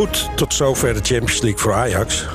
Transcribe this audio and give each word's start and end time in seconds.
Goed, 0.00 0.30
tot 0.36 0.54
zover 0.54 0.94
de 0.94 1.00
Champions 1.02 1.40
League 1.40 1.60
voor 1.60 1.72
Ajax. 1.72 2.26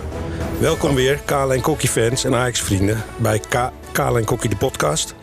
Welkom 0.59 0.95
weer, 0.95 1.19
Kale 1.25 1.53
en 1.53 1.61
Kokkie 1.61 1.89
fans 1.89 2.23
en 2.23 2.35
Ajax-vrienden... 2.35 3.03
bij 3.17 3.39
K 3.39 3.71
Kale 3.91 4.19
en 4.19 4.25
Kokkie 4.25 4.49
de 4.49 4.55
podcast. 4.55 5.15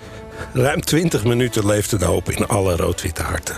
Ruim 0.52 0.80
20 0.80 1.24
minuten 1.24 1.66
leefde 1.66 1.98
de 1.98 2.04
hoop 2.04 2.30
in 2.30 2.46
alle 2.46 2.76
rood-witte 2.76 3.22
harten. 3.22 3.56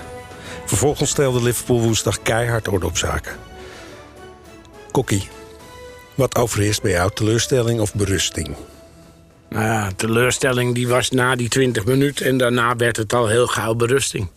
Vervolgens 0.65 1.11
stelde 1.11 1.43
Liverpool 1.43 1.81
woensdag 1.81 2.23
keihard 2.23 2.69
orde 2.69 2.87
op 2.87 2.97
zaken. 2.97 3.37
Kokkie, 4.91 5.29
wat 6.15 6.37
overheerst 6.37 6.83
bij 6.83 6.91
jou, 6.91 7.11
teleurstelling 7.15 7.81
of 7.81 7.95
berusting? 7.95 8.57
Nou 9.49 9.65
ja, 9.65 9.91
teleurstelling 9.97 10.75
die 10.75 10.89
was 10.89 11.11
na 11.11 11.37
die 11.37 11.49
20 11.49 11.85
minuten... 11.85 12.27
en 12.27 12.37
daarna 12.37 12.77
werd 12.77 12.97
het 12.97 13.13
al 13.13 13.29
heel 13.29 13.47
gauw 13.47 13.75
berusting. 13.75 14.29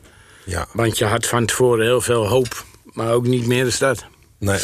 Ja, 0.45 0.67
Want 0.73 0.97
je 0.97 1.05
had 1.05 1.25
van 1.25 1.45
tevoren 1.45 1.85
heel 1.85 2.01
veel 2.01 2.27
hoop, 2.27 2.65
maar 2.93 3.11
ook 3.11 3.27
niet 3.27 3.47
meer 3.47 3.65
is 3.65 3.77
dat. 3.77 4.05
Nee. 4.37 4.61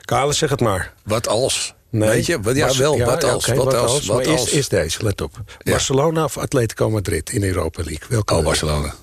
Kale, 0.00 0.32
zeg 0.32 0.50
het 0.50 0.60
maar. 0.60 0.92
Wat 1.04 1.28
als? 1.28 1.74
Nee. 1.90 2.08
Weet 2.08 2.26
je? 2.26 2.40
Wat, 2.40 2.56
ja, 2.56 2.76
wel. 2.76 2.96
ja, 2.96 3.04
wat 3.04 3.24
als? 3.24 3.48
oké, 3.48 3.56
wat 3.56 3.74
als? 3.74 4.06
Wat 4.06 4.26
als? 4.26 4.50
eerst 4.50 4.70
deze, 4.70 5.02
let 5.02 5.20
op. 5.20 5.32
Ja. 5.58 5.70
Barcelona 5.70 6.24
of 6.24 6.38
Atletico 6.38 6.90
Madrid 6.90 7.30
in 7.30 7.42
Europa 7.42 7.82
League? 7.82 8.06
Welke 8.08 8.34
Oh? 8.34 8.44
Barcelona. 8.44 8.94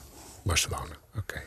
Barcelona, 0.43 0.95
oké. 1.17 1.41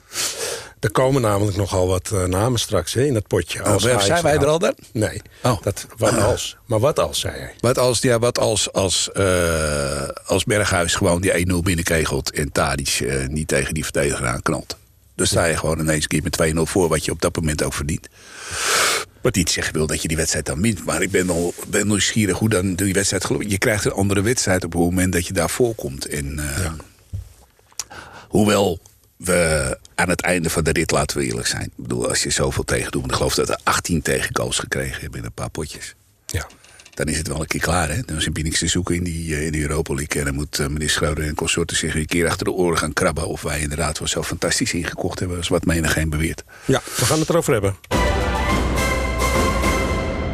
Er 0.80 0.90
komen 0.90 1.22
namelijk 1.22 1.56
nogal 1.56 1.86
wat 1.86 2.10
eh, 2.10 2.24
namen 2.24 2.58
straks 2.58 2.94
hè, 2.94 3.04
in 3.04 3.14
dat 3.14 3.26
potje. 3.26 3.64
Oh, 3.64 3.78
zijn 3.78 4.22
wij 4.22 4.36
er 4.36 4.46
al 4.46 4.58
dan? 4.58 4.74
Nee. 4.92 5.22
Oh. 5.42 5.62
Dat, 5.62 5.86
wat 5.96 6.18
als? 6.18 6.56
Maar 6.66 6.80
wat 6.80 6.98
als, 6.98 7.20
zei 7.20 7.38
hij? 7.38 7.54
Wat 7.60 7.78
als, 7.78 8.00
ja, 8.00 8.18
wat 8.18 8.38
als, 8.38 8.72
als, 8.72 9.12
eh, 9.12 10.08
als 10.26 10.44
Berghuis 10.44 10.94
gewoon 10.94 11.20
die 11.20 11.46
1-0 11.52 11.54
binnenkegelt... 11.62 12.30
en 12.30 12.52
Tadic 12.52 12.88
eh, 12.88 13.26
niet 13.26 13.48
tegen 13.48 13.74
die 13.74 13.84
verdediger 13.84 14.26
aanknalt? 14.26 14.76
Dan 15.16 15.26
sta 15.26 15.44
je 15.44 15.56
gewoon 15.56 15.80
ineens 15.80 16.02
een 16.02 16.08
keer 16.08 16.22
met 16.22 16.54
2-0 16.54 16.60
voor... 16.70 16.88
wat 16.88 17.04
je 17.04 17.10
op 17.10 17.20
dat 17.20 17.36
moment 17.36 17.62
ook 17.62 17.74
verdient. 17.74 18.08
Wat 19.22 19.34
niet 19.34 19.50
zeggen 19.50 19.74
wil 19.74 19.86
dat 19.86 20.02
je 20.02 20.08
die 20.08 20.16
wedstrijd 20.16 20.46
dan 20.46 20.62
wint. 20.62 20.84
Maar 20.84 21.02
ik 21.02 21.10
ben, 21.10 21.30
al, 21.30 21.54
ben 21.68 21.86
nieuwsgierig 21.86 22.38
hoe 22.38 22.48
dan 22.48 22.74
die 22.74 22.92
wedstrijd. 22.92 23.26
Je 23.48 23.58
krijgt 23.58 23.84
een 23.84 23.92
andere 23.92 24.22
wedstrijd 24.22 24.64
op 24.64 24.72
het 24.72 24.80
moment 24.80 25.12
dat 25.12 25.26
je 25.26 25.32
daar 25.32 25.50
voorkomt. 25.50 26.06
En, 26.06 26.38
eh, 26.38 26.72
Hoewel 28.28 28.80
we 29.16 29.78
aan 29.94 30.08
het 30.08 30.20
einde 30.20 30.50
van 30.50 30.64
de 30.64 30.72
rit, 30.72 30.90
laten 30.90 31.18
we 31.18 31.24
eerlijk 31.24 31.46
zijn. 31.46 31.64
Ik 31.64 31.72
bedoel, 31.76 32.08
als 32.08 32.22
je 32.22 32.30
zoveel 32.30 32.64
tegen 32.64 32.90
doet... 32.90 33.04
ik 33.04 33.12
geloof 33.12 33.34
dat 33.34 33.48
we 33.48 33.58
18 33.62 34.02
tegengoals 34.02 34.58
gekregen 34.58 35.00
hebben 35.00 35.20
in 35.20 35.26
een 35.26 35.32
paar 35.32 35.50
potjes 35.50 35.94
Ja. 36.26 36.46
Dan 36.96 37.06
is 37.06 37.18
het 37.18 37.28
wel 37.28 37.40
een 37.40 37.46
keer 37.46 37.60
klaar. 37.60 37.88
Hè? 37.88 38.00
Dan 38.02 38.16
is 38.16 38.26
er 38.26 38.32
niks 38.42 38.58
te 38.58 38.66
zoeken 38.66 38.94
in, 38.94 39.04
die, 39.04 39.34
eh, 39.36 39.46
in 39.46 39.52
de 39.52 39.60
Europa 39.60 39.94
League. 39.94 40.20
En 40.20 40.26
dan 40.26 40.34
moet 40.34 40.58
eh, 40.58 40.66
meneer 40.66 40.90
Schreuder 40.90 41.24
en 41.24 41.34
consorten 41.34 41.76
zich 41.76 41.94
een 41.94 42.06
keer 42.06 42.26
achter 42.28 42.44
de 42.44 42.52
oren 42.52 42.78
gaan 42.78 42.92
krabben... 42.92 43.28
of 43.28 43.42
wij 43.42 43.60
inderdaad 43.60 43.98
wel 43.98 44.08
zo 44.08 44.22
fantastisch 44.22 44.72
ingekocht 44.72 45.18
hebben... 45.18 45.36
als 45.36 45.48
wat 45.48 45.64
menigeen 45.64 46.10
beweert. 46.10 46.44
ja, 46.64 46.80
we 46.96 47.04
gaan 47.04 47.18
het 47.18 47.28
erover 47.28 47.52
hebben. 47.52 47.76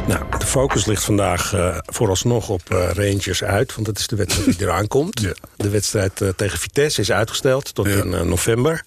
Nou, 0.07 0.23
de 0.39 0.45
focus 0.45 0.85
ligt 0.85 1.03
vandaag 1.03 1.53
eh, 1.53 1.77
vooralsnog 1.85 2.49
op 2.49 2.61
eh, 2.71 2.89
Rangers 2.93 3.43
uit. 3.43 3.73
Want 3.73 3.85
dat 3.87 3.97
is 3.99 4.07
de 4.07 4.15
wedstrijd 4.15 4.57
die 4.57 4.67
eraan 4.67 4.87
komt. 4.87 5.19
Ja. 5.19 5.33
De 5.55 5.69
wedstrijd 5.69 6.21
tegen 6.35 6.59
Vitesse 6.59 7.01
is 7.01 7.11
uitgesteld 7.11 7.75
tot 7.75 7.87
Ja. 7.87 7.91
in 8.03 8.09
november. 8.09 8.83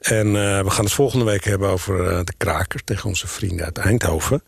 En 0.00 0.26
eh, 0.26 0.62
we 0.62 0.70
gaan 0.70 0.84
het 0.84 0.94
volgende 0.94 1.24
week 1.24 1.44
hebben 1.44 1.68
over 1.68 2.08
eh, 2.08 2.20
de 2.24 2.34
kraker 2.36 2.84
tegen 2.84 3.08
onze 3.08 3.26
vrienden 3.26 3.64
uit 3.64 3.78
Eindhoven. 3.78 4.42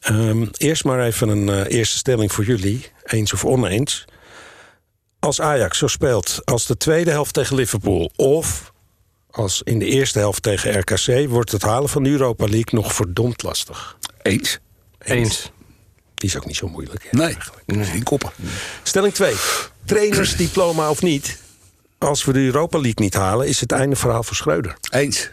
Ehm, 0.00 0.46
eerst 0.56 0.84
maar 0.84 1.04
even 1.06 1.28
een 1.28 1.48
eh, 1.48 1.78
eerste 1.78 1.96
stelling 1.98 2.32
voor 2.32 2.44
jullie. 2.44 2.86
Eens 3.04 3.32
of 3.32 3.44
oneens. 3.44 4.04
Als 5.18 5.40
Ajax 5.40 5.78
zo 5.78 5.86
speelt 5.86 6.40
als 6.44 6.66
de 6.66 6.76
tweede 6.76 7.10
helft 7.10 7.34
tegen 7.34 7.56
Liverpool... 7.56 8.10
of 8.16 8.72
als 9.30 9.62
in 9.62 9.78
de 9.78 9.84
eerste 9.86 10.18
helft 10.18 10.42
tegen 10.42 10.78
RKC... 10.78 11.28
wordt 11.28 11.52
het 11.52 11.62
halen 11.62 11.88
van 11.88 12.02
de 12.02 12.10
Europa 12.10 12.44
League 12.44 12.80
nog 12.80 12.94
verdomd 12.94 13.42
lastig. 13.42 13.96
Eens? 14.22 14.58
Eens. 14.98 15.50
Die 16.14 16.28
is 16.28 16.36
ook 16.36 16.46
niet 16.46 16.56
zo 16.56 16.68
moeilijk. 16.68 17.02
hè, 17.10 17.18
Nee, 17.18 17.26
eigenlijk. 17.26 17.88
geen 17.88 18.02
koppen. 18.02 18.30
Stelling 18.82 19.14
2. 19.14 19.34
Trainersdiploma 19.84 20.90
of 20.90 21.02
niet... 21.02 21.41
als 22.02 22.24
we 22.24 22.32
de 22.32 22.44
Europa 22.44 22.78
League 22.78 23.04
niet 23.04 23.14
halen... 23.14 23.46
is 23.46 23.60
het 23.60 23.72
einde 23.72 23.96
verhaal 23.96 24.22
voor 24.22 24.36
Schreuder. 24.36 24.76
Eens. 24.90 25.30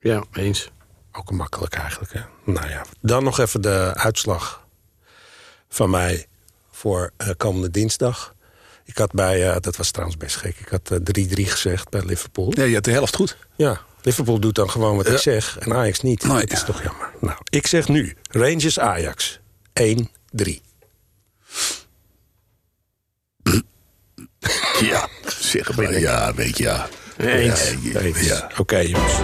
Ja, 0.00 0.24
eens. 0.32 0.70
Ook 1.12 1.30
makkelijk 1.30 1.74
eigenlijk. 1.74 2.12
Hè? 2.12 2.20
Nou 2.44 2.68
ja, 2.68 2.84
dan 3.00 3.24
nog 3.24 3.38
even 3.38 3.60
de 3.60 3.92
uitslag 3.94 4.66
van 5.68 5.90
mij 5.90 6.26
voor 6.70 7.10
eh, 7.16 7.28
komende 7.36 7.70
dinsdag. 7.70 8.34
Ik 8.84 8.98
had 8.98 9.12
bij, 9.12 9.50
eh, 9.50 9.56
dat 9.60 9.76
was 9.76 9.90
trouwens 9.90 10.18
best 10.18 10.36
gek, 10.36 10.56
ik 10.58 10.68
had 10.68 10.90
eh, 10.90 10.98
3-3 10.98 11.50
gezegd 11.50 11.88
bij 11.88 12.02
Liverpool. 12.04 12.52
Ja, 12.56 12.64
je 12.64 12.74
had 12.74 12.84
de 12.84 12.90
helft 12.90 13.16
goed. 13.16 13.36
Ja, 13.56 13.80
Liverpool 14.02 14.38
doet 14.38 14.54
dan 14.54 14.70
gewoon 14.70 14.96
wat 14.96 15.08
ik 15.08 15.18
zeg 15.18 15.58
en 15.58 15.74
Ajax 15.74 16.00
niet. 16.00 16.24
Nee. 16.24 16.40
Dat 16.40 16.52
is 16.52 16.64
toch 16.64 16.82
jammer. 16.82 17.10
Nou, 17.20 17.38
ik 17.44 17.66
zeg 17.66 17.88
nu, 17.88 18.16
Rangers 18.30 18.78
Ajax 18.78 19.40
1-3. 19.72 20.60
Ja, 24.80 25.08
maar. 25.76 25.98
Ja, 25.98 26.34
weet 26.34 26.58
je, 26.58 26.64
ja. 26.64 26.88
Eens. 27.16 27.74
Ja, 27.82 28.00
Eens. 28.00 28.20
ja. 28.20 28.50
Oké, 28.58 28.78
jongens. 28.78 29.14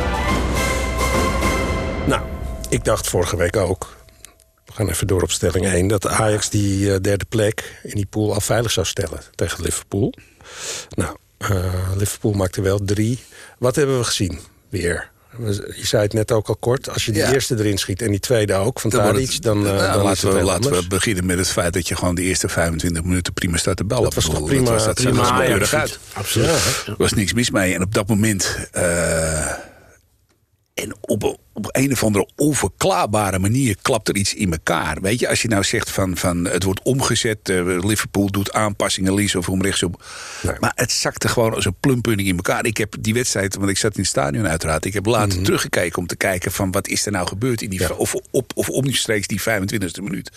Nou, 2.07 2.23
ik 2.69 2.85
dacht 2.85 3.09
vorige 3.09 3.37
week 3.37 3.57
ook... 3.57 3.97
we 4.65 4.73
gaan 4.73 4.89
even 4.89 5.07
door 5.07 5.23
op 5.23 5.31
stelling 5.31 5.67
1... 5.67 5.89
dat 5.89 6.07
Ajax 6.07 6.51
die 6.51 6.93
eh, 6.93 7.01
derde 7.01 7.25
plek 7.25 7.81
in 7.83 7.95
die 7.95 8.07
pool 8.07 8.35
al 8.35 8.41
veilig 8.41 8.71
zou 8.71 8.87
stellen 8.87 9.21
tegen 9.35 9.63
Liverpool. 9.63 10.15
Nou, 10.89 11.17
eh, 11.39 11.91
Liverpool 11.97 12.33
maakte 12.33 12.63
wel 12.63 12.81
drie. 12.85 13.19
Wat 13.59 13.77
hebben 13.77 13.99
we 13.99 14.05
gezien? 14.05 14.39
Weer. 14.69 15.10
Je 15.39 15.87
zei 15.87 16.03
het 16.03 16.13
net 16.13 16.33
ook 16.33 16.49
al 16.49 16.57
kort. 16.57 16.91
Als 16.91 17.05
je 17.05 17.13
die 17.13 17.21
Ja. 17.23 17.33
eerste 17.33 17.59
erin 17.59 17.79
schiet 17.79 18.03
en 18.03 18.11
die 18.11 18.21
tweede 18.21 18.55
ook 18.55 18.81
van 18.81 18.91
Dan 18.91 19.15
het- 19.15 19.43
dan, 19.43 19.67
eh, 19.67 19.73
nou, 19.77 19.93
dan 19.93 20.03
laten, 20.03 20.33
we, 20.35 20.43
laten 20.43 20.71
we 20.73 20.87
beginnen 20.89 21.27
met 21.27 21.39
het 21.39 21.49
feit 21.49 21.73
dat 21.73 21.89
je 21.89 21.97
gewoon 21.97 22.15
de 22.15 22.23
eerste 22.23 22.49
25 22.49 23.03
minuten 23.03 23.33
prima 23.33 23.57
staat 23.57 23.77
te 23.77 23.85
ballen. 23.85 24.05
Dat 24.05 24.15
was 24.15 24.25
toch 24.25 24.45
prima- 24.45 24.65
Dat, 24.65 24.73
was, 24.75 24.85
dat 24.85 24.99
zag 25.01 25.13
prima 25.13 25.29
Ajax. 25.31 25.47
keurig 25.49 25.75
uit. 25.75 25.99
Absoluut. 26.13 26.47
Ja, 26.47 26.53
Er 26.87 26.95
was 26.99 27.13
niks 27.13 27.33
mis 27.33 27.51
mee. 27.51 27.75
En 27.75 27.83
op 27.83 27.95
dat 27.95 28.09
moment... 28.09 28.59
eh, 28.73 29.47
en 30.81 30.95
op, 31.01 31.23
een- 31.23 31.37
op 31.53 31.69
een 31.73 31.93
of 31.93 32.05
andere 32.05 32.29
onverklaarbare 32.37 33.39
manier 33.39 33.77
klapt 33.83 34.09
er 34.09 34.17
iets 34.17 34.35
in 34.35 34.53
elkaar. 34.53 35.01
Weet 35.01 35.19
je, 35.21 35.29
als 35.29 35.43
je 35.43 35.49
nou 35.49 35.65
zegt 35.65 35.91
van, 35.91 36.17
van 36.17 36.45
het 36.45 36.63
wordt 36.63 36.83
omgezet... 36.83 37.49
eh, 37.49 37.65
Liverpool 37.65 38.31
doet 38.31 38.53
aanpassingen, 38.53 39.15
links 39.15 39.35
of 39.35 39.49
om 39.49 39.63
rechts 39.63 39.83
op. 39.83 40.05
Nee. 40.43 40.55
Maar 40.61 40.73
het 40.75 40.93
zakte 40.93 41.29
gewoon 41.29 41.55
als 41.55 41.65
een 41.65 41.75
plumpunning 41.81 42.29
in 42.29 42.37
elkaar. 42.37 42.65
Ik 42.67 42.77
heb 42.77 42.95
die 43.01 43.15
wedstrijd, 43.15 43.55
want 43.57 43.71
ik 43.71 43.77
zat 43.79 43.95
in 43.95 44.01
het 44.01 44.11
stadion 44.11 44.49
uiteraard... 44.49 44.85
ik 44.85 44.93
heb 44.93 45.07
later 45.07 45.35
Mhm. 45.37 45.45
teruggekeken 45.45 45.99
om 45.99 46.07
te 46.07 46.17
kijken 46.17 46.53
van 46.53 46.71
wat 46.71 46.89
is 46.89 47.07
er 47.07 47.13
nou 47.13 47.27
gebeurd... 47.27 47.63
In 47.63 47.71
die, 47.71 47.97
of, 47.97 48.15
op, 48.31 48.53
of 48.55 48.69
omstreeks 48.69 49.27
die 49.27 49.41
25e 49.41 50.03
minuut. 50.03 50.31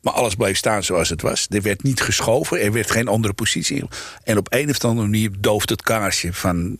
Maar 0.00 0.12
alles 0.12 0.34
bleef 0.34 0.56
staan 0.56 0.82
zoals 0.84 1.08
het 1.08 1.22
was. 1.22 1.46
Er 1.50 1.62
werd 1.62 1.82
niet 1.82 2.00
geschoven, 2.00 2.60
er 2.60 2.72
werd 2.72 2.90
geen 2.90 3.08
andere 3.08 3.34
positie. 3.34 3.84
En 4.24 4.36
op 4.38 4.46
een 4.52 4.70
of 4.70 4.84
andere 4.84 5.08
manier 5.08 5.30
dooft 5.38 5.68
het 5.70 5.82
kaarsje 5.82 6.32
van... 6.32 6.78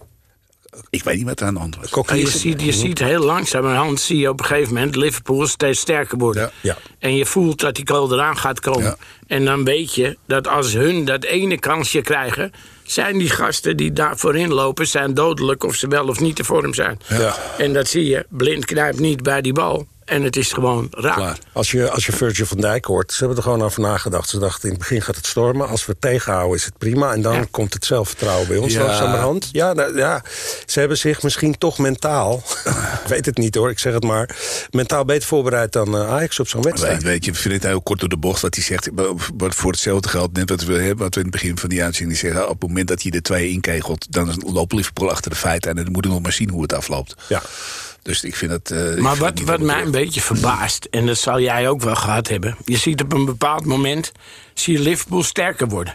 Ik 0.91 1.05
weet 1.05 1.17
niet 1.17 1.25
wat 1.27 1.41
er 1.41 1.47
aan 1.47 1.55
de 1.55 1.61
hand 1.61 1.77
was. 1.77 1.85
En 1.85 1.91
Kokkie 1.91 2.17
je, 2.17 2.23
is- 2.23 2.41
ziet, 2.41 2.63
je 2.63 2.73
ziet 2.73 2.99
heel 2.99 3.25
langzamerhand 3.25 4.01
zie 4.01 4.19
je 4.19 4.29
op 4.29 4.39
een 4.41 4.45
gegeven 4.47 4.75
moment 4.75 4.97
Liverpool 4.97 5.47
steeds 5.47 5.81
sterker 5.81 6.19
worden. 6.19 6.43
Ja. 6.43 6.51
Ja. 6.61 6.77
En 6.99 7.17
je 7.17 7.27
voelt 7.27 7.61
dat 7.61 7.75
die 7.75 7.89
goal 7.89 8.13
eraan 8.13 8.37
gaat 8.37 8.61
komen. 8.61 8.83
Ja. 8.83 8.97
En 9.27 9.45
dan 9.45 9.65
weet 9.65 9.95
je 9.95 10.17
dat 10.27 10.49
als 10.49 10.73
hun 10.73 11.05
dat 11.05 11.25
ene 11.25 11.59
kansje 11.59 12.01
krijgen... 12.01 12.53
zijn 12.83 13.19
die 13.19 13.31
gasten 13.31 13.77
die 13.77 13.93
daar 13.93 14.17
voorin 14.19 14.53
lopen... 14.53 14.87
zijn 14.87 15.15
dodelijk 15.15 15.65
of 15.65 15.75
ze 15.75 15.89
wel 15.89 16.09
of 16.09 16.21
niet 16.21 16.37
te 16.37 16.45
vorm 16.45 16.75
zijn. 16.75 17.01
Ja. 17.09 17.37
En 17.59 17.73
dat 17.73 17.89
zie 17.89 18.05
je. 18.07 18.27
Blind 18.29 18.65
knijpt 18.65 18.99
niet 19.01 19.23
bij 19.23 19.41
die 19.41 19.53
bal. 19.53 19.87
En 20.05 20.23
het 20.23 20.37
is 20.37 20.53
gewoon 20.53 20.87
raak. 20.91 21.17
Klaar. 21.17 21.39
Als 21.53 21.71
je, 21.71 21.91
als 21.91 22.07
je 22.07 22.13
Virgil 22.13 22.47
van 22.47 22.61
Dijk 22.61 22.85
hoort, 22.85 23.13
ze 23.13 23.19
hebben 23.19 23.37
er 23.37 23.43
gewoon 23.43 23.63
over 23.63 23.81
nagedacht. 23.81 24.29
Ze 24.29 24.39
dachten 24.39 24.63
in 24.65 24.71
het 24.71 24.79
begin 24.79 25.03
gaat 25.03 25.17
het 25.17 25.27
stormen. 25.27 25.69
Als 25.69 25.87
we 25.87 25.93
het 25.93 26.01
tegenhouden 26.01 26.57
is 26.57 26.65
het 26.65 26.79
prima. 26.79 27.13
En 27.13 27.23
dan 27.23 27.35
Ja. 27.35 27.45
komt 27.51 27.75
het 27.75 27.85
zelfvertrouwen 27.85 28.49
bij 28.49 28.57
ons 28.57 28.73
Ja. 28.73 28.85
langzamerhand. 28.85 29.49
Ja, 29.53 29.73
nou, 29.73 29.97
ja, 29.97 30.23
ze 30.67 30.79
hebben 30.79 30.99
zich 30.99 31.23
misschien 31.23 31.59
toch 31.59 31.79
mentaal... 31.79 32.43
ik 33.03 33.09
weet 33.09 33.27
het 33.27 33.37
niet 33.37 33.55
hoor, 33.55 33.71
ik 33.71 33.79
zeg 33.79 33.93
het 33.93 34.03
maar... 34.03 34.37
mentaal 34.71 35.05
beter 35.05 35.29
voorbereid 35.29 35.73
dan 35.73 35.95
eh, 35.97 36.11
Ajax 36.11 36.41
op 36.41 36.49
zo'n 36.49 36.63
Weet, 36.63 36.71
wedstrijd. 36.73 37.03
weet 37.03 37.25
je, 37.25 37.31
ik 37.31 37.37
vind 37.37 37.55
het 37.55 37.63
heel 37.63 37.83
kort 37.83 38.01
door 38.01 38.09
de 38.09 38.17
bocht 38.17 38.41
wat 38.43 38.55
hij 38.55 38.65
zegt. 38.65 38.89
Wat 39.37 39.55
voor 39.55 39.71
hetzelfde 39.71 40.09
geld, 40.09 40.33
net 40.33 40.49
wat 40.51 40.63
we 40.65 40.73
hebben, 40.75 40.99
wat 41.05 41.15
we 41.15 41.21
in 41.21 41.27
het 41.27 41.35
begin 41.41 41.59
van 41.59 41.69
die 41.69 41.83
uitzending 41.83 42.19
zeggen. 42.19 42.49
Op 42.49 42.61
het 42.61 42.69
moment 42.69 42.89
dat 42.89 43.03
hij 43.03 43.11
de 43.11 43.23
twee 43.23 43.51
inkegelt, 43.51 44.07
dan 44.13 44.43
loopt 44.47 44.73
Liverpool 44.73 45.11
achter 45.11 45.31
de 45.31 45.37
feiten. 45.37 45.71
En 45.71 45.77
dan 45.77 45.85
moeten 45.93 46.11
we 46.11 46.17
nog 46.17 46.23
maar 46.25 46.33
zien 46.33 46.51
hoe 46.51 46.63
het 46.63 46.73
afloopt. 46.73 47.15
Ja. 47.29 47.43
Dus 48.03 48.25
ik 48.25 48.37
vind 48.37 48.51
het. 48.53 48.71
eh, 48.71 48.95
Maar 48.97 49.17
wat, 49.17 49.41
wat 49.41 49.61
mij 49.61 49.83
een 49.83 49.91
beetje 49.91 50.21
verbaast, 50.21 50.85
en 50.85 51.07
dat 51.07 51.19
zal 51.19 51.41
jij 51.41 51.69
ook 51.69 51.81
wel 51.83 51.95
gehad 51.95 52.29
hebben... 52.29 52.57
je 52.65 52.77
ziet 52.77 53.03
op 53.03 53.13
een 53.13 53.25
bepaald 53.25 53.65
moment, 53.65 54.13
zie 54.55 54.73
je 54.77 54.83
Liverpool 54.83 55.23
sterker 55.23 55.69
worden. 55.69 55.95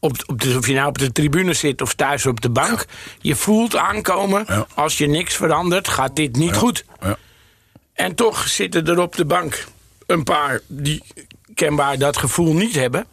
Op, 0.00 0.16
op 0.26 0.40
de, 0.40 0.56
of 0.58 0.66
je 0.66 0.74
nou 0.74 0.88
op 0.88 0.98
de 0.98 1.12
tribune 1.12 1.52
zit 1.54 1.82
of 1.82 1.94
thuis 1.94 2.26
op 2.26 2.40
de 2.40 2.50
bank... 2.50 2.84
je 3.20 3.36
voelt 3.36 3.76
aankomen, 3.76 4.44
Ja. 4.48 4.66
als 4.74 4.98
je 4.98 5.06
niks 5.06 5.34
verandert, 5.36 5.88
gaat 5.88 6.16
dit 6.16 6.36
niet 6.36 6.54
goed. 6.56 6.84
Ja. 7.00 7.16
En 7.92 8.14
toch 8.14 8.48
zitten 8.48 8.86
er 8.86 9.00
op 9.00 9.16
de 9.16 9.24
bank 9.24 9.64
een 10.06 10.24
paar 10.24 10.60
die 10.66 11.02
kenbaar 11.54 11.98
dat 11.98 12.16
gevoel 12.16 12.54
niet 12.54 12.74
hebben... 12.74 13.06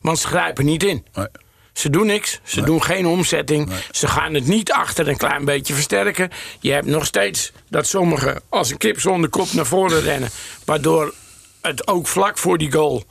want 0.00 0.18
ze 0.18 0.26
grijpen 0.26 0.64
niet 0.64 0.82
in. 0.82 1.04
Nee. 1.14 1.26
Ze 1.72 1.90
doen 1.90 2.06
niks. 2.06 2.40
Ze 2.42 2.62
doen 2.62 2.82
geen 2.82 3.06
omzetting. 3.06 3.70
Ze 3.90 4.06
gaan 4.08 4.34
het 4.34 4.46
niet 4.46 4.72
achter 4.72 5.08
een 5.08 5.16
klein 5.16 5.44
beetje 5.44 5.74
versterken. 5.74 6.30
Je 6.60 6.72
hebt 6.72 6.86
nog 6.86 7.06
steeds 7.06 7.52
dat 7.68 7.86
sommigen 7.86 8.40
als 8.48 8.70
een 8.70 8.76
kip 8.76 9.00
zonder 9.00 9.30
kop 9.30 9.52
naar 9.52 9.66
voren 9.66 10.00
rennen. 10.10 10.30
Waardoor 10.64 11.14
het 11.60 11.86
ook 11.86 12.06
vlak 12.06 12.38
voor 12.38 12.58
die 12.58 12.72
goal 12.72 13.04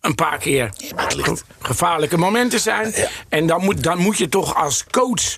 een 0.00 0.14
paar 0.14 0.38
keer 0.38 0.70
ge- 1.06 1.36
gevaarlijke 1.60 2.16
momenten 2.16 2.60
zijn. 2.60 2.94
En 3.28 3.46
dan 3.46 3.64
moet, 3.64 3.82
dan 3.82 3.98
moet 3.98 4.18
je 4.18 4.28
toch 4.28 4.54
als 4.56 4.84
coach 4.90 5.36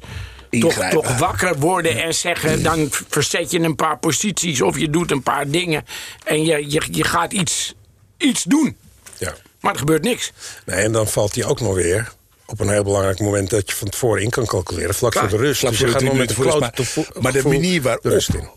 toch, 0.60 0.75
toch 0.90 1.19
wakker 1.19 1.58
worden 1.58 2.02
en 2.02 2.14
zeggen... 2.14 2.62
dan 2.62 2.88
verzet 3.08 3.50
je 3.50 3.60
een 3.60 3.75
paar 3.76 3.99
posities 3.99 4.60
of 4.62 4.78
je 4.78 4.90
doet 4.90 5.10
een 5.10 5.22
paar 5.22 5.49
dingen... 5.49 5.84
en 6.25 6.44
je, 6.44 6.70
je, 6.70 6.82
je 6.90 7.04
gaat 7.04 7.32
iets, 7.32 7.75
iets 8.19 8.43
doen. 8.43 8.76
Ja. 9.19 9.34
Maar 9.60 9.72
er 9.72 9.78
gebeurt 9.78 10.02
niks. 10.02 10.32
Nee, 10.66 10.76
en 10.84 10.93
dan 10.93 11.08
valt 11.08 11.34
hij 11.34 11.44
ook 11.44 11.60
nog 11.60 11.75
weer 11.75 12.12
op 12.52 12.60
een 12.60 12.69
heel 12.69 12.82
belangrijk 12.82 13.20
moment... 13.20 13.50
dat 13.50 13.70
je 13.70 13.76
van 13.76 13.88
tevoren 13.88 14.22
in 14.22 14.31
kan 14.31 14.46
calculeren, 14.46 14.94
vlak 14.94 15.14
voor 15.14 15.28
de 15.28 15.37
rust. 15.37 15.58
Vlak 15.58 15.70
dus 15.70 15.81
voor 15.81 15.88
je 15.88 15.94
de 15.94 15.99
gaat 16.00 16.08
nog 16.08 16.19
met 16.19 16.28
de 16.28 16.43
rust, 16.43 16.58
maar, 16.58 17.22
maar 17.22 17.32
de 17.32 17.43
manier 17.49 17.82
waarop, 17.82 18.02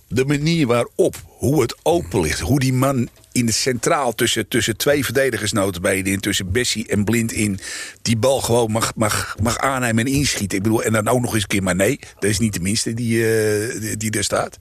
de 0.08 0.26
manier 0.26 0.68
waarop, 0.68 1.16
hoe 1.26 1.62
het 1.62 1.76
open 1.84 2.22
ligt, 2.22 2.40
hoe 2.40 2.60
die 2.60 2.74
man 2.74 3.10
in 3.32 3.46
het 3.46 3.56
centraal 3.56 4.14
tussen, 4.14 4.48
tussen 4.48 4.78
twee 4.78 5.06
verdedigers 5.06 5.52
notabene 5.52 6.10
in, 6.10 6.20
tussen 6.20 6.52
Bessie 6.52 6.88
en 6.88 7.04
Blind 7.04 7.32
in, 7.32 7.60
die 8.02 8.18
bal 8.18 8.42
gewoon 8.42 8.72
mag, 8.72 8.96
mag, 8.96 9.36
mag 9.42 9.58
aannemen 9.58 10.06
en 10.06 10.12
inschieten. 10.12 10.58
Ik 10.58 10.64
bedoel, 10.64 10.84
en 10.84 10.94
dan 10.94 11.08
ook 11.08 11.22
nog 11.22 11.34
eens 11.34 11.42
een 11.42 11.50
keer, 11.50 11.64
maar 11.64 11.76
nee, 11.76 12.00
dat 12.20 12.30
is 12.30 12.40
niet 12.40 12.54
de 12.54 12.60
minste 12.60 12.94
die, 12.94 13.28
eh, 13.28 13.96
die, 13.98 14.12
er 14.12 14.24
staat. 14.24 14.58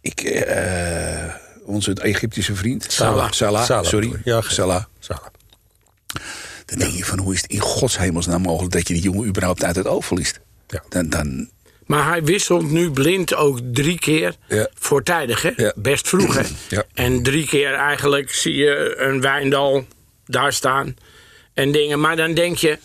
Ik, 0.00 0.20
eh, 0.20 1.34
onze 1.64 1.94
Egyptische 1.94 2.54
vriend, 2.54 2.86
Salah. 2.88 3.32
Salah, 3.32 3.64
Salah, 3.64 3.84
sorry, 3.84 4.20
ja, 4.24 4.40
Salah. 4.40 4.84
Salah. 4.98 5.26
Dan 6.66 6.78
denk 6.78 6.92
je 6.92 7.04
van, 7.04 7.18
hoe 7.18 7.34
is 7.34 7.42
het 7.42 7.50
in 7.50 7.60
godshemelsnaam 7.60 8.42
mogelijk 8.42 8.72
dat 8.72 8.88
je 8.88 8.94
die 8.94 9.02
jongen 9.02 9.26
überhaupt 9.26 9.64
uit 9.64 9.76
het 9.76 9.86
oog 9.86 10.04
verliest? 10.06 10.40
Ja. 10.68 10.82
Dan, 10.88 11.08
dan, 11.08 11.48
Maar 11.86 12.08
hij 12.08 12.22
wisselt 12.24 12.70
nu 12.70 12.90
blind 12.90 13.34
ook 13.34 13.58
drie 13.72 13.98
keer 13.98 14.34
Ja. 14.48 14.68
voortijdig, 14.74 15.42
hè? 15.42 15.50
Ja. 15.56 15.72
Best 15.76 16.08
vroeg, 16.08 16.34
hè? 16.34 16.42
Ja. 16.76 16.84
En 16.94 17.22
drie 17.22 17.46
keer 17.46 17.74
eigenlijk 17.74 18.32
zie 18.32 18.54
je 18.54 18.94
een 18.98 19.20
Wijndal 19.20 19.86
daar 20.26 20.52
staan 20.52 20.96
en 21.54 21.72
dingen. 21.72 22.00
Maar 22.00 22.16
dan 22.16 22.34
denk 22.34 22.56
je, 22.56 22.78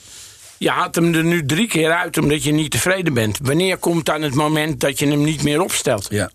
je 0.57 0.69
had 0.69 0.95
hem 0.95 1.13
er 1.13 1.23
nu 1.23 1.45
drie 1.45 1.67
keer 1.67 1.91
uit 1.91 2.17
omdat 2.17 2.43
je 2.43 2.51
niet 2.51 2.71
tevreden 2.71 3.13
bent. 3.13 3.37
Wanneer 3.41 3.77
komt 3.77 4.05
dan 4.05 4.21
het 4.21 4.33
moment 4.33 4.79
dat 4.79 4.99
je 4.99 5.07
hem 5.07 5.23
niet 5.23 5.43
meer 5.43 5.61
opstelt? 5.61 6.07
Ja. 6.09 6.31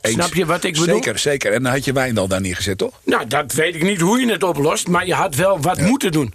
Eens. 0.00 0.14
Snap 0.14 0.34
je 0.34 0.46
wat 0.46 0.64
ik 0.64 0.72
bedoel? 0.72 0.94
Zeker, 0.94 1.18
zeker. 1.18 1.52
En 1.52 1.62
dan 1.62 1.72
had 1.72 1.84
je 1.84 1.92
Wijndal 1.92 2.28
daar 2.28 2.40
neergezet, 2.40 2.78
toch? 2.78 3.00
Nou, 3.04 3.26
dat 3.26 3.52
weet 3.52 3.74
ik 3.74 3.82
niet 3.82 4.00
hoe 4.00 4.20
je 4.20 4.32
het 4.32 4.42
oplost, 4.42 4.88
maar 4.88 5.06
je 5.06 5.14
had 5.14 5.34
wel 5.34 5.60
wat 5.60 5.80
moeten 5.80 6.12
doen. 6.12 6.32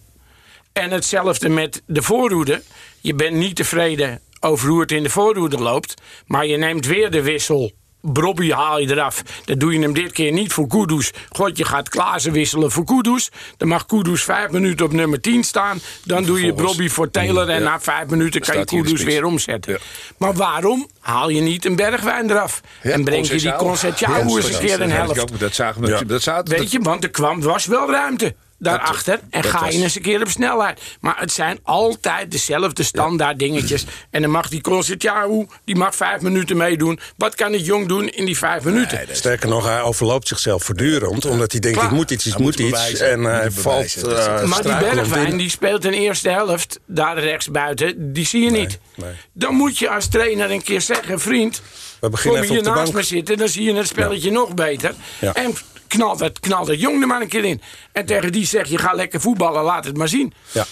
En 0.78 0.92
hetzelfde 0.92 1.50
met 1.50 1.82
de 1.86 2.02
voorhoede. 2.02 2.62
Je 3.02 3.14
bent 3.16 3.36
niet 3.36 3.56
tevreden 3.56 4.20
over 4.40 4.70
hoe 4.70 4.82
het 4.82 4.92
in 4.92 5.04
de 5.04 5.10
voorhoede 5.10 5.58
loopt, 5.58 5.94
maar 6.26 6.46
je 6.46 6.58
neemt 6.58 6.86
weer 6.86 7.12
de 7.12 7.22
wissel. 7.22 7.72
Brobby 8.02 8.52
haal 8.52 8.80
je 8.80 8.92
eraf. 8.92 9.24
Dan 9.46 9.58
doe 9.58 9.74
je 9.74 9.80
hem 9.80 9.94
dit 9.94 10.12
keer 10.12 10.32
niet 10.32 10.54
voor 10.54 10.68
Kudus. 10.68 11.12
God, 11.30 11.58
je 11.58 11.66
gaat 11.66 11.90
Klaassen 11.90 12.32
wisselen 12.32 12.72
voor 12.72 12.86
Kudus. 12.86 13.30
Dan 13.58 13.68
mag 13.68 13.86
Kudus 13.86 14.24
vijf 14.24 14.52
minuten 14.52 14.86
op 14.86 14.94
nummer 14.94 15.22
10 15.22 15.44
staan. 15.44 15.80
Dan 16.04 16.24
doe 16.24 16.46
je 16.46 16.54
Brobby 16.54 16.90
voor 16.90 17.12
Taylor. 17.12 17.50
En 17.50 17.60
Ja. 17.60 17.70
na 17.70 17.80
vijf 17.80 18.08
minuten 18.08 18.42
kan 18.42 18.58
je 18.58 18.66
Kudus 18.66 19.04
weer 19.04 19.26
omzetten. 19.26 19.72
Ja. 19.72 19.80
Maar 20.18 20.34
waarom 20.34 20.88
haal 21.00 21.30
je 21.30 21.42
niet 21.42 21.66
een 21.66 21.76
bergwijn 21.76 22.30
eraf? 22.30 22.62
Ja, 22.84 22.92
en 22.92 23.04
breng 23.04 23.28
je 23.28 23.38
die. 23.38 23.56
Conceição 23.56 24.26
eens 24.26 24.54
een 24.54 24.60
keer 24.60 24.82
een 24.82 24.92
helft. 24.92 25.40
Dat 25.40 25.54
zagen 25.54 25.82
we. 25.82 26.06
Dat 26.06 26.22
zaten, 26.22 26.58
Weet 26.58 26.72
je, 26.72 26.80
want 26.80 27.04
er 27.04 27.10
kwam, 27.10 27.42
was 27.42 27.66
wel 27.66 27.92
ruimte 27.92 28.36
daarachter. 28.60 29.20
En 29.30 29.42
dat 29.42 29.52
ga 29.52 29.68
je 29.68 29.82
eens 29.82 29.96
een 29.96 30.02
keer 30.02 30.22
op 30.22 30.30
snelheid. 30.30 30.82
Maar 31.02 31.16
het 31.20 31.32
zijn 31.32 31.60
altijd 31.64 32.32
dezelfde 32.32 32.84
standaard 32.84 33.40
dingetjes. 33.40 33.86
En 34.10 34.22
dan 34.22 34.32
mag 34.32 34.50
die 34.50 34.62
Concertiao, 34.62 35.48
die 35.66 35.76
mag 35.76 35.96
vijf 35.96 36.22
minuten 36.22 36.58
meedoen. 36.58 37.00
Wat 37.18 37.36
kan 37.36 37.54
het 37.54 37.66
jong 37.66 37.88
doen 37.88 38.10
in 38.10 38.26
die 38.26 38.38
vijf 38.38 38.64
minuten? 38.64 39.00
Sterker 39.12 39.50
nog, 39.50 39.66
hij 39.66 39.82
overloopt 39.82 40.28
zichzelf 40.28 40.64
voortdurend. 40.64 41.26
Omdat 41.26 41.52
hij 41.52 41.62
denkt, 41.62 41.78
Klaar. 41.78 41.90
ik 41.92 41.96
moet 41.96 42.12
iets, 42.12 42.26
ik 42.26 42.34
Hij 42.34 42.42
moet 42.42 42.58
moet 42.58 42.68
iets. 42.68 42.72
bewijzen, 42.78 43.12
En 43.12 43.24
hij 43.24 43.44
het 43.44 43.54
valt 43.54 43.80
uh, 44.06 44.42
is- 44.42 44.48
maar 44.50 44.62
die 44.64 44.78
Bergwijn, 44.78 45.38
die 45.38 45.50
speelt 45.50 45.86
in 45.86 45.92
de 45.92 45.98
eerste 45.98 46.30
helft, 46.30 46.80
daar 46.86 47.20
rechts 47.20 47.52
buiten, 47.52 48.14
die 48.14 48.26
zie 48.26 48.44
je 48.44 48.52
niet. 48.52 48.80
nee. 48.96 49.12
Dan 49.34 49.54
moet 49.54 49.78
je 49.78 49.90
als 49.90 50.08
trainer 50.08 50.52
een 50.52 50.64
keer 50.64 50.82
zeggen, 50.82 51.20
vriend... 51.20 51.62
We 52.00 52.10
beginnen 52.10 52.40
kom 52.40 52.50
even 52.50 52.56
hier 52.56 52.68
op 52.68 52.74
de 52.74 52.80
naast 52.80 52.92
bank. 52.92 53.04
me 53.06 53.16
zitten, 53.16 53.38
dan 53.38 53.48
zie 53.48 53.64
je 53.64 53.74
het 53.74 53.88
spelletje 53.88 54.32
nog 54.32 54.54
beter. 54.54 54.94
Ja. 55.20 55.34
En 55.34 55.56
knal 55.88 56.18
dat, 56.18 56.40
knal 56.40 56.66
dat 56.66 56.80
jong 56.80 57.02
er 57.02 57.08
maar 57.08 57.22
een 57.22 57.28
keer 57.28 57.46
in. 57.46 57.62
En 57.92 58.06
tegen 58.06 58.32
die 58.32 58.46
zeg 58.46 58.68
je, 58.68 58.78
ga 58.78 58.94
lekker 58.94 59.22
voetballen, 59.22 59.64
laat 59.64 59.86
het 59.86 59.98
maar 59.98 60.08
zien. 60.08 60.34
Ja. 60.52 60.66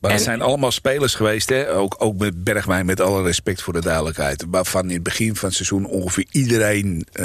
Maar 0.00 0.10
het 0.10 0.20
En- 0.20 0.26
zijn 0.26 0.42
allemaal 0.42 0.70
spelers 0.70 1.14
geweest, 1.14 1.48
hè? 1.48 1.72
Ook, 1.74 1.94
ook 1.98 2.18
met 2.18 2.44
Bergwijn, 2.44 2.86
met 2.86 3.00
alle 3.00 3.22
respect 3.22 3.62
voor 3.62 3.72
de 3.72 3.80
duidelijkheid. 3.80 4.44
Waarvan 4.50 4.84
in 4.88 4.94
het 4.94 5.02
begin 5.02 5.36
van 5.36 5.48
het 5.48 5.56
seizoen 5.56 5.86
ongeveer 5.86 6.26
iedereen 6.30 7.06
eh, 7.12 7.24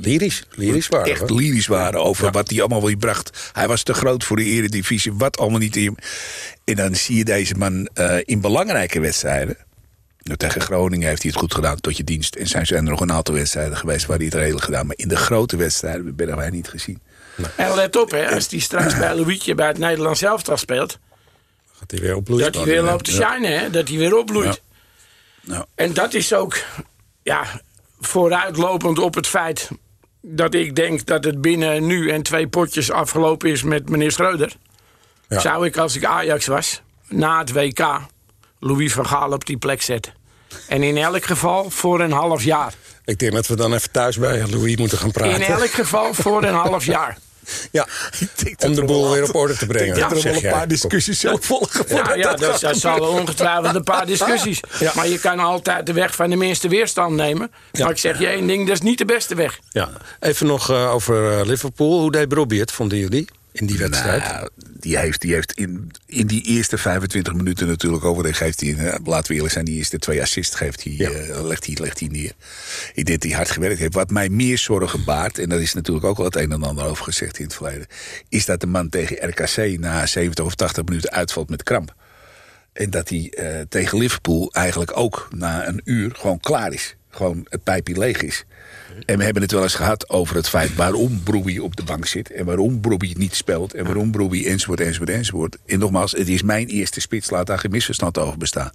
Lyrisch. 0.00 0.42
Lyrisch 0.54 0.88
waren 0.88 1.10
echt 1.12 1.30
lyrisch 1.30 1.66
waren 1.66 2.02
over 2.04 2.30
wat 2.30 2.50
hij 2.50 2.60
allemaal 2.60 2.84
weer 2.84 2.96
bracht. 2.96 3.50
Hij 3.52 3.68
was 3.68 3.82
te 3.82 3.94
groot 3.94 4.24
voor 4.24 4.36
de 4.36 4.44
eredivisie, 4.44 5.12
wat 5.12 5.38
allemaal 5.38 5.58
niet 5.58 5.76
in. 5.76 5.98
En 6.64 6.74
dan 6.74 6.94
zie 6.94 7.16
je 7.16 7.24
deze 7.24 7.54
man 7.54 7.88
eh, 7.94 8.16
in 8.24 8.40
belangrijke 8.40 9.00
wedstrijden. 9.00 9.56
Nou, 10.24 10.36
tegen 10.38 10.60
Groningen 10.60 11.08
heeft 11.08 11.22
hij 11.22 11.30
het 11.30 11.40
goed 11.40 11.54
gedaan 11.54 11.80
tot 11.80 11.96
je 11.96 12.04
dienst. 12.04 12.34
En 12.34 12.46
zijn 12.46 12.66
er 12.66 12.82
nog 12.82 13.00
een 13.00 13.12
aantal 13.12 13.34
wedstrijden 13.34 13.76
geweest 13.76 14.06
waar 14.06 14.16
hij 14.16 14.26
het 14.26 14.34
redelijk 14.34 14.64
gedaan. 14.64 14.86
Maar 14.86 14.96
in 14.98 15.08
de 15.08 15.16
grote 15.16 15.56
wedstrijden 15.56 16.00
hebben 16.04 16.18
we 16.18 16.24
Bergwijn 16.26 16.52
niet 16.52 16.68
gezien. 16.68 17.00
En 17.56 17.74
let 17.74 17.96
op, 17.96 18.10
hè, 18.10 18.30
als 18.34 18.48
die 18.48 18.60
straks 18.60 18.98
bij 18.98 19.14
Louietje 19.14 19.54
bij 19.54 19.66
het 19.66 19.78
Nederlands 19.78 20.22
elftal 20.22 20.56
speelt... 20.56 20.98
Gaat 21.72 21.90
hij 21.90 22.00
weer 22.00 22.16
opbloeien. 22.16 22.44
dat 22.44 22.54
hij 22.54 22.64
weer 22.64 22.82
loopt 22.82 23.04
te 23.04 23.10
shinen, 23.10 23.58
hè, 23.58 23.70
dat 23.70 23.88
hij 23.88 23.98
weer 23.98 24.16
opbloeit. 24.16 24.62
Nou, 25.40 25.64
En 25.74 25.92
dat 25.92 26.14
is 26.14 26.32
ook 26.32 26.56
ja, 27.22 27.60
vooruitlopend 28.00 28.98
op 28.98 29.14
het 29.14 29.26
feit 29.26 29.70
dat 30.20 30.54
ik 30.54 30.76
denk 30.76 31.06
dat 31.06 31.24
het 31.24 31.40
binnen 31.40 31.86
nu 31.86 32.10
en 32.10 32.22
twee 32.22 32.48
potjes 32.48 32.90
afgelopen 32.90 33.50
is 33.50 33.62
met 33.62 33.88
meneer 33.88 34.12
Schreuder. 34.12 34.56
Ja. 35.28 35.40
Zou 35.40 35.66
ik, 35.66 35.76
als 35.76 35.96
ik 35.96 36.04
Ajax 36.04 36.46
was, 36.46 36.82
na 37.08 37.38
het 37.38 37.52
WK 37.52 38.00
Louis 38.64 38.92
van 38.92 39.06
Gaal 39.06 39.32
op 39.32 39.46
die 39.46 39.56
plek 39.56 39.82
zetten. 39.82 40.12
En 40.68 40.82
in 40.82 40.96
elk 40.96 41.24
geval 41.24 41.70
voor 41.70 42.00
een 42.00 42.12
half 42.12 42.42
jaar. 42.42 42.74
Ik 43.04 43.18
denk 43.18 43.32
dat 43.32 43.46
we 43.46 43.56
dan 43.56 43.74
even 43.74 43.90
thuis 43.90 44.18
bij 44.18 44.46
Louis 44.50 44.76
moeten 44.76 44.98
gaan 44.98 45.10
praten. 45.10 45.34
In 45.34 45.42
elk 45.42 45.70
geval 45.70 46.14
voor 46.14 46.42
een 46.42 46.54
half 46.54 46.84
jaar. 46.84 47.18
Ja, 47.70 47.86
om 48.58 48.74
de 48.74 48.84
boel 48.84 49.10
weer 49.10 49.22
op 49.22 49.34
orde 49.34 49.56
te 49.56 49.66
brengen. 49.66 49.88
Ik 49.88 49.94
denk 49.94 50.10
dat 50.10 50.24
er 50.24 50.32
wel 50.32 50.42
een 50.42 50.50
paar 50.50 50.68
discussies 50.68 51.20
zullen 51.20 51.42
volgen. 51.42 51.84
Ja, 51.88 52.14
ja 52.14 52.34
dat, 52.34 52.60
dat 52.60 52.76
zal 52.76 53.00
ongetwijfeld 53.00 53.74
een 53.74 53.84
paar 53.84 54.06
discussies. 54.06 54.60
Ja. 54.80 54.92
Maar 54.94 55.08
je 55.08 55.18
kan 55.18 55.38
altijd 55.38 55.86
de 55.86 55.92
weg 55.92 56.14
van 56.14 56.30
de 56.30 56.36
minste 56.36 56.68
weerstand 56.68 57.16
nemen. 57.16 57.50
Maar 57.78 57.90
ik 57.90 57.98
zeg 57.98 58.18
je 58.18 58.26
één 58.26 58.46
ding, 58.46 58.66
dat 58.66 58.76
is 58.76 58.82
niet 58.82 58.98
de 58.98 59.04
beste 59.04 59.34
weg. 59.34 59.58
Ja. 59.70 59.90
Even 60.20 60.46
nog 60.46 60.70
eh, 60.70 60.92
over 60.92 61.38
eh, 61.38 61.46
Liverpool. 61.46 62.00
Hoe 62.00 62.12
deed 62.12 62.32
Robbie 62.32 62.60
het, 62.60 62.72
vonden 62.72 62.98
jullie, 62.98 63.28
in 63.54 63.66
die 63.66 63.78
wedstrijd? 63.78 64.22
Nou, 64.22 64.48
die 64.80 64.98
heeft, 64.98 65.20
die 65.20 65.32
heeft 65.34 65.52
in, 65.52 65.90
in 66.06 66.26
die 66.26 66.42
eerste 66.42 66.78
25 66.78 67.34
minuten 67.34 67.66
natuurlijk 67.66 68.04
over. 68.04 68.34
Geeft 68.34 68.60
hij, 68.60 68.98
laten 69.04 69.28
we 69.28 69.34
eerlijk 69.34 69.52
zijn, 69.52 69.64
die 69.64 69.76
eerste 69.76 69.98
twee 69.98 70.20
assists 70.22 70.54
geeft 70.56 70.84
hij, 70.84 70.92
Ja. 70.92 71.10
eh, 71.10 71.44
legt, 71.44 71.66
hij, 71.66 71.76
legt 71.80 72.00
hij 72.00 72.08
neer. 72.08 72.32
Ik 72.94 73.04
denk 73.06 73.20
dat 73.20 73.22
hij 73.22 73.32
hard 73.38 73.50
gewerkt 73.50 73.78
heeft. 73.78 73.94
Wat 73.94 74.10
mij 74.10 74.28
meer 74.28 74.58
zorgen 74.58 75.04
baart, 75.04 75.38
en 75.38 75.48
daar 75.48 75.60
is 75.60 75.74
natuurlijk 75.74 76.06
ook 76.06 76.18
al 76.18 76.24
het 76.24 76.36
een 76.36 76.52
en 76.52 76.62
ander 76.62 76.84
over 76.84 77.04
gezegd 77.04 77.38
in 77.38 77.44
het 77.44 77.54
verleden, 77.54 77.86
is 78.28 78.44
dat 78.44 78.60
de 78.60 78.66
man 78.66 78.88
tegen 78.88 79.28
RKC 79.28 79.78
na 79.78 80.06
70 80.06 80.44
of 80.44 80.54
80 80.54 80.84
minuten 80.84 81.10
uitvalt 81.10 81.50
met 81.50 81.62
kramp. 81.62 81.94
En 82.72 82.90
dat 82.90 83.08
hij 83.08 83.32
eh, 83.36 83.60
tegen 83.68 83.98
Liverpool 83.98 84.52
eigenlijk 84.52 84.96
ook 84.96 85.28
na 85.36 85.66
een 85.68 85.80
uur 85.84 86.14
gewoon 86.14 86.40
klaar 86.40 86.72
is. 86.72 86.96
Gewoon 87.10 87.46
het 87.48 87.62
pijpje 87.62 87.98
leeg 87.98 88.22
is. 88.22 88.44
En 89.06 89.18
we 89.18 89.24
hebben 89.24 89.42
het 89.42 89.52
wel 89.52 89.62
eens 89.62 89.74
gehad 89.74 90.08
over 90.08 90.36
het 90.36 90.48
feit 90.48 90.74
waarom 90.74 91.22
Brobbey 91.22 91.58
op 91.58 91.76
de 91.76 91.82
bank 91.82 92.06
zit. 92.06 92.30
En 92.30 92.44
waarom 92.44 92.80
Brobbey 92.80 93.14
niet 93.18 93.34
speelt. 93.34 93.74
En 93.74 93.84
waarom 93.84 94.10
Brobbey 94.10 94.46
enzovoort, 94.46 94.80
enzovoort, 94.80 95.10
enzovoort. 95.10 95.56
En 95.66 95.78
nogmaals, 95.78 96.12
het 96.12 96.28
is 96.28 96.42
mijn 96.42 96.66
eerste 96.66 97.00
spits. 97.00 97.30
Laat 97.30 97.46
daar 97.46 97.58
geen 97.58 97.70
misverstand 97.70 98.18
over 98.18 98.38
bestaan. 98.38 98.70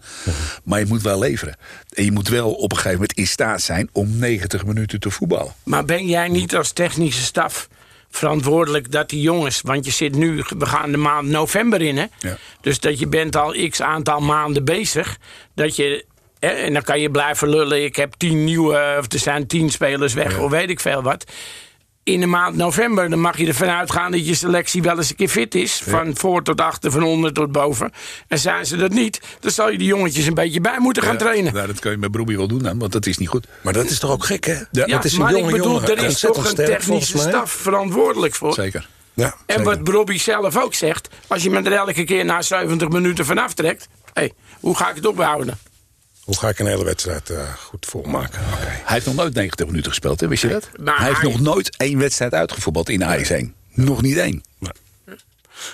Maar 0.63 0.79
je 0.79 0.85
moet 0.85 1.01
wel 1.01 1.19
leveren. 1.19 1.57
En 1.93 2.03
je 2.03 2.11
moet 2.11 2.27
wel 2.27 2.53
op 2.53 2.71
een 2.71 2.77
gegeven 2.77 2.99
moment 2.99 3.17
in 3.17 3.27
staat 3.27 3.61
zijn 3.61 3.89
om 3.91 4.17
90 4.17 4.65
minuten 4.65 4.99
te 4.99 5.11
voetballen. 5.11 5.53
Maar 5.63 5.85
ben 5.85 6.07
jij 6.07 6.27
niet 6.27 6.55
als 6.55 6.71
technische 6.71 7.23
staf 7.23 7.67
verantwoordelijk 8.09 8.91
dat 8.91 9.09
die 9.09 9.21
jongens... 9.21 9.61
want 9.61 9.85
je 9.85 9.91
zit 9.91 10.15
nu, 10.15 10.43
we 10.57 10.65
gaan 10.65 10.91
de 10.91 10.97
maand 10.97 11.27
november 11.27 11.81
in, 11.81 11.97
hè? 11.97 12.05
Ja. 12.19 12.37
Dus 12.61 12.79
dat 12.79 12.99
je 12.99 13.07
bent 13.07 13.35
al 13.35 13.69
x 13.69 13.81
aantal 13.81 14.19
maanden 14.19 14.65
bezig. 14.65 15.17
Dat 15.55 15.75
je, 15.75 16.05
en 16.39 16.73
dan 16.73 16.81
kan 16.81 16.99
je 16.99 17.11
blijven 17.11 17.49
lullen. 17.49 17.83
Ik 17.83 17.95
heb 17.95 18.13
tien 18.17 18.43
nieuwe, 18.43 18.95
of 18.99 19.11
er 19.13 19.19
zijn 19.19 19.47
tien 19.47 19.69
spelers 19.69 20.13
weg, 20.13 20.37
of 20.37 20.51
weet 20.51 20.69
ik 20.69 20.79
veel 20.79 21.01
wat. 21.01 21.23
In 22.03 22.19
de 22.19 22.25
maand 22.25 22.55
november 22.55 23.09
dan 23.09 23.19
mag 23.19 23.37
je 23.37 23.47
ervan 23.47 23.67
uitgaan 23.69 24.11
dat 24.11 24.27
je 24.27 24.33
selectie 24.35 24.81
wel 24.81 24.97
eens 24.97 25.09
een 25.09 25.15
keer 25.15 25.29
fit 25.29 25.55
is. 25.55 25.81
Van 25.87 26.15
voor 26.17 26.43
tot 26.43 26.61
achter, 26.61 26.91
van 26.91 27.03
onder 27.03 27.33
tot 27.33 27.51
boven. 27.51 27.91
En 28.27 28.39
zijn 28.39 28.65
ze 28.65 28.75
dat 28.77 28.91
niet, 28.91 29.21
dan 29.39 29.51
zal 29.51 29.69
je 29.71 29.77
die 29.77 29.87
jongetjes 29.87 30.25
een 30.25 30.33
beetje 30.33 30.61
bij 30.61 30.79
moeten 30.79 31.03
gaan 31.03 31.17
trainen. 31.17 31.53
Nou, 31.53 31.67
dat 31.67 31.79
kun 31.79 31.91
je 31.91 31.97
met 31.97 32.11
Brobbey 32.11 32.37
wel 32.37 32.47
doen 32.47 32.59
dan, 32.63 32.79
want 32.79 32.91
dat 32.91 33.05
is 33.05 33.17
niet 33.17 33.27
goed. 33.29 33.47
Maar 33.61 33.73
dat 33.73 33.89
is 33.89 33.99
toch 33.99 34.11
ook 34.11 34.25
gek, 34.25 34.45
hè? 34.45 34.53
Ja, 34.53 34.65
Ja, 34.71 34.85
dat 34.85 35.05
is 35.05 35.13
een 35.13 35.19
maar 35.19 35.31
jonge 35.31 35.45
ik 35.49 35.51
bedoel, 35.55 35.73
jongen. 35.73 35.97
er 35.97 36.03
is 36.03 36.19
toch 36.19 36.49
een 36.49 36.55
technische 36.55 37.17
staf 37.17 37.51
verantwoordelijk 37.51 38.35
voor. 38.35 38.53
Zeker. 38.53 38.87
Ja, 39.13 39.35
en 39.45 39.63
wat 39.63 39.79
Robbie 39.83 40.19
zelf 40.19 40.57
ook 40.57 40.73
zegt, 40.73 41.09
als 41.27 41.43
je 41.43 41.49
me 41.49 41.61
er 41.61 41.71
elke 41.71 42.03
keer 42.03 42.25
na 42.25 42.41
70 42.41 42.89
minuten 42.89 43.25
vanaf 43.25 43.53
trekt, 43.53 43.87
hey, 44.13 44.31
hoe 44.59 44.75
ga 44.75 44.89
ik 44.89 44.95
het 44.95 45.05
ophouden? 45.05 45.57
Hoe 46.29 46.37
ga 46.37 46.49
ik 46.49 46.59
een 46.59 46.67
hele 46.67 46.83
wedstrijd 46.83 47.29
uh, 47.29 47.53
goed 47.53 47.85
volmaken? 47.85 48.41
Okay. 48.53 48.65
Hij 48.67 48.93
heeft 48.93 49.05
nog 49.05 49.15
nooit 49.15 49.33
90 49.33 49.65
minuten 49.65 49.89
gespeeld, 49.91 50.19
hè? 50.19 50.27
wist 50.27 50.41
je 50.41 50.47
dat? 50.47 50.69
Maar 50.79 50.97
hij 50.97 51.07
heeft 51.07 51.21
hij- 51.21 51.29
nog 51.31 51.39
nooit 51.39 51.75
één 51.77 51.97
wedstrijd 51.99 52.33
uitgevoetbald 52.33 52.89
in 52.89 53.03
Ajax 53.03 53.29
1. 53.29 53.53
Nog 53.73 54.01
niet 54.01 54.17
één. 54.17 54.43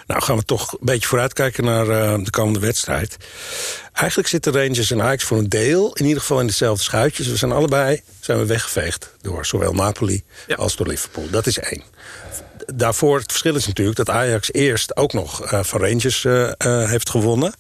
Nou 0.08 0.22
gaan 0.22 0.38
we 0.38 0.44
toch 0.44 0.72
een 0.72 0.78
beetje 0.82 1.08
vooruitkijken 1.08 1.64
naar 1.64 1.88
uh, 1.88 2.24
de 2.24 2.30
komende 2.30 2.60
wedstrijd. 2.60 3.18
Eigenlijk 3.94 4.28
zitten 4.30 4.54
Rangers 4.54 4.92
en 4.92 5.02
Ajax 5.02 5.24
voor 5.24 5.38
een 5.38 5.50
deel... 5.50 5.94
in 5.94 6.06
ieder 6.06 6.22
geval 6.22 6.40
in 6.40 6.48
dezelfde 6.48 6.84
schuitjes. 6.84 7.28
We 7.28 7.36
zijn 7.36 7.52
allebei 7.52 8.02
zijn 8.20 8.38
we 8.38 8.46
weggeveegd 8.46 9.12
door 9.22 9.46
zowel 9.46 9.74
Napoli 9.74 10.24
Ja. 10.48 10.56
als 10.56 10.76
door 10.76 10.88
Liverpool. 10.88 11.30
Dat 11.30 11.46
is 11.48 11.60
één. 11.60 11.84
Daarvoor 12.74 13.18
het 13.20 13.32
verschil 13.32 13.56
is 13.56 13.68
natuurlijk 13.68 13.98
dat 13.98 14.10
Ajax 14.10 14.54
eerst 14.54 14.96
ook 14.98 15.14
nog 15.14 15.52
uh, 15.54 15.64
van 15.64 15.82
Rangers 15.82 16.24
uh, 16.24 16.52
heeft 16.90 17.10
gewonnen. 17.10 17.54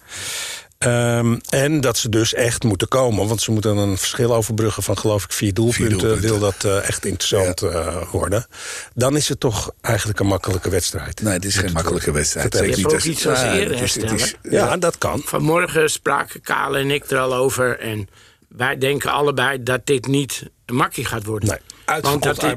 Um, 0.79 1.41
en 1.49 1.81
dat 1.81 1.97
ze 1.97 2.09
dus 2.09 2.33
echt 2.33 2.63
moeten 2.63 2.87
komen. 2.87 3.27
Want 3.27 3.41
ze 3.41 3.51
moeten 3.51 3.77
een 3.77 3.97
verschil 3.97 4.35
overbruggen 4.35 4.83
van 4.83 4.97
geloof 4.97 5.23
ik 5.23 5.31
vier 5.31 5.53
doelpunten. 5.53 5.87
Vier 5.87 5.99
doelpunten. 5.99 6.29
Wil 6.29 6.39
dat 6.39 6.63
uh, 6.65 6.87
echt 6.87 7.05
interessant 7.05 7.59
ja. 7.59 7.67
uh, 7.67 8.11
worden. 8.11 8.45
Dan 8.93 9.15
is 9.15 9.29
het 9.29 9.39
toch 9.39 9.71
eigenlijk 9.81 10.19
een 10.19 10.27
makkelijke 10.27 10.69
wedstrijd. 10.69 11.21
Nee, 11.21 11.33
het 11.33 11.45
is 11.45 11.57
geen 11.57 11.71
makkelijke 11.71 12.11
wedstrijd. 12.11 12.53
Je 12.53 12.59
hebt 12.59 12.93
ook 12.93 13.03
iets 13.03 13.27
als 13.27 13.41
eerder 13.41 13.77
herstellen. 13.77 14.19
Ja, 14.41 14.77
dat 14.77 14.97
kan. 14.97 15.21
Vanmorgen 15.25 15.89
spraken 15.89 16.41
Kale 16.41 16.77
en 16.77 16.91
ik 16.91 17.11
er 17.11 17.19
al 17.19 17.35
over. 17.35 17.79
En 17.79 18.09
wij 18.47 18.77
denken 18.77 19.11
allebei 19.11 19.63
dat 19.63 19.85
dit 19.85 20.07
niet 20.07 20.43
een 20.65 20.75
makkie 20.75 21.05
gaat 21.05 21.25
worden. 21.25 21.49
Nee. 21.49 21.59
Uitverkocht 21.85 22.41
hè? 22.41 22.55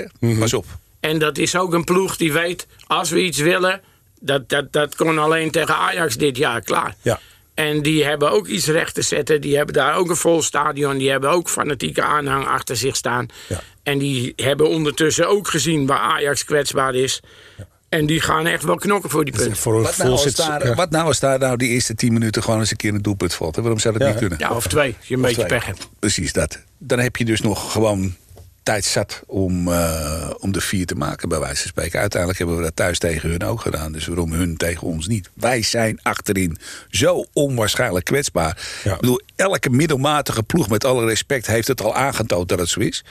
Mm 0.00 0.30
-hmm. 0.30 0.38
Pas 0.38 0.54
op. 0.54 0.66
En 1.00 1.18
dat 1.18 1.38
is 1.38 1.56
ook 1.56 1.72
een 1.72 1.84
ploeg 1.84 2.16
die 2.16 2.32
weet, 2.32 2.66
als 2.86 3.10
we 3.10 3.22
iets 3.22 3.38
willen... 3.38 3.80
dat, 4.20 4.48
dat, 4.48 4.72
dat 4.72 4.96
kon 4.96 5.18
alleen 5.18 5.50
tegen 5.50 5.76
Ajax 5.76 6.16
dit 6.16 6.36
jaar 6.36 6.60
klaar. 6.60 6.94
Ja. 7.02 7.20
En 7.54 7.82
die 7.82 8.04
hebben 8.04 8.30
ook 8.30 8.46
iets 8.46 8.66
recht 8.66 8.94
te 8.94 9.02
zetten. 9.02 9.40
Die 9.40 9.56
hebben 9.56 9.74
daar 9.74 9.96
ook 9.96 10.08
een 10.08 10.16
vol 10.16 10.42
stadion. 10.42 10.98
Die 10.98 11.10
hebben 11.10 11.30
ook 11.30 11.48
fanatieke 11.48 12.02
aanhang 12.02 12.46
achter 12.46 12.76
zich 12.76 12.96
staan. 12.96 13.26
Ja. 13.48 13.60
En 13.82 13.98
die 13.98 14.32
hebben 14.36 14.68
ondertussen 14.68 15.28
ook 15.28 15.48
gezien 15.48 15.86
waar 15.86 15.98
Ajax 15.98 16.44
kwetsbaar 16.44 16.94
is. 16.94 17.22
Ja. 17.58 17.66
En 17.88 18.06
die 18.06 18.20
gaan 18.20 18.46
echt 18.46 18.62
wel 18.62 18.76
knokken 18.76 19.10
voor 19.10 19.24
die 19.24 19.34
punten. 19.34 19.56
Voor 19.56 19.82
wat, 19.82 19.96
nou 19.96 20.10
als 20.10 20.34
daar, 20.34 20.66
ja. 20.66 20.74
wat 20.74 20.90
nou 20.90 21.06
als 21.06 21.20
daar 21.20 21.38
nou 21.38 21.56
die 21.56 21.68
eerste 21.68 21.94
tien 21.94 22.12
minuten 22.12 22.42
gewoon 22.42 22.58
eens 22.58 22.70
een 22.70 22.76
keer 22.76 22.94
een 22.94 23.02
doelpunt 23.02 23.34
valt? 23.34 23.56
Hè? 23.56 23.62
Waarom 23.62 23.80
zou 23.80 23.98
dat 23.98 24.02
ja, 24.02 24.08
niet 24.08 24.18
kunnen? 24.18 24.38
Ja, 24.38 24.50
of 24.50 24.66
twee, 24.66 24.94
als 24.98 25.08
je 25.08 25.14
een 25.14 25.20
of 25.20 25.26
beetje 25.26 25.44
twee. 25.44 25.58
pech 25.58 25.66
hebt. 25.66 25.88
Precies 25.98 26.32
dat. 26.32 26.62
Dan 26.78 26.98
heb 26.98 27.16
je 27.16 27.24
dus 27.24 27.40
nog 27.40 27.72
gewoon 27.72 28.16
tijd 28.62 28.84
zat 28.84 29.22
om, 29.26 29.68
uh, 29.68 30.30
om 30.38 30.52
de 30.52 30.60
vier 30.60 30.86
te 30.86 30.94
maken, 30.94 31.28
bij 31.28 31.38
wijze 31.38 31.60
van 31.60 31.68
spreken. 31.68 32.00
Uiteindelijk 32.00 32.38
hebben 32.40 32.56
we 32.58 32.62
dat 32.64 32.76
thuis 32.76 32.98
tegen 32.98 33.30
hun 33.30 33.44
ook 33.44 33.60
gedaan. 33.60 33.92
Dus 33.92 34.06
waarom 34.06 34.32
hun 34.32 34.56
tegen 34.56 34.86
ons 34.86 35.06
niet? 35.06 35.30
Wij 35.34 35.62
zijn 35.62 35.98
achterin 36.02 36.58
zo 36.90 37.24
onwaarschijnlijk 37.32 38.04
kwetsbaar. 38.04 38.58
Ja. 38.84 38.94
Ik 38.94 39.00
bedoel, 39.00 39.20
elke 39.36 39.70
middelmatige 39.70 40.42
ploeg, 40.42 40.68
met 40.68 40.84
alle 40.84 41.04
respect, 41.04 41.46
heeft 41.46 41.68
het 41.68 41.82
al 41.82 41.94
aangetoond 41.94 42.48
dat 42.48 42.58
het 42.58 42.68
zo 42.68 42.80
is. 42.80 43.04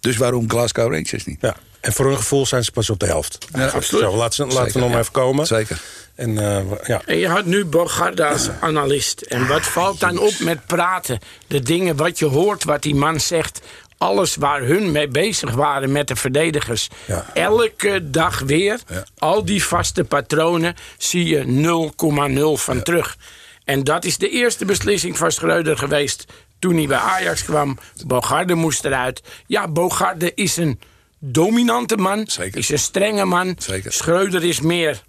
Dus 0.00 0.16
waarom 0.16 0.50
Glasgow 0.50 0.92
Rangers 0.92 1.24
niet? 1.24 1.40
Ja. 1.40 1.56
En 1.80 1.92
voor 1.92 2.06
hun 2.06 2.16
gevoel 2.16 2.46
zijn 2.46 2.64
ze 2.64 2.72
pas 2.72 2.90
op 2.90 2.98
de 2.98 3.06
helft. 3.06 3.38
Ja, 3.52 3.66
absoluut. 3.66 4.04
Zo, 4.04 4.16
laten, 4.16 4.34
ze, 4.34 4.54
laten 4.54 4.72
we 4.72 4.78
nog 4.78 4.90
ja. 4.90 4.98
even 4.98 5.12
komen. 5.12 5.46
Zeker. 5.46 5.80
En, 6.14 6.30
uh, 6.30 6.58
ja. 6.86 7.02
En 7.06 7.16
je 7.16 7.28
had 7.28 7.44
nu 7.44 7.64
Bogarda 7.64 8.28
als 8.28 8.48
analist. 8.60 9.20
En 9.20 9.46
wat 9.46 9.62
valt 9.62 10.00
dan 10.00 10.18
op 10.18 10.38
met 10.38 10.66
praten? 10.66 11.18
De 11.46 11.60
dingen 11.60 11.96
wat 11.96 12.18
je 12.18 12.24
hoort, 12.26 12.64
wat 12.64 12.82
die 12.82 12.94
man 12.94 13.20
zegt. 13.20 13.60
Alles 14.00 14.36
waar 14.36 14.62
hun 14.62 14.92
mee 14.92 15.08
bezig 15.08 15.50
waren 15.50 15.92
met 15.92 16.08
de 16.08 16.16
verdedigers. 16.16 16.88
Ja. 17.06 17.26
Elke 17.34 18.10
dag 18.10 18.38
weer, 18.40 18.80
Ja. 18.88 19.04
al 19.18 19.44
die 19.44 19.64
vaste 19.64 20.04
patronen, 20.04 20.74
zie 20.98 21.24
je 21.26 21.44
0,0 21.46 22.56
van 22.56 22.82
terug. 22.82 23.16
En 23.64 23.84
dat 23.84 24.04
is 24.04 24.18
de 24.18 24.28
eerste 24.30 24.64
beslissing 24.64 25.16
van 25.18 25.30
Schreuder 25.32 25.78
geweest 25.78 26.24
toen 26.58 26.76
hij 26.76 26.86
bij 26.86 26.98
Ajax 26.98 27.44
kwam. 27.44 27.78
Bogarde 28.06 28.54
moest 28.54 28.84
eruit. 28.84 29.22
Ja, 29.46 29.68
Bogarde 29.68 30.34
is 30.34 30.56
een 30.56 30.80
dominante 31.18 31.96
man. 31.96 32.24
Zeker. 32.26 32.58
Is 32.58 32.68
een 32.68 32.78
strenge 32.78 33.24
man. 33.24 33.54
Zeker. 33.58 33.92
Schreuder 33.92 34.44
is 34.44 34.60
meer... 34.60 35.02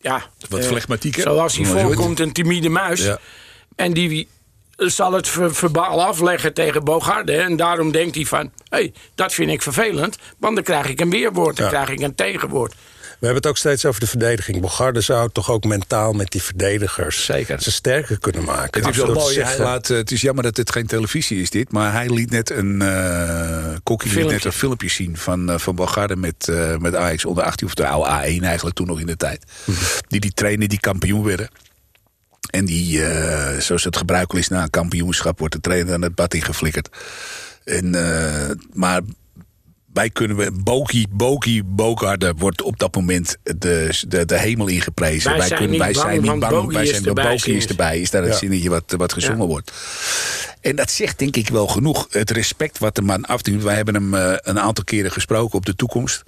Ja, 0.00 0.22
Wat 0.48 0.60
eh, 0.60 0.66
flegmatieker. 0.66 1.22
Zoals 1.22 1.56
hij 1.56 1.64
voorkomt, 1.66 2.20
een 2.20 2.32
timide 2.32 2.68
muis. 2.68 3.08
En 3.76 3.92
die 3.92 4.28
zal 4.90 5.12
het 5.12 5.28
ver- 5.28 5.54
verbaal 5.54 6.02
afleggen 6.04 6.54
tegen 6.54 6.84
Bogarde. 6.84 7.32
En 7.36 7.56
daarom 7.56 7.92
denkt 7.92 8.14
hij 8.14 8.24
van... 8.24 8.40
hé, 8.44 8.50
hey, 8.78 8.92
dat 9.14 9.32
vind 9.34 9.50
ik 9.50 9.62
vervelend. 9.62 10.16
Want 10.38 10.54
dan 10.54 10.64
krijg 10.64 10.86
ik 10.88 11.00
een 11.00 11.10
weerwoord, 11.10 11.56
dan 11.56 11.64
Ja. 11.66 11.70
krijg 11.72 11.88
ik 11.88 12.00
een 12.00 12.14
tegenwoord. 12.14 12.74
We 13.18 13.28
hebben 13.28 13.36
het 13.46 13.46
ook 13.52 13.58
steeds 13.58 13.84
over 13.84 14.00
de 14.00 14.06
verdediging. 14.06 14.60
Bogarde 14.60 15.00
zou 15.00 15.30
toch 15.32 15.50
ook 15.50 15.64
mentaal 15.64 16.12
met 16.12 16.30
die 16.30 16.42
verdedigers 16.42 17.24
Zeker. 17.24 17.60
ze 17.62 17.72
sterker 17.72 18.18
kunnen 18.18 18.44
maken. 18.44 18.82
Het 18.84 18.90
is 18.90 19.02
wel 19.02 19.14
mooi. 19.14 19.40
Hij 19.40 19.58
laat, 19.58 19.90
eh, 19.90 19.96
het 19.96 20.10
is 20.10 20.20
jammer 20.20 20.42
dat 20.44 20.56
het 20.56 20.72
geen 20.72 20.86
televisie 20.86 21.40
is 21.42 21.50
dit. 21.50 21.72
Maar 21.72 21.92
hij 21.92 22.08
liet 22.10 22.30
net 22.30 22.50
een, 22.50 22.82
eh 22.82 23.74
Kokkie 23.82 24.08
liet 24.08 24.16
Filmpje. 24.18 24.36
net 24.36 24.44
een 24.44 24.52
filmpje 24.52 24.88
zien 24.88 25.16
van, 25.16 25.50
eh 25.50 25.58
van 25.58 25.74
Bogarde 25.74 26.16
met, 26.16 26.48
eh, 26.48 26.76
met 26.76 26.94
Ajax 26.94 27.24
onder 27.24 27.44
18. 27.44 27.66
Of 27.66 27.74
de 27.74 27.86
oude 27.86 28.10
A1 28.10 28.44
eigenlijk 28.44 28.76
toen 28.76 28.86
nog 28.86 29.00
in 29.00 29.06
de 29.06 29.16
tijd. 29.16 29.44
Die 30.08 30.20
die 30.20 30.32
trainen 30.34 30.68
die 30.68 30.80
kampioen 30.80 31.24
werden. 31.24 31.48
En 32.52 32.64
die, 32.64 33.04
eh, 33.04 33.60
zoals 33.60 33.84
het 33.84 33.96
gebruikelijk 33.96 34.44
is 34.44 34.50
na 34.50 34.62
een 34.62 34.70
kampioenschap, 34.70 35.38
wordt 35.38 35.54
de 35.54 35.60
trainer 35.60 35.94
aan 35.94 36.02
het 36.02 36.14
bad 36.14 36.34
ingeflikkerd. 36.34 36.88
En, 37.64 37.94
eh, 37.94 38.50
maar 38.72 39.00
wij 39.92 40.10
kunnen 40.10 40.36
we. 40.36 40.50
Boki, 40.52 41.06
Boki, 41.10 41.64
Bogarde 41.64 42.34
wordt 42.36 42.62
op 42.62 42.78
dat 42.78 42.94
moment 42.94 43.36
de, 43.42 44.02
de, 44.08 44.24
de 44.24 44.38
hemel 44.38 44.66
ingeprezen. 44.66 45.36
Wij 45.36 45.46
zijn 45.46 45.70
niet 45.70 45.78
wij 45.78 45.92
bang, 45.92 46.04
zijn 46.04 46.20
niet 46.20 46.30
want 46.30 46.40
bang. 46.40 46.72
Wij 46.72 46.86
zijn 46.86 47.06
erbij, 47.06 47.28
Boki 47.28 47.56
is 47.56 47.66
erbij. 47.66 48.00
Is 48.00 48.10
daar 48.10 48.22
het 48.22 48.36
zinnetje 48.36 48.68
wat, 48.68 48.94
wat 48.96 49.12
gezongen 49.12 49.40
Ja. 49.40 49.46
wordt. 49.46 49.72
En 50.60 50.76
dat 50.76 50.90
zegt 50.90 51.18
denk 51.18 51.36
ik 51.36 51.48
wel 51.48 51.66
genoeg. 51.66 52.06
Het 52.10 52.30
respect 52.30 52.78
wat 52.78 52.94
de 52.94 53.02
man 53.02 53.24
afdient. 53.24 53.62
Wij 53.62 53.74
hebben 53.74 53.94
hem 53.94 54.14
eh, 54.14 54.34
een 54.36 54.60
aantal 54.60 54.84
keren 54.84 55.10
gesproken 55.10 55.58
op 55.58 55.66
de 55.66 55.76
toekomst. 55.76 56.22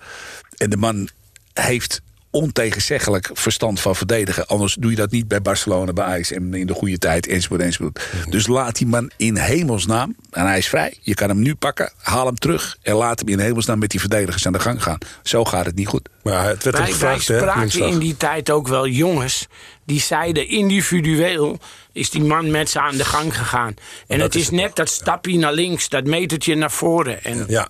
En 0.57 0.71
de 0.71 0.77
man 0.77 1.09
heeft 1.53 2.03
ontegenzeggelijk 2.35 3.31
verstand 3.33 3.81
van 3.81 3.97
verdedigen. 3.97 4.47
Anders 4.47 4.75
doe 4.75 4.91
je 4.91 4.97
dat 4.97 5.11
niet 5.11 5.29
bij 5.29 5.43
Barcelona, 5.43 5.93
bij 5.93 6.05
Ajax 6.05 6.31
en 6.31 6.55
in 6.55 6.67
de 6.67 6.75
goede 6.75 6.99
tijd, 6.99 7.27
enzovoort, 7.27 7.61
enzovoort. 7.61 8.09
Dus 8.29 8.47
laat 8.47 8.77
die 8.79 8.87
man 8.87 9.11
in 9.17 9.37
hemelsnaam, 9.37 10.17
en 10.31 10.47
hij 10.47 10.59
is 10.59 10.69
vrij, 10.69 10.97
je 11.01 11.15
kan 11.15 11.29
hem 11.29 11.39
nu 11.39 11.55
pakken, 11.55 11.93
haal 11.97 12.27
hem 12.27 12.39
terug 12.39 12.77
en 12.83 12.95
laat 12.95 13.19
hem 13.19 13.29
in 13.29 13.39
hemelsnaam 13.39 13.79
met 13.79 13.91
die 13.91 14.01
verdedigers 14.01 14.47
aan 14.47 14.53
de 14.53 14.59
gang 14.59 14.83
gaan. 14.83 14.99
Zo 15.23 15.45
gaat 15.45 15.67
het 15.67 15.75
niet 15.75 15.87
goed. 15.87 16.09
Maar 16.23 16.47
het 16.47 16.65
werd 16.65 16.79
Wij, 16.79 16.87
gevraagd, 16.87 17.29
hè, 17.29 17.39
spraken 17.39 17.89
in 17.89 17.99
die 17.99 18.17
tijd 18.17 18.51
ook 18.51 18.69
wel 18.69 18.87
jongens... 18.87 19.49
die 19.85 20.01
zeiden 20.01 20.49
individueel 20.49 21.59
is 21.93 22.11
die 22.11 22.25
man 22.25 22.51
met 22.51 22.71
ze 22.71 22.81
aan 22.81 22.97
de 22.97 23.05
gang 23.05 23.37
gegaan. 23.39 23.75
En 24.07 24.21
het 24.21 24.35
is 24.35 24.51
net 24.51 24.77
dat 24.77 24.89
stapje 24.89 25.39
naar 25.39 25.53
links, 25.53 25.89
dat 25.89 26.05
metertje 26.05 26.55
naar 26.55 26.71
voren. 26.71 27.25
En 27.25 27.45
Ja. 27.49 27.69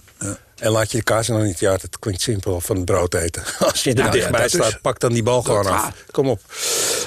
En 0.58 0.70
laat 0.70 0.90
je 0.90 0.96
de 0.98 1.04
kaas 1.04 1.26
dan 1.26 1.42
niet, 1.42 1.58
ja, 1.58 1.70
dat 1.70 1.98
klinkt 1.98 2.20
simpel, 2.20 2.60
van 2.60 2.76
het 2.76 2.84
brood 2.84 3.14
eten. 3.14 3.42
Als 3.58 3.84
je 3.84 3.94
er 3.94 4.04
Ja, 4.04 4.10
dichtbij 4.10 4.38
ja, 4.40 4.46
is- 4.46 4.52
staat, 4.52 4.80
pak 4.80 5.00
dan 5.00 5.12
die 5.12 5.22
bal 5.22 5.42
gewoon 5.42 5.66
af. 5.66 5.92
Kom 6.10 6.28
op. 6.28 6.40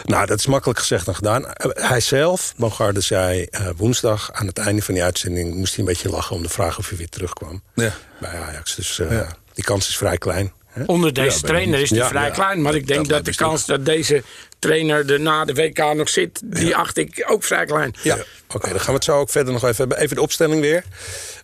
Nou, 0.06 0.26
dat 0.26 0.40
is 0.40 0.46
makkelijk 0.46 0.80
gezegd 0.80 1.06
dan 1.06 1.16
gedaan. 1.16 1.46
Eh, 1.54 1.88
Hij 1.90 2.00
zelf, 2.00 2.54
Bogarde, 2.58 3.02
zei 3.02 3.44
eh, 3.44 3.70
woensdag 3.78 4.32
aan 4.34 4.48
het 4.48 4.58
einde 4.58 4.82
van 4.82 4.94
die 4.94 5.04
uitzending... 5.04 5.54
moest 5.56 5.76
hij 5.76 5.80
een 5.80 5.92
beetje 5.92 6.10
lachen 6.10 6.36
om 6.36 6.44
de 6.44 6.50
vraag 6.50 6.78
of 6.78 6.90
hij 6.90 6.98
weer 6.98 7.10
terugkwam 7.10 7.62
Ja. 7.74 7.92
bij 8.20 8.40
Ajax. 8.40 8.76
Dus 8.76 9.00
eh, 9.00 9.30
die 9.54 9.64
kans 9.64 9.88
is 9.90 9.98
vrij 9.98 10.18
klein. 10.18 10.54
Hè? 10.78 10.84
Onder 10.86 11.14
deze 11.14 11.40
Ja, 11.42 11.48
trainer 11.48 11.80
is 11.80 11.90
die 11.90 11.98
Ja, 11.98 12.08
vrij 12.08 12.28
ja. 12.28 12.34
klein. 12.34 12.62
Maar 12.62 12.76
ik 12.76 12.88
denk 12.88 13.08
Dat 13.08 13.26
de 13.26 13.36
kans 13.36 13.66
dat 13.66 13.86
deze 13.86 14.24
trainer 14.60 15.12
er 15.12 15.20
na 15.20 15.46
de 15.46 15.54
WK 15.54 15.94
nog 15.96 16.10
zit... 16.10 16.42
die 16.44 16.76
acht 16.76 16.98
ik 16.98 17.26
ook 17.28 17.44
vrij 17.44 17.66
klein. 17.66 17.94
Ja, 18.02 18.18
oké, 18.48 18.70
dan 18.70 18.80
gaan 18.80 18.86
we 18.88 18.94
het 18.94 19.04
zo 19.04 19.20
ook 19.20 19.30
verder 19.30 19.54
nog 19.54 19.64
even 19.64 19.76
hebben. 19.76 19.98
Even 20.00 20.16
de 20.16 20.22
opstelling 20.22 20.62
weer. 20.62 20.84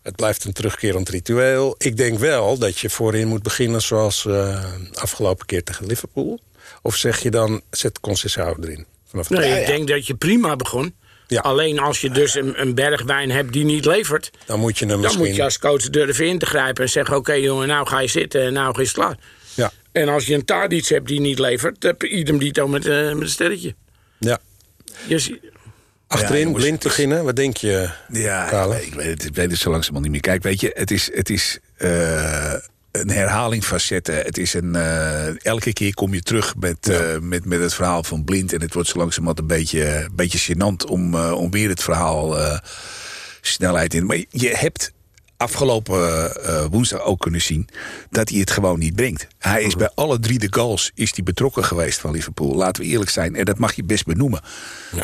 Het 0.01 0.15
blijft 0.15 0.43
een 0.43 0.53
terugkerend 0.53 1.09
ritueel. 1.09 1.75
Ik 1.77 1.97
denk 1.97 2.19
wel 2.19 2.57
dat 2.57 2.79
je 2.79 2.89
voorin 2.89 3.27
moet 3.27 3.43
beginnen 3.43 3.81
zoals 3.81 4.25
eh, 4.25 4.63
afgelopen 4.93 5.45
keer 5.45 5.63
tegen 5.63 5.85
Liverpool. 5.85 6.39
Of 6.81 6.95
zeg 6.95 7.19
je 7.19 7.31
dan, 7.31 7.61
zet 7.69 7.99
Conceição 7.99 8.63
erin? 8.63 8.85
Nee, 9.29 9.59
ik 9.59 9.65
denk 9.65 9.87
dat 9.87 10.07
je 10.07 10.15
prima 10.15 10.55
begon. 10.55 10.95
Ja. 11.27 11.41
Alleen 11.41 11.79
als 11.79 12.01
je 12.01 12.09
dus 12.09 12.35
een, 12.35 12.61
een 12.61 12.75
berg 12.75 13.03
wijn 13.03 13.31
hebt 13.31 13.53
die 13.53 13.65
niet 13.65 13.85
levert... 13.85 14.31
Dan 14.45 14.59
moet 14.59 14.77
je 14.77 14.85
hem 14.85 14.93
dan 14.93 14.99
misschien... 14.99 15.25
moet 15.25 15.35
je 15.35 15.43
als 15.43 15.59
coach 15.59 15.89
durven 15.89 16.27
in 16.27 16.39
te 16.39 16.45
grijpen 16.45 16.83
en 16.83 16.89
zeggen... 16.89 17.15
oké 17.15 17.33
jongen, 17.33 17.67
nou 17.67 17.87
ga 17.87 17.99
je 17.99 18.07
zitten 18.07 18.41
en 18.41 18.53
nou 18.53 18.81
is 18.81 18.87
het 18.87 18.97
klaar. 18.97 19.17
Ja, 19.53 19.71
En 19.91 20.09
als 20.09 20.25
je 20.25 20.33
een 20.33 20.45
Tadic 20.45 20.85
hebt 20.85 21.07
die 21.07 21.19
niet 21.19 21.39
levert... 21.39 21.81
dan 21.81 21.91
heb 21.91 22.01
je 22.01 22.07
idem 22.07 22.37
dito 22.37 22.67
met, 22.67 22.85
eh, 22.85 23.05
met 23.05 23.21
een 23.21 23.29
sterretje. 23.29 23.75
ja. 24.19 24.39
Je 25.07 25.39
Achterin 26.07 26.41
jongens, 26.41 26.63
blind 26.63 26.83
beginnen, 26.83 27.23
wat 27.23 27.35
denk 27.35 27.57
je, 27.57 27.89
Ja, 28.11 28.65
ik 28.75 28.93
weet, 28.93 29.07
het, 29.07 29.25
ik 29.25 29.35
weet 29.35 29.51
het 29.51 29.59
zo 29.59 29.69
langzamerhand 29.69 30.11
niet 30.11 30.11
meer. 30.11 30.21
Kijk, 30.21 30.43
weet 30.43 30.61
je, 30.61 30.71
het 30.73 30.91
is, 30.91 31.09
het 31.13 31.29
is 31.29 31.59
eh, 31.77 32.53
een 33.01 33.09
herhaling 33.09 33.65
van 33.65 33.79
zetten. 33.79 34.15
Het 34.15 34.37
is 34.37 34.53
een, 34.53 34.75
eh, 34.75 35.45
elke 35.45 35.73
keer 35.73 35.93
kom 35.93 36.13
je 36.13 36.21
terug 36.21 36.55
met, 36.55 36.89
eh, 36.89 37.17
met, 37.19 37.45
met 37.45 37.59
het 37.59 37.73
verhaal 37.73 38.03
van 38.03 38.23
Blind. 38.23 38.53
En 38.53 38.61
het 38.61 38.73
wordt 38.73 38.89
zo 38.89 38.97
langzamerhand 38.97 39.39
een 39.39 39.57
beetje, 39.57 39.95
een 39.95 40.15
beetje 40.15 40.53
gênant 40.53 40.89
om, 40.89 41.15
eh, 41.15 41.31
om 41.31 41.51
weer 41.51 41.69
het 41.69 41.83
verhaal 41.83 42.39
eh, 42.39 42.57
snelheid 43.41 43.93
in. 43.93 44.05
Maar 44.05 44.23
je 44.29 44.49
hebt 44.55 44.93
afgelopen 45.43 46.35
eh, 46.35 46.65
woensdag 46.71 47.01
ook 47.01 47.19
kunnen 47.19 47.41
zien 47.41 47.67
dat 48.09 48.29
hij 48.29 48.39
het 48.39 48.51
gewoon 48.51 48.79
niet 48.79 48.95
brengt. 48.95 49.27
Hij 49.37 49.63
is 49.63 49.75
bij 49.75 49.89
alle 49.95 50.19
drie 50.19 50.39
de 50.39 50.47
goals 50.49 50.91
is 50.95 51.15
hij 51.15 51.23
betrokken 51.23 51.63
geweest 51.63 51.99
van 51.99 52.11
Liverpool. 52.11 52.55
Laten 52.55 52.81
we 52.81 52.87
eerlijk 52.87 53.09
zijn. 53.09 53.35
En 53.35 53.45
dat 53.45 53.57
mag 53.57 53.73
je 53.73 53.83
best 53.83 54.05
benoemen. 54.05 54.41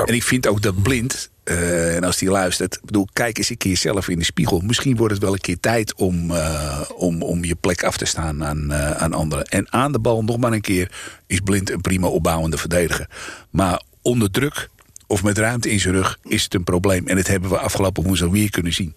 En 0.05 0.13
ik 0.13 0.23
vind 0.23 0.47
ook 0.47 0.61
dat 0.61 0.81
blind, 0.81 1.29
eh, 1.43 1.95
en 1.95 2.03
als 2.03 2.19
hij 2.19 2.29
luistert, 2.29 2.79
bedoel, 2.83 3.07
kijk 3.13 3.37
eens 3.37 3.49
een 3.49 3.57
keer 3.57 3.77
zelf 3.77 4.07
in 4.07 4.17
de 4.17 4.25
spiegel. 4.25 4.59
Misschien 4.59 4.95
wordt 4.95 5.13
het 5.13 5.23
wel 5.23 5.33
een 5.33 5.39
keer 5.39 5.59
tijd 5.59 5.93
om, 5.93 6.31
eh, 6.31 6.81
om, 6.95 7.21
om 7.21 7.43
je 7.43 7.55
plek 7.55 7.83
af 7.83 7.97
te 7.97 8.05
staan 8.05 8.43
aan, 8.45 8.73
aan 8.73 9.13
anderen. 9.13 9.45
En 9.45 9.71
aan 9.71 9.91
de 9.91 9.99
bal 9.99 10.23
nog 10.23 10.37
maar 10.37 10.53
een 10.53 10.61
keer 10.61 10.91
is 11.27 11.39
blind 11.39 11.69
een 11.69 11.81
prima 11.81 12.07
opbouwende 12.07 12.57
verdediger. 12.57 13.09
Maar 13.49 13.81
onder 14.01 14.31
druk 14.31 14.69
of 15.07 15.23
met 15.23 15.37
ruimte 15.37 15.69
in 15.69 15.79
zijn 15.79 15.93
rug 15.93 16.17
is 16.23 16.43
het 16.43 16.53
een 16.53 16.63
probleem. 16.63 17.07
En 17.07 17.15
dat 17.15 17.27
hebben 17.27 17.49
we 17.49 17.57
afgelopen 17.57 18.03
woensdag 18.03 18.29
weer 18.29 18.49
kunnen 18.49 18.73
zien. 18.73 18.95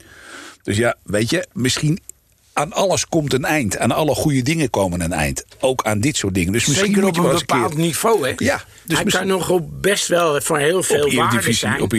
Dus 0.62 0.76
ja, 0.76 0.94
weet 1.02 1.30
je, 1.30 1.46
misschien 1.52 1.98
aan 2.52 2.72
alles 2.72 3.06
komt 3.08 3.32
een 3.32 3.44
eind. 3.44 3.78
Aan 3.78 3.92
alle 3.92 4.14
goede 4.14 4.42
dingen 4.42 4.70
komen 4.70 5.00
een 5.00 5.12
eind. 5.12 5.44
Ook 5.60 5.82
aan 5.84 6.00
dit 6.00 6.16
soort 6.16 6.34
dingen. 6.34 6.52
Dus 6.52 6.66
misschien 6.66 6.86
Zeker 6.94 7.06
op 7.08 7.14
je 7.14 7.20
een 7.22 7.34
bepaald 7.38 7.70
keer... 7.74 7.80
niveau, 7.80 8.28
hè? 8.28 8.34
Ja, 8.36 8.56
dus 8.56 8.94
Hij 8.96 9.04
misschien- 9.04 9.10
kan 9.28 9.36
nog 9.38 9.50
op 9.50 9.82
best 9.82 10.08
wel 10.08 10.40
van 10.40 10.58
heel 10.58 10.82
veel 10.82 11.04
op 11.04 11.12
waarde 11.12 11.52
zijn. 11.52 11.80
op. 11.80 11.94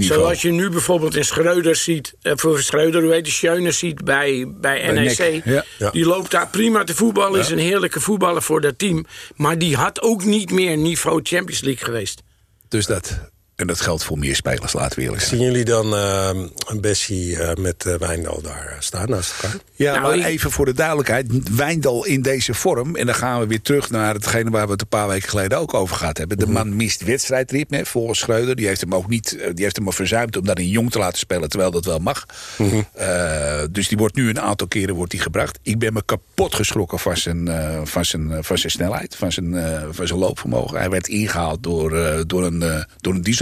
Zoals 0.00 0.42
je 0.42 0.50
nu 0.50 0.68
bijvoorbeeld 0.70 1.16
in 1.16 1.24
Schreuder 1.24 1.76
ziet, 1.76 2.14
eh, 2.22 2.32
voor 2.36 2.60
Schreuder, 2.62 3.02
hoe 3.02 3.12
heet 3.12 3.24
de 3.24 3.30
Schöne 3.30 3.72
ziet 3.72 4.04
bij, 4.04 4.46
bij, 4.60 4.92
NEC. 4.92 5.42
Ja. 5.44 5.64
Ja. 5.78 5.90
Die 5.90 6.06
loopt 6.06 6.30
daar 6.30 6.48
prima 6.48 6.84
te 6.84 6.94
voetballen, 6.94 7.40
is 7.40 7.50
een 7.50 7.58
heerlijke 7.58 8.00
voetballer 8.00 8.42
voor 8.42 8.60
dat 8.60 8.78
team. 8.78 9.06
Maar 9.36 9.58
die 9.58 9.76
had 9.76 10.02
ook 10.02 10.24
niet 10.24 10.50
meer 10.50 10.76
niveau 10.76 11.20
Champions 11.22 11.60
League 11.60 11.84
geweest. 11.84 12.22
Dus 12.68 12.86
dat. 12.86 13.18
En 13.58 13.66
dat 13.66 13.80
geldt 13.80 14.04
voor 14.04 14.18
meer 14.18 14.36
spelers, 14.36 14.72
laten 14.72 14.98
we 14.98 15.04
eerlijk 15.04 15.22
zijn. 15.22 15.36
Zien 15.40 15.44
jullie 15.50 15.64
dan 15.64 15.94
eh, 15.94 16.30
een 16.66 16.80
Bessie 16.80 17.38
eh, 17.42 17.54
met 17.62 17.86
eh, 17.86 17.94
Wijndal 17.94 18.40
daar 18.42 18.76
staan 18.78 19.08
naast 19.10 19.32
elkaar? 19.42 19.58
Ja, 19.74 19.92
Nou, 19.92 20.02
maar 20.06 20.16
ik- 20.16 20.24
even 20.24 20.50
voor 20.50 20.64
de 20.64 20.72
duidelijkheid. 20.72 21.26
Wijndal 21.56 22.04
in 22.04 22.22
deze 22.22 22.54
vorm. 22.54 22.96
En 22.96 23.06
dan 23.06 23.14
gaan 23.14 23.40
we 23.40 23.46
weer 23.46 23.60
terug 23.62 23.90
naar 23.90 24.14
hetgene 24.14 24.50
waar 24.50 24.66
we 24.66 24.72
het 24.72 24.80
een 24.80 24.88
paar 24.88 25.08
weken 25.08 25.28
geleden 25.28 25.58
ook 25.58 25.74
over 25.74 25.96
gehad 25.96 26.18
hebben. 26.18 26.38
De 26.38 26.44
Mhm. 26.44 26.52
man 26.54 26.76
mist 26.76 27.04
wedstrijdritme. 27.04 27.84
Volgens 27.86 28.18
Schreuder. 28.18 28.56
Die 28.56 28.66
heeft 28.66 28.80
hem 28.80 28.94
ook 28.94 29.08
niet. 29.08 29.30
Die 29.54 29.62
heeft 29.64 29.76
hem 29.76 29.84
maar 29.84 29.94
verzuimd 29.94 30.36
om 30.36 30.44
dat 30.44 30.58
in 30.58 30.68
jong 30.68 30.90
te 30.90 30.98
laten 30.98 31.18
spelen. 31.18 31.48
Terwijl 31.48 31.70
dat 31.70 31.84
wel 31.84 31.98
mag. 31.98 32.26
Mhm. 32.58 32.80
Eh, 32.94 33.62
dus 33.70 33.88
die 33.88 33.98
wordt 33.98 34.14
nu 34.16 34.28
een 34.28 34.40
aantal 34.40 34.66
keren 34.68 34.94
wordt 34.94 35.10
die 35.10 35.20
gebracht. 35.20 35.58
Ik 35.62 35.78
ben 35.78 35.92
me 35.92 36.02
kapot 36.04 36.54
geschrokken 36.54 36.98
van 36.98 37.16
zijn, 37.16 37.48
eh, 37.48 37.80
van 37.84 38.04
zijn, 38.04 38.44
van 38.44 38.58
zijn 38.58 38.72
snelheid. 38.72 39.16
Van 39.16 39.32
zijn, 39.32 39.54
eh, 39.56 39.82
van 39.90 40.06
zijn 40.06 40.18
loopvermogen. 40.18 40.78
Hij 40.78 40.90
werd 40.90 41.08
ingehaald 41.08 41.62
door, 41.62 41.96
eh, 41.96 42.20
door, 42.26 42.44
een, 42.44 42.62
eh, 42.62 42.82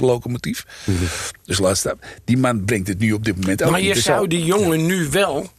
diesellocomotief. 0.07 0.65
Dus 1.45 1.59
laat 1.59 1.77
staan. 1.77 2.01
Die 2.25 2.37
man 2.37 2.65
brengt 2.65 2.89
het 2.89 2.99
nu 2.99 3.13
op 3.13 3.25
dit 3.25 3.37
moment 3.37 3.63
ook 3.63 3.71
maar 3.71 3.81
je 3.81 3.95
Dus 3.95 4.05
zou 4.05 4.27
die 4.27 4.45
jongen 4.45 4.87
nu 4.87 5.09
wel 5.11 5.51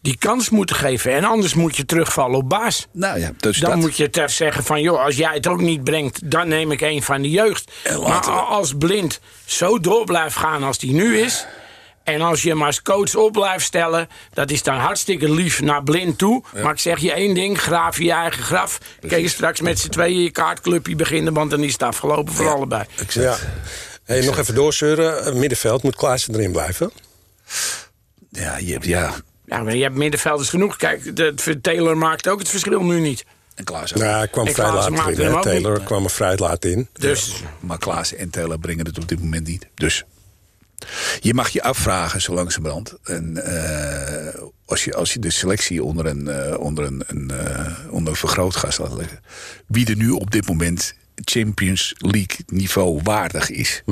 die 0.00 0.16
kans 0.16 0.50
moeten 0.50 0.76
geven. 0.76 1.12
En 1.12 1.24
anders 1.24 1.54
moet 1.54 1.76
je 1.76 1.84
terugvallen 1.84 2.36
op 2.38 2.48
baas. 2.48 2.86
Nou 2.92 3.18
ja, 3.18 3.32
dus 3.36 3.58
Dan 3.58 3.70
dat. 3.70 3.78
moet 3.78 3.96
je 3.96 4.10
ter 4.10 4.30
zeggen 4.30 4.64
van, 4.64 4.80
joh, 4.80 5.04
als 5.04 5.16
jij 5.16 5.34
het 5.34 5.46
ook 5.46 5.60
niet 5.60 5.84
brengt, 5.84 6.30
dan 6.30 6.48
neem 6.48 6.70
ik 6.70 6.80
een 6.80 7.02
van 7.02 7.22
de 7.22 7.30
jeugd. 7.30 7.72
Maar 8.02 8.30
als 8.30 8.74
blind 8.78 9.20
zo 9.44 9.80
door 9.80 10.04
blijft 10.04 10.36
gaan 10.36 10.62
als 10.62 10.78
die 10.78 10.92
nu 10.92 11.18
is. 11.18 11.46
En 12.04 12.20
als 12.20 12.42
je 12.42 12.48
hem 12.48 12.62
als 12.62 12.82
coach 12.82 13.14
op 13.14 13.32
blijft 13.32 13.64
stellen, 13.64 14.08
dat 14.32 14.50
is 14.50 14.62
dan 14.62 14.76
hartstikke 14.76 15.32
lief 15.32 15.60
naar 15.60 15.82
blind 15.82 16.18
toe. 16.18 16.42
Maar 16.62 16.72
ik 16.72 16.78
zeg 16.78 16.98
je 16.98 17.12
één 17.12 17.34
ding, 17.34 17.60
graaf 17.60 17.98
je 17.98 18.12
eigen 18.12 18.42
graf. 18.42 18.78
Kun 19.08 19.20
je 19.20 19.28
straks 19.28 19.60
met 19.60 19.78
z'n 19.78 19.88
tweeën 19.88 20.22
je 20.22 20.30
kaartclubje 20.30 20.96
beginnen, 20.96 21.32
want 21.34 21.50
dan 21.50 21.62
is 21.62 21.72
het 21.72 21.82
afgelopen 21.82 22.32
voor 22.34 22.48
allebei. 22.48 22.84
Ja. 23.08 23.36
Hey, 24.04 24.24
nog 24.24 24.38
even 24.38 24.54
doorzeuren. 24.54 25.38
Middenveld 25.38 25.82
moet 25.82 25.96
Klaassen 25.96 26.34
erin 26.34 26.52
blijven. 26.52 26.90
Ja, 28.28 28.56
je 28.56 28.72
hebt, 28.72 28.84
ja. 28.84 29.14
Ja, 29.46 29.62
maar 29.62 29.76
je 29.76 29.82
hebt 29.82 29.96
middenvelders 29.96 30.48
genoeg. 30.48 30.76
Kijk, 30.76 31.16
de, 31.16 31.60
Taylor 31.60 31.96
maakt 31.96 32.28
ook 32.28 32.38
het 32.38 32.48
verschil 32.48 32.82
nu 32.82 33.00
niet. 33.00 33.24
En 33.54 33.64
Klaas 33.64 33.94
ook. 33.94 34.00
Nou, 34.00 34.16
hij 34.16 34.28
kwam 34.28 34.46
En 34.46 34.54
vrij 34.54 34.70
Klaassen 34.70 34.94
laat 34.94 35.18
in. 35.18 35.32
hè. 35.32 35.42
Taylor 35.42 35.76
niet. 35.76 35.84
kwam 35.84 36.04
er 36.04 36.10
vrij 36.10 36.36
laat 36.36 36.64
in. 36.64 36.88
Dus 36.92 37.42
Maar 37.60 37.78
Klaas 37.78 38.14
en 38.14 38.30
Taylor 38.30 38.58
brengen 38.58 38.86
het 38.86 38.98
op 38.98 39.08
dit 39.08 39.20
moment 39.20 39.46
niet. 39.46 39.66
Dus 39.74 40.04
je 41.20 41.34
mag 41.34 41.48
je 41.48 41.62
afvragen 41.62 42.20
zo 42.20 42.34
langzamerhand. 42.34 42.94
En 43.02 43.44
eh, 43.44 44.42
als, 44.64 44.84
je, 44.84 44.94
als 44.94 45.12
je 45.12 45.18
de 45.18 45.30
selectie 45.30 45.84
onder 45.84 46.06
een, 46.06 46.28
eh, 46.28 46.58
onder 46.58 46.84
een, 46.84 47.04
een, 47.06 47.30
eh, 47.30 47.72
onder 47.90 48.12
een 48.12 48.18
vergrootglas 48.18 48.78
laat 48.78 48.92
leggen. 48.94 49.20
Wie 49.66 49.86
er 49.86 49.96
nu 49.96 50.10
op 50.10 50.30
dit 50.30 50.46
moment 50.46 50.94
Champions 51.14 51.94
League 51.98 52.36
niveau 52.46 53.00
waardig 53.02 53.50
is. 53.50 53.82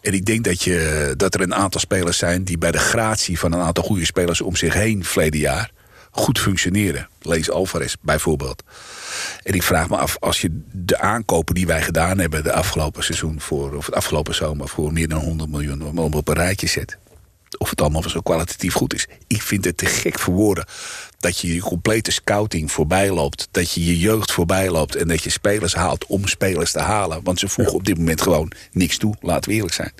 En 0.00 0.12
ik 0.12 0.24
denk 0.24 0.44
dat, 0.44 0.62
je, 0.62 1.14
dat 1.16 1.34
er 1.34 1.40
een 1.40 1.54
aantal 1.54 1.80
spelers 1.80 2.18
zijn 2.18 2.44
die 2.44 2.58
bij 2.58 2.70
de 2.70 2.78
gratie 2.78 3.38
van 3.38 3.52
een 3.52 3.60
aantal 3.60 3.84
goede 3.84 4.04
spelers 4.04 4.40
om 4.40 4.56
zich 4.56 4.74
heen 4.74 5.04
verleden 5.04 5.40
jaar 5.40 5.70
goed 6.16 6.38
functioneren. 6.38 7.08
Lees 7.20 7.50
Alvarez 7.50 7.94
bijvoorbeeld. 8.00 8.62
En 9.42 9.54
ik 9.54 9.62
vraag 9.62 9.88
me 9.88 9.96
af, 9.96 10.16
als 10.20 10.40
je 10.40 10.60
de 10.72 10.98
aankopen 10.98 11.54
die 11.54 11.66
wij 11.66 11.82
gedaan 11.82 12.18
hebben 12.18 12.42
de 12.42 12.52
afgelopen 12.52 13.04
seizoen 13.04 13.40
voor, 13.40 13.74
of 13.74 13.86
het 13.86 13.94
afgelopen 13.94 14.34
zomer 14.34 14.68
voor 14.68 14.92
meer 14.92 15.08
dan 15.08 15.20
100 15.20 15.50
miljoen 15.50 15.98
om 15.98 16.14
op 16.14 16.28
een 16.28 16.34
rijtje 16.34 16.66
zet. 16.66 16.98
Of 17.58 17.70
het 17.70 17.80
allemaal 17.80 18.08
zo 18.08 18.20
kwalitatief 18.20 18.74
goed 18.74 18.94
is. 18.94 19.06
Ik 19.26 19.42
vind 19.42 19.64
het 19.64 19.76
te 19.76 19.86
gek 19.86 20.18
voor 20.18 20.34
woorden 20.34 20.66
dat 21.18 21.38
je 21.38 21.54
je 21.54 21.60
complete 21.60 22.10
scouting 22.12 22.72
voorbij 22.72 23.10
loopt. 23.10 23.48
Dat 23.50 23.72
je 23.72 23.84
je 23.84 23.98
jeugd 23.98 24.32
voorbij 24.32 24.70
loopt. 24.70 24.96
En 24.96 25.08
dat 25.08 25.22
je 25.22 25.30
spelers 25.30 25.74
haalt 25.74 26.06
om 26.06 26.26
spelers 26.28 26.72
te 26.72 26.78
halen. 26.80 27.20
Want 27.22 27.38
ze 27.38 27.48
voegen 27.48 27.74
op 27.74 27.84
dit 27.84 27.98
moment 27.98 28.20
gewoon 28.22 28.52
niks 28.72 28.96
toe. 28.96 29.14
Laten 29.20 29.50
we 29.50 29.56
eerlijk 29.56 29.74
zijn. 29.74 29.92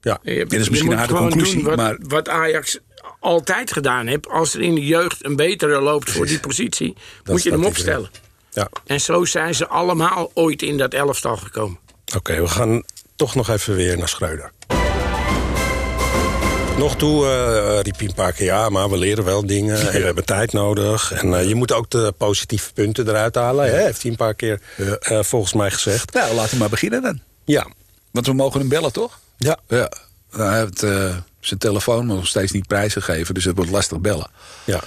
Ja. 0.00 0.18
Je, 0.22 0.46
Dit 0.46 0.60
is 0.60 0.68
misschien 0.68 0.74
je 0.74 0.80
een 0.80 0.86
moet 0.86 0.96
harde 0.96 1.12
gewoon 1.14 1.30
conclusie, 1.30 1.54
doen 1.56 1.64
wat, 1.64 1.76
maar- 1.76 1.98
wat 2.00 2.28
Ajax 2.28 2.78
altijd 3.20 3.72
gedaan 3.72 4.06
heeft. 4.06 4.28
Als 4.28 4.54
er 4.54 4.60
in 4.60 4.74
de 4.74 4.86
jeugd 4.86 5.24
een 5.24 5.36
betere 5.36 5.80
loopt 5.80 6.10
voor 6.10 6.26
die 6.26 6.40
positie, 6.40 6.96
moet 7.24 7.42
je 7.42 7.50
hem 7.50 7.64
opstellen. 7.64 8.10
Ja. 8.50 8.68
En 8.86 9.00
zo 9.00 9.24
zijn 9.24 9.54
ze 9.54 9.66
allemaal 9.66 10.30
ooit 10.34 10.62
in 10.62 10.78
dat 10.78 10.94
elftal 10.94 11.36
gekomen. 11.36 11.78
Oké, 12.16 12.40
we 12.40 12.46
gaan 12.48 12.82
toch 13.16 13.34
nog 13.34 13.48
even 13.48 13.74
weer 13.74 13.98
naar 13.98 14.08
Schreuder. 14.08 14.52
Nog 16.78 16.96
toe 16.96 17.26
eh 17.26 17.78
riep 17.82 17.98
hij 17.98 18.08
een 18.08 18.14
paar 18.14 18.32
keer 18.32 18.46
ja, 18.46 18.68
maar 18.68 18.90
we 18.90 18.98
leren 18.98 19.24
wel 19.24 19.46
dingen 19.46 19.80
en 19.80 20.00
we 20.00 20.04
hebben 20.04 20.24
tijd 20.24 20.52
nodig. 20.52 21.12
En 21.12 21.34
eh, 21.34 21.48
je 21.48 21.54
moet 21.54 21.72
ook 21.72 21.90
de 21.90 22.14
positieve 22.18 22.72
punten 22.72 23.08
eruit 23.08 23.34
halen, 23.34 23.70
hè, 23.70 23.82
heeft 23.82 24.02
hij 24.02 24.10
een 24.10 24.16
paar 24.16 24.34
keer 24.34 24.60
eh, 25.00 25.22
volgens 25.22 25.52
mij 25.52 25.70
gezegd. 25.70 26.12
Nou, 26.14 26.34
laten 26.34 26.50
we 26.52 26.58
maar 26.58 26.68
beginnen 26.68 27.02
dan. 27.02 27.20
Ja, 27.44 27.66
Want 28.10 28.26
we 28.26 28.32
mogen 28.32 28.60
hem 28.60 28.68
bellen, 28.68 28.92
toch? 28.92 29.18
ja. 29.38 29.58
Ja. 29.68 29.90
Nou, 30.32 30.50
hij 30.50 30.58
heeft 30.60 30.82
eh, 30.82 31.16
zijn 31.40 31.60
telefoon 31.60 32.06
nog 32.06 32.26
steeds 32.26 32.52
niet 32.52 32.66
prijsgegeven. 32.66 33.34
Dus 33.34 33.44
het 33.44 33.56
wordt 33.56 33.70
lastig 33.70 33.98
bellen. 34.00 34.30
ja. 34.64 34.80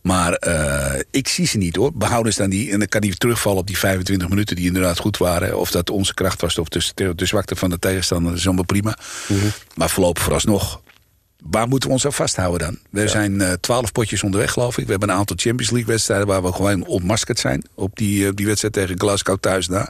Maar 0.00 0.32
eh, 0.32 1.00
ik 1.10 1.28
zie 1.28 1.46
ze 1.46 1.58
niet 1.58 1.76
hoor. 1.76 1.92
Behouden 1.94 2.32
staan 2.32 2.50
die. 2.50 2.72
En 2.72 2.78
dan 2.78 2.88
kan 2.88 3.02
hij 3.02 3.14
terugvallen 3.18 3.58
op 3.58 3.66
die 3.66 3.78
25 3.78 4.28
minuten 4.28 4.56
die 4.56 4.66
inderdaad 4.66 4.98
goed 4.98 5.16
waren. 5.16 5.58
Of 5.58 5.70
dat 5.70 5.90
onze 5.90 6.14
kracht 6.14 6.40
was 6.40 6.58
of 6.58 6.68
de, 6.68 7.14
de 7.14 7.26
zwakte 7.26 7.56
van 7.56 7.70
de 7.70 7.78
tegenstander. 7.78 8.30
Dat 8.30 8.40
is 8.40 8.46
allemaal 8.46 8.64
prima. 8.64 8.98
Maar 9.74 9.90
voorlopig 9.90 10.22
vooralsnog. 10.22 10.80
Waar 11.44 11.68
moeten 11.68 11.88
we 11.88 11.94
ons 11.94 12.04
aan 12.04 12.12
vasthouden 12.12 12.58
dan? 12.58 13.02
Er 13.02 13.08
zijn 13.08 13.40
eh, 13.40 13.52
twaalf 13.52 13.92
potjes 13.92 14.22
onderweg, 14.22 14.52
geloof 14.52 14.78
ik. 14.78 14.84
We 14.84 14.90
hebben 14.90 15.08
een 15.08 15.14
aantal 15.14 15.36
Champions 15.38 15.70
League 15.70 15.90
wedstrijden 15.90 16.26
waar 16.26 16.42
we 16.42 16.52
gewoon 16.52 16.86
ontmaskerd 16.86 17.38
zijn. 17.38 17.64
Op 17.74 17.96
die, 17.96 18.26
eh, 18.26 18.32
die 18.34 18.46
wedstrijd 18.46 18.74
tegen 18.74 18.98
Glasgow 18.98 19.38
thuis. 19.40 19.68
En 19.68 19.88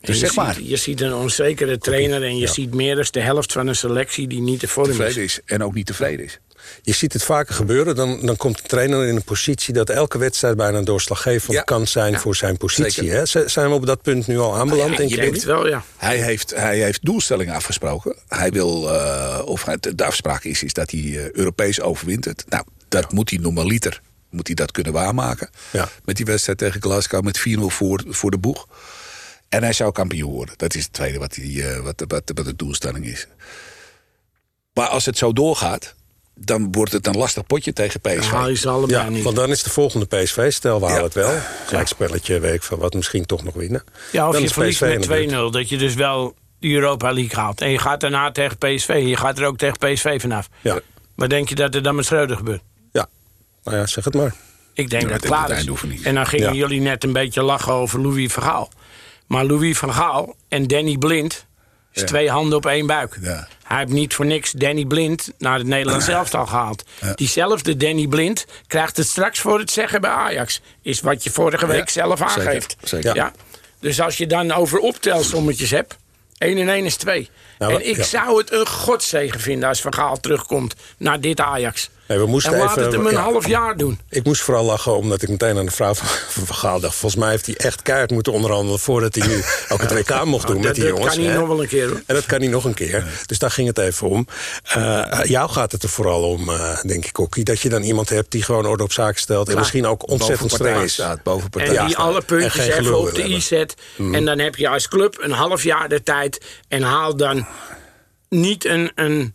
Dus 0.00 0.20
je 0.20 0.26
zeg 0.26 0.34
maar, 0.34 0.54
Ziet, 0.54 0.68
je 0.68 0.76
ziet 0.76 1.00
een 1.00 1.14
onzekere 1.14 1.78
trainer 1.78 2.22
en 2.22 2.36
je 2.36 2.46
ziet 2.46 2.74
meer 2.74 2.94
dan 2.94 3.04
de 3.10 3.20
helft 3.20 3.52
van 3.52 3.66
een 3.66 3.76
selectie 3.76 4.28
die 4.28 4.40
niet 4.40 4.60
te 4.60 4.68
vorm 4.68 4.90
is. 4.90 4.96
tevreden 4.96 5.22
is 5.22 5.40
en 5.44 5.62
ook 5.62 5.74
niet 5.74 5.86
tevreden 5.86 6.24
is. 6.24 6.38
Je 6.82 6.92
ziet 6.92 7.12
het 7.12 7.22
vaker 7.22 7.54
gebeuren. 7.54 7.94
Dan, 7.94 8.26
dan 8.26 8.36
komt 8.36 8.56
de 8.56 8.68
trainer 8.68 9.06
in 9.06 9.16
een 9.16 9.24
positie 9.24 9.74
dat 9.74 9.90
elke 9.90 10.18
wedstrijd 10.18 10.56
bijna 10.56 10.78
een 10.78 10.84
doorslaggevend 10.84 11.52
Ja. 11.52 11.62
kan 11.62 11.86
zijn 11.86 12.18
voor 12.18 12.36
zijn 12.36 12.56
positie. 12.56 13.10
Hè? 13.10 13.26
Zijn 13.26 13.68
we 13.68 13.74
op 13.74 13.86
dat 13.86 14.02
punt 14.02 14.26
nu 14.26 14.38
al 14.38 14.56
aanbeland, 14.56 14.90
Ja, 14.90 14.96
denk 14.96 15.10
je 15.10 15.16
denkt 15.16 15.34
het 15.36 15.44
wel, 15.44 15.68
ja. 15.68 15.84
Hij 15.96 16.16
heeft, 16.18 16.50
hij 16.54 16.78
heeft 16.78 17.04
doelstellingen 17.04 17.54
afgesproken. 17.54 18.16
Hij 18.28 18.50
wil, 18.50 18.94
eh, 18.94 19.42
of 19.44 19.64
hij- 19.64 19.78
de 19.94 20.04
afspraak 20.04 20.44
is, 20.44 20.62
is 20.62 20.72
dat 20.72 20.90
hij 20.90 21.00
eh, 21.00 21.30
Europees 21.30 21.80
overwintert. 21.80 22.44
Nou, 22.48 22.64
dat 22.88 23.12
moet 23.12 23.30
hij 23.30 23.38
normaliter 23.38 24.00
moet 24.30 24.46
hij 24.46 24.56
dat 24.56 24.70
kunnen 24.70 24.92
waarmaken. 24.92 25.50
Ja. 25.70 25.88
Met 26.04 26.16
die 26.16 26.24
wedstrijd 26.24 26.58
tegen 26.58 26.82
Glasgow 26.82 27.22
met 27.24 27.38
4-0 27.38 27.70
voor, 27.70 28.02
voor 28.08 28.30
de 28.30 28.38
boeg. 28.38 28.66
En 29.48 29.62
hij 29.62 29.72
zou 29.72 29.92
kampioen 29.92 30.30
worden. 30.32 30.54
Dat 30.58 30.74
is 30.74 30.82
het 30.82 30.92
tweede 30.92 31.18
wat, 31.18 31.34
hij, 31.34 31.70
eh, 31.74 31.80
wat, 31.80 32.04
wat, 32.06 32.30
wat 32.34 32.44
de 32.44 32.56
doelstelling 32.56 33.06
is. 33.06 33.26
Maar 34.74 34.86
als 34.88 35.06
het 35.06 35.18
zo 35.18 35.32
doorgaat, 35.32 35.94
dan 36.44 36.72
wordt 36.72 36.92
het 36.92 37.06
een 37.06 37.16
lastig 37.16 37.46
potje 37.46 37.72
tegen 37.72 38.00
PSV. 38.00 38.30
haal 38.30 38.48
je 38.48 38.56
ze 38.56 38.68
allebei 38.68 39.02
Ja, 39.04 39.08
niet. 39.08 39.22
want 39.24 39.36
dan 39.36 39.50
is 39.50 39.62
de 39.62 39.70
volgende 39.70 40.06
PSV. 40.06 40.52
Stel, 40.52 40.78
we 40.80 40.84
halen 40.84 40.98
Ja. 40.98 41.04
het 41.04 41.14
wel. 41.14 41.38
Gelijkspelletje, 41.66 42.40
weet 42.40 42.54
ik 42.54 42.62
van 42.62 42.78
wat, 42.78 42.94
misschien 42.94 43.26
toch 43.26 43.42
nog 43.44 43.54
winnen. 43.54 43.84
Ja, 44.12 44.26
of 44.26 44.32
Dan 44.32 44.40
je 44.40 44.46
is 44.46 44.52
verliest 44.52 44.78
PSV 44.80 44.88
met 44.92 45.02
de 45.02 45.08
buurt. 45.08 45.28
2-0. 45.28 45.50
Dat 45.50 45.68
je 45.68 45.76
dus 45.78 45.94
wel 45.94 46.34
de 46.58 46.68
Europa 46.72 47.12
League 47.12 47.38
haalt. 47.40 47.60
En 47.60 47.70
je 47.70 47.78
gaat 47.78 48.00
daarna 48.00 48.32
tegen 48.32 48.58
PSV. 48.58 49.02
Je 49.06 49.16
gaat 49.16 49.38
er 49.38 49.46
ook 49.46 49.58
tegen 49.58 49.76
PSV 49.78 50.20
vanaf. 50.20 50.48
Ja. 50.60 50.80
Wat 51.14 51.30
denk 51.30 51.48
je 51.48 51.54
dat 51.54 51.74
er 51.74 51.82
dan 51.82 51.94
met 51.94 52.04
Schreuder 52.04 52.36
gebeurt? 52.36 52.62
Ja, 52.92 53.06
nou 53.64 53.76
ja, 53.76 53.86
zeg 53.86 54.04
het 54.04 54.14
maar. 54.14 54.34
Ik 54.74 54.90
denk 54.90 55.02
Ja, 55.02 55.08
dat 55.08 55.16
het 55.16 55.26
klaar 55.26 55.50
is. 55.50 55.64
niet. 55.82 56.02
En 56.02 56.14
dan 56.14 56.26
gingen 56.26 56.46
Ja. 56.46 56.54
jullie 56.54 56.80
net 56.80 57.04
een 57.04 57.12
beetje 57.12 57.42
lachen 57.42 57.72
over 57.72 58.00
Louis 58.00 58.32
van 58.32 58.42
Gaal. 58.42 58.70
Maar 59.26 59.44
Louis 59.44 59.78
van 59.78 59.92
Gaal 59.94 60.34
en 60.48 60.66
Danny 60.66 60.96
Blind 60.98 61.46
is 61.92 62.00
Ja. 62.00 62.06
twee 62.06 62.30
handen 62.30 62.56
op 62.58 62.66
één 62.66 62.86
buik. 62.86 63.18
Ja. 63.22 63.48
Hij 63.70 63.78
heeft 63.78 63.92
niet 63.92 64.14
voor 64.14 64.26
niks 64.26 64.50
Danny 64.50 64.84
Blind 64.84 65.32
naar 65.38 65.58
het 65.58 65.66
Nederlands 65.66 66.08
elftal 66.08 66.46
gehaald. 66.46 66.84
Diezelfde 67.14 67.76
Danny 67.76 68.06
Blind 68.06 68.46
krijgt 68.66 68.96
het 68.96 69.06
straks 69.06 69.40
voor 69.40 69.58
het 69.58 69.70
zeggen 69.70 70.00
bij 70.00 70.10
Ajax. 70.10 70.60
Is 70.82 71.00
wat 71.00 71.24
je 71.24 71.30
vorige 71.30 71.66
week 71.66 71.90
zelf 71.90 72.20
aangeeft. 72.20 72.76
zeker. 72.82 73.14
Ja. 73.14 73.32
Dus 73.80 74.00
als 74.00 74.16
je 74.16 74.26
dan 74.26 74.52
over 74.52 74.78
optelsommetjes 74.78 75.70
hebt... 75.70 75.96
1 76.38 76.58
en 76.58 76.68
1 76.68 76.84
is 76.84 76.96
2. 76.96 77.30
Nou, 77.58 77.74
en 77.74 77.88
ik 77.88 78.04
zou 78.04 78.38
het 78.38 78.52
een 78.52 78.66
godzegen 78.66 79.40
vinden 79.40 79.68
als 79.68 79.80
Van 79.80 79.94
Gaal 79.94 80.20
terugkomt 80.20 80.74
naar 80.96 81.20
dit 81.20 81.40
Ajax. 81.40 81.90
Nee, 82.10 82.18
we 82.18 82.26
moesten 82.26 82.52
en 82.52 82.58
laat 82.58 82.70
even- 82.70 82.82
het 82.82 82.92
hem 82.92 83.06
een 83.06 83.12
ja. 83.12 83.20
half 83.20 83.46
jaar 83.46 83.76
doen. 83.76 83.98
Ik 84.08 84.24
moest 84.24 84.42
vooral 84.42 84.64
lachen 84.64 84.96
omdat 84.96 85.22
ik 85.22 85.28
meteen 85.28 85.58
aan 85.58 85.64
de 85.64 85.70
vrouw 85.70 85.94
van 85.94 86.06
van 86.28 86.46
Van 86.46 86.56
Gaal 86.56 86.80
dacht... 86.80 86.94
volgens 86.94 87.20
mij 87.20 87.30
heeft 87.30 87.46
hij 87.46 87.54
echt 87.56 87.82
keihard 87.82 88.10
moeten 88.10 88.32
onderhandelen... 88.32 88.80
voordat 88.80 89.14
hij 89.14 89.26
nu 89.26 89.42
ook 89.72 89.80
het 89.80 89.92
WK 89.92 90.24
mocht 90.24 90.46
doen 90.46 90.56
Oh, 90.56 90.62
met 90.62 90.66
dat- 90.66 90.74
die 90.74 90.84
dat 90.84 90.92
jongens. 90.96 91.14
kan 91.14 91.24
hij 91.24 91.32
hè? 91.32 91.38
nog 91.38 91.48
wel 91.48 91.62
een 91.62 91.68
keer, 91.68 91.88
hoor. 91.88 92.02
En 92.06 92.14
dat 92.14 92.26
kan 92.26 92.38
hij 92.40 92.48
nog 92.48 92.64
een 92.64 92.74
keer. 92.74 93.04
Dus 93.26 93.38
daar 93.38 93.50
ging 93.50 93.68
het 93.68 93.78
even 93.78 94.08
om. 94.08 94.26
Eh, 94.62 95.20
jou 95.22 95.50
gaat 95.50 95.72
het 95.72 95.82
er 95.82 95.88
vooral 95.88 96.22
om, 96.22 96.48
eh, 96.50 96.80
denk 96.82 97.04
ik, 97.04 97.12
Kokkie... 97.12 97.44
dat 97.44 97.60
je 97.60 97.68
dan 97.68 97.82
iemand 97.82 98.08
hebt 98.08 98.30
die 98.30 98.42
gewoon 98.42 98.66
orde 98.66 98.82
op 98.82 98.92
zaken 98.92 99.20
stelt... 99.20 99.48
en 99.48 99.58
misschien 99.58 99.86
ook 99.86 100.10
ontzettend 100.10 100.50
streng 100.50 100.68
partij 100.70 100.84
is. 100.86 100.92
staat, 100.92 101.22
boven 101.22 101.50
En 101.50 101.68
die 101.68 101.74
staat. 101.76 101.94
alle 101.94 102.20
puntjes 102.22 102.66
even 102.66 102.98
op 102.98 103.14
de 103.14 103.28
i 103.28 103.40
zet. 103.40 103.74
En 104.12 104.24
dan 104.24 104.38
heb 104.38 104.56
je 104.56 104.68
als 104.68 104.88
club 104.88 105.16
een 105.20 105.30
half 105.32 105.62
jaar 105.62 105.88
de 105.88 106.02
tijd. 106.02 106.44
En 106.68 106.82
haal 106.82 107.16
dan 107.16 107.46
niet 108.28 108.64
een, 108.64 108.92
een, 108.94 109.34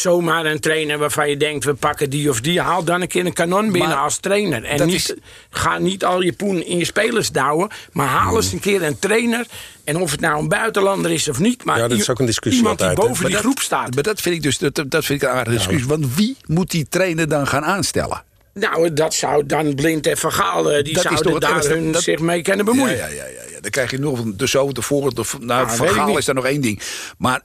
zomaar 0.00 0.44
een 0.46 0.60
trainer 0.60 0.98
waarvan 0.98 1.28
je 1.30 1.36
denkt... 1.36 1.64
we 1.64 1.74
pakken 1.74 2.10
die 2.10 2.30
of 2.30 2.40
die. 2.40 2.60
Haal 2.60 2.84
dan 2.84 3.00
een 3.00 3.08
keer 3.08 3.26
een 3.26 3.32
kanon 3.32 3.72
binnen 3.72 3.90
Maar 3.90 3.98
als 3.98 4.16
trainer. 4.18 4.64
En 4.64 4.86
niet, 4.86 4.94
is- 4.94 5.14
ga 5.50 5.78
niet 5.78 6.04
al 6.04 6.20
je 6.20 6.32
poen 6.32 6.64
in 6.64 6.78
je 6.78 6.84
spelers 6.84 7.30
douwen. 7.30 7.68
Maar 7.92 8.06
haal 8.06 8.36
eens 8.36 8.52
een 8.52 8.60
keer 8.60 8.82
een 8.82 8.98
trainer. 8.98 9.46
En 9.84 9.96
of 9.96 10.10
het 10.10 10.20
nou 10.20 10.38
een 10.38 10.48
buitenlander 10.48 11.10
is 11.10 11.28
of 11.28 11.38
niet. 11.38 11.64
Maar 11.64 11.78
Ja, 11.78 11.88
dat 11.88 11.98
is 11.98 12.10
ook 12.10 12.18
een 12.18 12.26
discussie 12.26 12.60
Iemand 12.62 12.78
die 12.78 12.88
altijd, 12.88 13.08
boven 13.08 13.24
die 13.24 13.34
dat- 13.34 13.42
groep 13.42 13.58
staat. 13.60 13.94
Maar 13.94 14.02
dat 14.02 14.20
vind 14.20 14.34
ik 14.34 14.42
dus 14.42 14.58
dat, 14.58 14.74
dat 14.88 15.04
vind 15.04 15.22
ik 15.22 15.28
een 15.28 15.34
aardige 15.34 15.56
discussie. 15.56 15.88
Want 15.88 16.14
wie 16.14 16.36
moet 16.46 16.70
die 16.70 16.86
trainer 16.88 17.28
dan 17.28 17.46
gaan 17.46 17.64
aanstellen? 17.64 18.24
Nou, 18.54 18.92
dat 18.92 19.14
zou 19.14 19.46
dan 19.46 19.74
Blind 19.74 20.06
en 20.06 20.16
Gaal... 20.18 20.72
eh, 20.72 20.84
die 20.84 20.94
Dat 20.94 21.02
zouden 21.02 21.40
daar 21.40 21.54
ergste. 21.54 21.72
hun 21.72 21.92
Dat- 21.92 22.02
zich 22.02 22.18
mee 22.18 22.42
kunnen 22.42 22.64
bemoeien. 22.64 22.96
Ja, 22.96 23.06
ja, 23.06 23.14
ja, 23.14 23.24
ja, 23.24 23.42
ja. 23.50 23.60
Dan 23.60 23.70
krijg 23.70 23.90
je 23.90 23.98
nog 23.98 24.18
een- 24.18 24.36
de 24.36 24.48
zo, 24.48 24.72
de 24.72 24.82
voor, 24.82 25.14
de, 25.14 25.22
nou, 25.40 26.16
is 26.18 26.24
daar 26.24 26.34
nog 26.34 26.44
één 26.46 26.60
ding. 26.60 26.80
Maar 27.18 27.40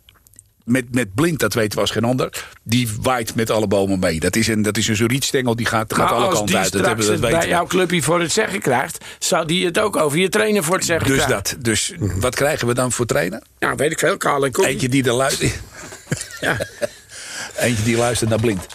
met, 0.72 0.86
met 0.96 1.14
Blind, 1.14 1.40
dat 1.40 1.54
weten 1.54 1.76
we 1.76 1.80
als 1.82 1.92
geen 1.92 2.04
ander, 2.04 2.48
die 2.64 2.90
waait 3.02 3.36
met 3.36 3.50
alle 3.50 3.68
bomen 3.68 4.00
mee. 4.00 4.20
Dat 4.20 4.36
is 4.36 4.48
een, 4.48 4.62
dat 4.62 4.78
is 4.78 4.88
een 4.88 4.96
zo'n 4.96 5.08
rietstengel, 5.08 5.56
die 5.56 5.66
gaat, 5.66 5.94
gaat 5.94 6.12
alle 6.12 6.30
kanten 6.34 6.58
uit. 6.58 6.72
Dat, 6.72 6.86
hebben, 6.86 7.06
we- 7.06 7.12
dat 7.12 7.20
weten 7.22 7.40
bij 7.40 7.48
jouw 7.48 7.66
clubje 7.66 8.02
voor 8.02 8.20
het 8.20 8.32
zeggen 8.32 8.60
krijgt... 8.62 9.06
zou 9.20 9.46
die 9.46 9.66
het 9.66 9.80
ook 9.80 9.96
over 9.96 10.18
je 10.18 10.30
trainer 10.30 10.64
voor 10.64 10.76
het 10.76 10.86
zeggen 10.86 11.08
Dus 11.08 11.24
krijgen. 11.24 11.44
dat. 11.44 11.56
Dus 11.64 11.94
wat 12.00 12.36
krijgen 12.36 12.68
we 12.68 12.74
dan 12.74 12.92
voor 12.92 13.06
trainer? 13.06 13.42
Nou, 13.60 13.76
weet 13.76 13.92
ik 13.92 14.00
veel, 14.00 14.18
Karl 14.18 14.46
en 14.46 14.52
Kokkie. 14.52 14.72
Eentje 14.74 14.90
die 14.90 15.04
er 15.04 15.14
luistert. 15.14 15.60
Ja. 16.42 16.58
Eentje 17.56 17.84
die 17.84 17.98
luistert 17.98 18.30
naar 18.30 18.40
Blind. 18.40 18.66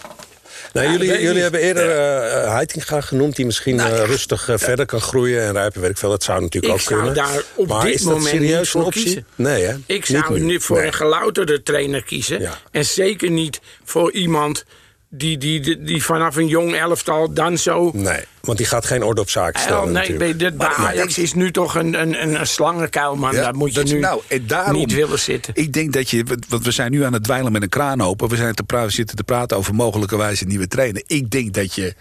Nou, 0.81 0.91
jullie, 0.91 1.07
jullie 1.11 1.33
niet. 1.33 1.41
hebben 1.41 1.59
eerder 1.59 1.89
eh 1.89 2.51
Heitinga 2.51 3.01
genoemd... 3.01 3.35
die 3.35 3.45
misschien 3.45 3.75
Nou, 3.75 3.91
eh, 3.91 3.97
ja. 3.97 4.03
rustig 4.05 4.49
verder 4.55 4.85
kan 4.85 5.01
groeien 5.01 5.41
en 5.41 5.53
rijpen. 5.53 5.81
Weet 5.81 5.89
ik 5.89 5.97
veel, 5.97 6.09
dat 6.09 6.23
zou 6.23 6.41
natuurlijk 6.41 6.73
Ik 6.73 6.79
ook 6.79 6.85
zou 6.87 6.95
kunnen. 6.99 7.15
daar 7.15 7.41
op 7.55 7.67
maar 7.67 7.85
dit 7.85 7.93
is 7.93 8.01
dat 8.01 8.11
moment 8.13 8.29
serieus 8.29 8.59
niet 8.59 8.67
voor 8.69 8.81
een 8.81 8.87
optie? 8.87 9.03
kiezen. 9.03 9.25
Nee, 9.35 9.63
hè? 9.63 9.75
Ik 9.85 10.05
zou 10.05 10.33
Niet 10.33 10.43
nu. 10.43 10.61
voor 10.61 10.77
Nee. 10.77 10.85
een 10.87 10.93
gelouterde 10.93 11.63
trainer 11.63 12.03
kiezen. 12.03 12.49
En 12.71 12.85
zeker 12.85 13.29
niet 13.29 13.59
voor 13.83 14.11
iemand 14.11 14.65
die, 15.09 15.37
die, 15.37 15.59
die, 15.59 15.83
die 15.83 16.03
vanaf 16.03 16.35
een 16.35 16.47
jong 16.47 16.75
elftal 16.75 17.33
dan 17.33 17.57
zo... 17.57 17.91
Nee, 17.93 18.19
want 18.41 18.57
die 18.57 18.67
gaat 18.67 18.85
geen 18.85 19.03
orde 19.03 19.21
op 19.21 19.29
zaken 19.29 19.61
stellen 19.61 19.83
nee, 19.91 19.93
natuurlijk. 19.93 20.37
bij, 20.37 20.67
Maar- 20.67 20.75
Ajax 20.75 21.17
is 21.17 21.33
nu 21.33 21.51
toch 21.51 21.75
een, 21.75 22.01
een, 22.01 22.39
een, 22.39 22.47
slangenkuil, 22.47 23.15
man. 23.15 23.33
Ja, 23.33 23.41
Daar 23.41 23.55
moet 23.55 23.73
je 23.73 23.75
dat- 23.83 23.91
nu 23.91 23.99
nou, 23.99 24.21
daarom- 24.41 24.75
niet 24.77 24.93
willen 24.93 25.19
zitten. 25.19 25.53
Ik 25.55 25.73
denk 25.73 25.93
dat 25.93 26.09
je, 26.09 26.23
want 26.49 26.63
we 26.63 26.71
zijn 26.71 26.91
nu 26.91 27.03
aan 27.03 27.13
het 27.13 27.23
dweilen 27.23 27.51
met 27.51 27.61
een 27.61 27.69
kraan 27.69 28.01
open. 28.01 28.29
We, 28.29 28.35
zijn 28.35 28.55
te 28.55 28.63
praten, 28.63 28.91
zitten 28.91 29.15
te 29.15 29.23
praten 29.23 29.57
over 29.57 29.75
mogelijkerwijs 29.75 30.41
een 30.41 30.47
nieuwe 30.47 30.67
trainer. 30.67 31.03
Ik 31.05 31.29
denk 31.31 31.53
dat 31.53 31.73
je. 31.75 31.95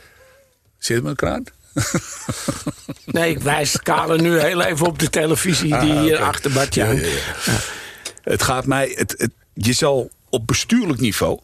Zit 0.79 1.03
met 1.03 1.11
een 1.11 1.16
kraan? 1.16 1.45
Nee, 3.05 3.31
ik 3.31 3.38
wijs 3.38 3.83
Kale 3.83 4.19
nu 4.19 4.38
heel 4.40 4.61
even 4.62 4.87
op 4.87 4.99
de 4.99 5.11
televisie 5.11 5.79
die 5.79 5.92
Ah, 5.92 6.01
hier 6.01 6.14
oké. 6.14 6.23
achter 6.25 6.69
ja. 6.71 6.95
Het 8.23 8.42
gaat 8.42 8.66
mij. 8.66 8.92
Het, 8.97 9.14
het, 9.16 9.31
je 9.55 9.73
zal 9.73 10.11
op 10.31 10.47
bestuurlijk 10.47 11.01
niveau. 11.01 11.38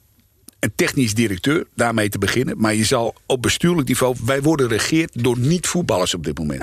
Een 0.62 0.72
technisch 0.74 1.14
directeur, 1.14 1.66
daarmee 1.74 2.08
te 2.08 2.18
beginnen. 2.18 2.58
Maar 2.58 2.74
je 2.74 2.84
zal 2.84 3.14
op 3.26 3.42
bestuurlijk 3.42 3.88
niveau. 3.88 4.16
Wij 4.24 4.42
worden 4.42 4.66
geregeerd 4.66 5.22
door 5.22 5.38
niet-voetballers 5.38 6.14
op 6.14 6.24
dit 6.24 6.38
moment. 6.38 6.62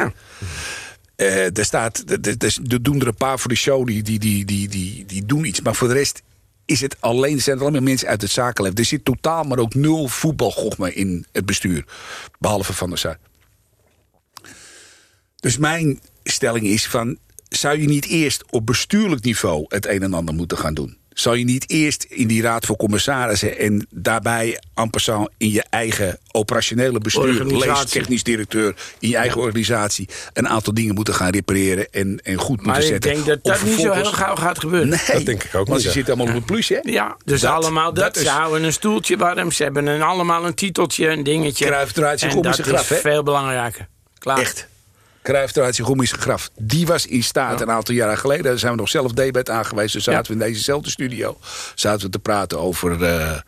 Eh, 1.16 1.58
er, 1.58 1.66
staat, 1.66 2.04
er, 2.08 2.20
er- 2.38 2.58
er 2.70 2.84
doen 2.84 3.02
er 3.02 3.08
een 3.08 3.16
paar 3.16 3.40
voor 3.40 3.50
de 3.50 3.56
show, 3.58 3.88
die, 3.88 4.04
die, 4.04 4.20
die, 4.20 4.46
die, 4.46 4.68
die, 4.68 5.06
die 5.06 5.26
doen 5.26 5.46
iets. 5.46 5.62
Maar 5.62 5.76
voor 5.76 5.88
de 5.88 5.94
rest 5.94 6.22
is 6.66 6.82
het 6.82 6.96
alleen, 7.02 7.36
er 7.36 7.42
zijn 7.42 7.56
er 7.58 7.62
allemaal 7.62 7.82
mensen 7.82 8.08
uit 8.08 8.22
het 8.22 8.32
zakenleven. 8.32 8.78
Er 8.78 8.86
zit 8.86 9.06
totaal 9.06 9.44
maar 9.44 9.58
ook 9.60 9.74
nul 9.76 10.08
voetbalgochme 10.08 10.94
in 10.94 11.26
het 11.32 11.46
bestuur. 11.46 11.86
Behalve 12.40 12.74
Van 12.74 12.90
der 12.90 12.98
Sar. 12.98 13.18
Dus 15.36 15.58
mijn 15.58 16.00
stelling 16.24 16.66
is 16.66 16.88
van... 16.88 17.18
zou 17.50 17.80
je 17.82 17.88
niet 17.88 18.06
eerst 18.06 18.44
op 18.52 18.66
bestuurlijk 18.66 19.24
niveau 19.24 19.66
het 19.68 19.86
een 19.88 20.04
en 20.04 20.14
ander 20.14 20.36
moeten 20.36 20.58
gaan 20.58 20.74
doen? 20.74 20.98
Zou 21.20 21.38
je 21.38 21.44
niet 21.44 21.70
eerst 21.70 22.04
in 22.10 22.28
die 22.28 22.42
raad 22.42 22.66
voor 22.66 22.76
commissarissen... 22.76 23.58
en 23.58 23.88
daarbij 23.90 24.60
en 24.74 24.90
passant 24.90 25.30
in 25.38 25.52
je 25.52 25.64
eigen 25.70 26.18
operationele 26.32 27.00
bestuur... 27.00 27.46
lees 27.46 27.86
technisch 27.86 28.24
directeur 28.24 28.76
in 29.00 29.10
je 29.10 29.16
eigen 29.18 29.42
organisatie... 29.42 30.08
een 30.34 30.48
aantal 30.50 30.74
dingen 30.74 30.96
moeten 30.96 31.14
gaan 31.14 31.30
repareren 31.32 31.88
en, 31.92 32.20
en 32.24 32.36
goed 32.38 32.56
Maar 32.66 32.66
moeten 32.76 32.84
ik 32.96 33.04
zetten. 33.04 33.12
denk 33.14 33.26
dat 33.26 33.44
dat 33.44 33.64
niet 33.70 33.80
zo 33.80 33.92
heel 33.92 34.06
gauw 34.06 34.36
gaat 34.36 34.60
gebeuren. 34.60 34.90
Nee, 34.90 35.00
Dat 35.14 35.26
denk 35.26 35.44
ik 35.44 35.56
ook 35.56 35.68
want 35.68 35.78
niet, 35.78 35.88
ze 35.88 35.92
zitten 35.92 36.14
allemaal 36.16 36.34
op 36.36 36.40
een 36.42 36.46
plus, 36.48 36.70
hè? 36.70 36.80
Ja, 36.82 37.18
dus 37.26 37.42
Dat- 37.42 37.52
allemaal 37.54 37.94
dat. 37.94 38.04
dat 38.04 38.16
is- 38.16 38.22
Ze 38.24 38.30
houden 38.30 38.64
een 38.64 38.74
stoeltje 38.74 39.18
warm. 39.18 39.52
Ze 39.52 39.64
hebben 39.64 39.86
een, 39.88 40.02
allemaal 40.02 40.46
een 40.46 40.54
titeltje, 40.54 41.08
een 41.08 41.24
dingetje. 41.24 41.66
Cruijff 41.66 41.92
draait 41.92 42.20
zich 42.20 42.30
En 42.30 42.38
om 42.38 42.44
in 42.44 42.48
dat 42.50 42.56
zijn 42.56 42.68
graf, 42.68 42.92
is 42.92 43.00
veel 43.02 43.24
belangrijker. 43.24 43.88
Klaar. 44.18 44.38
Echt. 44.40 44.68
Cruijff 45.30 45.56
eruit 45.56 45.76
zijn 45.76 46.08
graf. 46.08 46.50
Die 46.58 46.86
was 46.86 47.06
in 47.06 47.24
staat 47.24 47.62
een 47.62 47.72
aantal 47.72 47.96
jaren 47.96 48.18
geleden. 48.18 48.44
Daar 48.44 48.60
zijn 48.60 48.72
we 48.72 48.78
nog 48.78 48.90
zelf 48.90 49.12
debat 49.12 49.50
aangewezen. 49.50 49.92
Dus 49.92 50.04
zaten 50.04 50.38
we 50.38 50.44
in 50.44 50.52
dezezelfde 50.52 50.90
studio. 50.90 51.38
Zaten 51.76 52.06
we 52.06 52.12
te 52.12 52.20
praten 52.20 52.60
over, 52.60 53.04
eh, 53.04 53.40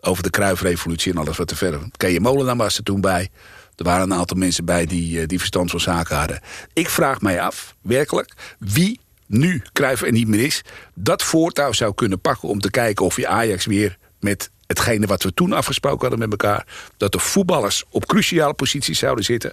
over 0.00 0.22
de 0.22 0.30
Cruijff-revolutie 0.30 1.12
en 1.12 1.18
alles 1.18 1.36
wat 1.36 1.50
er 1.50 1.56
verder. 1.56 1.80
Keje 1.96 2.20
Molenaar 2.20 2.56
was 2.56 2.76
er 2.76 2.82
toen 2.82 3.00
bij. 3.00 3.30
Er 3.76 3.84
waren 3.84 4.10
een 4.10 4.18
aantal 4.18 4.36
mensen 4.36 4.64
bij 4.64 4.86
die, 4.86 5.20
eh, 5.20 5.26
die 5.26 5.38
verstand 5.38 5.70
van 5.70 5.80
zaken 5.80 6.16
hadden. 6.16 6.40
Ik 6.72 6.88
vraag 6.88 7.20
mij 7.20 7.40
af, 7.40 7.74
werkelijk, 7.82 8.32
wie 8.58 9.00
nu 9.26 9.62
Cruijff 9.72 10.02
er 10.02 10.12
niet 10.12 10.28
meer 10.28 10.44
is... 10.44 10.62
dat 10.94 11.22
voortouw 11.22 11.72
zou 11.72 11.94
kunnen 11.94 12.20
pakken 12.20 12.48
om 12.48 12.60
te 12.60 12.70
kijken 12.70 13.04
of 13.04 13.16
je 13.16 13.26
Ajax 13.26 13.66
weer 13.66 13.98
met 14.20 14.50
hetgene 14.66 15.06
wat 15.06 15.22
we 15.22 15.34
toen 15.34 15.52
afgesproken 15.52 16.00
hadden 16.00 16.18
met 16.18 16.30
elkaar... 16.30 16.66
dat 16.96 17.12
de 17.12 17.18
voetballers 17.18 17.84
op 17.88 18.06
cruciale 18.06 18.54
posities 18.54 18.98
zouden 18.98 19.24
zitten 19.24 19.52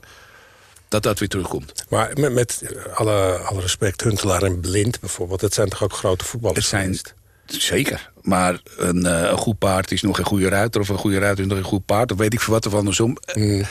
dat 0.89 1.03
dat 1.03 1.19
weer 1.19 1.27
terugkomt. 1.29 1.85
Maar 1.89 2.11
met, 2.19 2.33
met 2.33 2.61
alle, 2.93 3.37
alle 3.37 3.61
respect, 3.61 4.01
Huntelaar 4.01 4.43
en 4.43 4.59
Blind 4.59 4.99
bijvoorbeeld... 4.99 5.39
dat 5.39 5.53
zijn 5.53 5.69
toch 5.69 5.83
ook 5.83 5.93
grote 5.93 6.25
voetballers 6.25 6.59
Het 6.59 6.67
zijn 6.69 6.99
zeker. 7.45 8.11
Maar 8.21 8.59
een, 8.77 9.05
eh, 9.05 9.29
een 9.29 9.37
goed 9.37 9.57
paard 9.57 9.91
is 9.91 10.01
nog 10.01 10.17
een 10.19 10.25
goede 10.25 10.49
ruiter... 10.49 10.81
of 10.81 10.89
een 10.89 10.97
goede 10.97 11.19
ruiter 11.19 11.43
is 11.43 11.49
nog 11.49 11.57
een 11.59 11.63
goed 11.63 11.85
paard... 11.85 12.11
of 12.11 12.17
weet 12.17 12.33
ik 12.33 12.39
veel 12.41 12.53
wat 12.53 12.65
of 12.65 12.73
andersom. 12.73 13.17
Eh, 13.25 13.65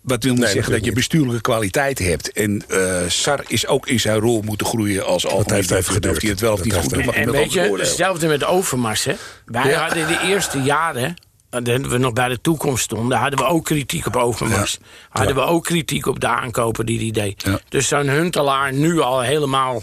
Wat 0.00 0.22
wil 0.24 0.32
niet 0.32 0.42
Nee, 0.42 0.52
zeggen 0.52 0.70
dat 0.72 0.80
je 0.80 0.86
niet. 0.86 0.94
bestuurlijke 0.94 1.40
kwaliteiten 1.40 2.04
hebt. 2.04 2.32
En 2.32 2.62
eh, 2.68 2.96
Sar 3.08 3.44
is 3.46 3.66
ook 3.66 3.86
in 3.88 4.00
zijn 4.00 4.18
rol 4.18 4.42
moeten 4.42 4.66
groeien 4.66 5.04
als 5.06 5.26
algemeen 5.26 5.54
heeft 5.54 5.70
even 5.70 6.02
hij 6.02 6.30
het 6.30 6.40
wel 6.40 6.52
of 6.52 6.62
niet 6.64 6.72
Dat 6.72 6.82
goed 6.82 6.92
heeft 6.94 7.04
doet, 7.04 7.14
En 7.14 7.24
wel 7.24 7.34
weet 7.34 7.52
je, 7.52 7.60
hetzelfde 7.60 8.26
met 8.26 8.44
Overmars. 8.44 9.04
Hè? 9.04 9.14
Wij 9.44 9.68
Ja. 9.70 9.86
hadden 9.86 10.06
de 10.08 10.18
eerste 10.24 10.58
jaren, 10.58 11.02
dat 11.04 11.16
we 11.62 11.98
nog 11.98 12.12
bij 12.12 12.28
de 12.28 12.40
toekomst 12.40 12.84
stonden... 12.84 13.18
hadden 13.18 13.38
we 13.38 13.44
ook 13.44 13.64
kritiek 13.64 14.06
op 14.06 14.16
Overmars. 14.16 14.78
Hadden 15.08 15.34
we 15.34 15.40
ook 15.40 15.64
kritiek 15.64 16.06
op 16.06 16.20
de 16.20 16.26
aankopen 16.26 16.86
die 16.86 16.98
hij 16.98 17.10
deed. 17.10 17.42
Ja. 17.42 17.58
Dus 17.68 17.88
zo'n 17.88 18.08
Huntelaar 18.08 18.72
nu 18.72 19.00
al 19.00 19.20
helemaal 19.20 19.82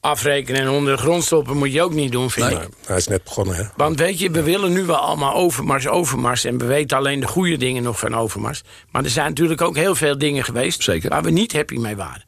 afrekenen... 0.00 0.60
en 0.60 0.68
onder 0.68 0.96
de 0.96 1.02
grond 1.02 1.24
stoppen 1.24 1.56
moet 1.56 1.72
je 1.72 1.82
ook 1.82 1.92
niet 1.92 2.12
doen, 2.12 2.30
vind 2.30 2.50
ik. 2.50 2.58
Nou, 2.58 2.68
hij 2.86 2.96
is 2.96 3.06
net 3.06 3.24
begonnen, 3.24 3.56
hè? 3.56 3.64
Want 3.76 3.98
weet 3.98 4.18
je, 4.18 4.30
we 4.30 4.42
willen 4.42 4.72
nu 4.72 4.84
wel 4.84 4.96
allemaal 4.96 5.34
Overmars, 5.34 5.86
Overmars... 5.86 6.44
en 6.44 6.58
we 6.58 6.64
weten 6.64 6.96
alleen 6.96 7.20
de 7.20 7.26
goede 7.26 7.56
dingen 7.56 7.82
nog 7.82 7.98
van 7.98 8.16
Overmars. 8.16 8.62
Maar 8.90 9.04
er 9.04 9.10
zijn 9.10 9.28
natuurlijk 9.28 9.60
ook 9.60 9.76
heel 9.76 9.94
veel 9.94 10.18
dingen 10.18 10.44
geweest... 10.44 10.82
Zeker. 10.82 11.10
waar 11.10 11.22
we 11.22 11.30
niet 11.30 11.52
happy 11.52 11.76
mee 11.76 11.96
waren. 11.96 12.24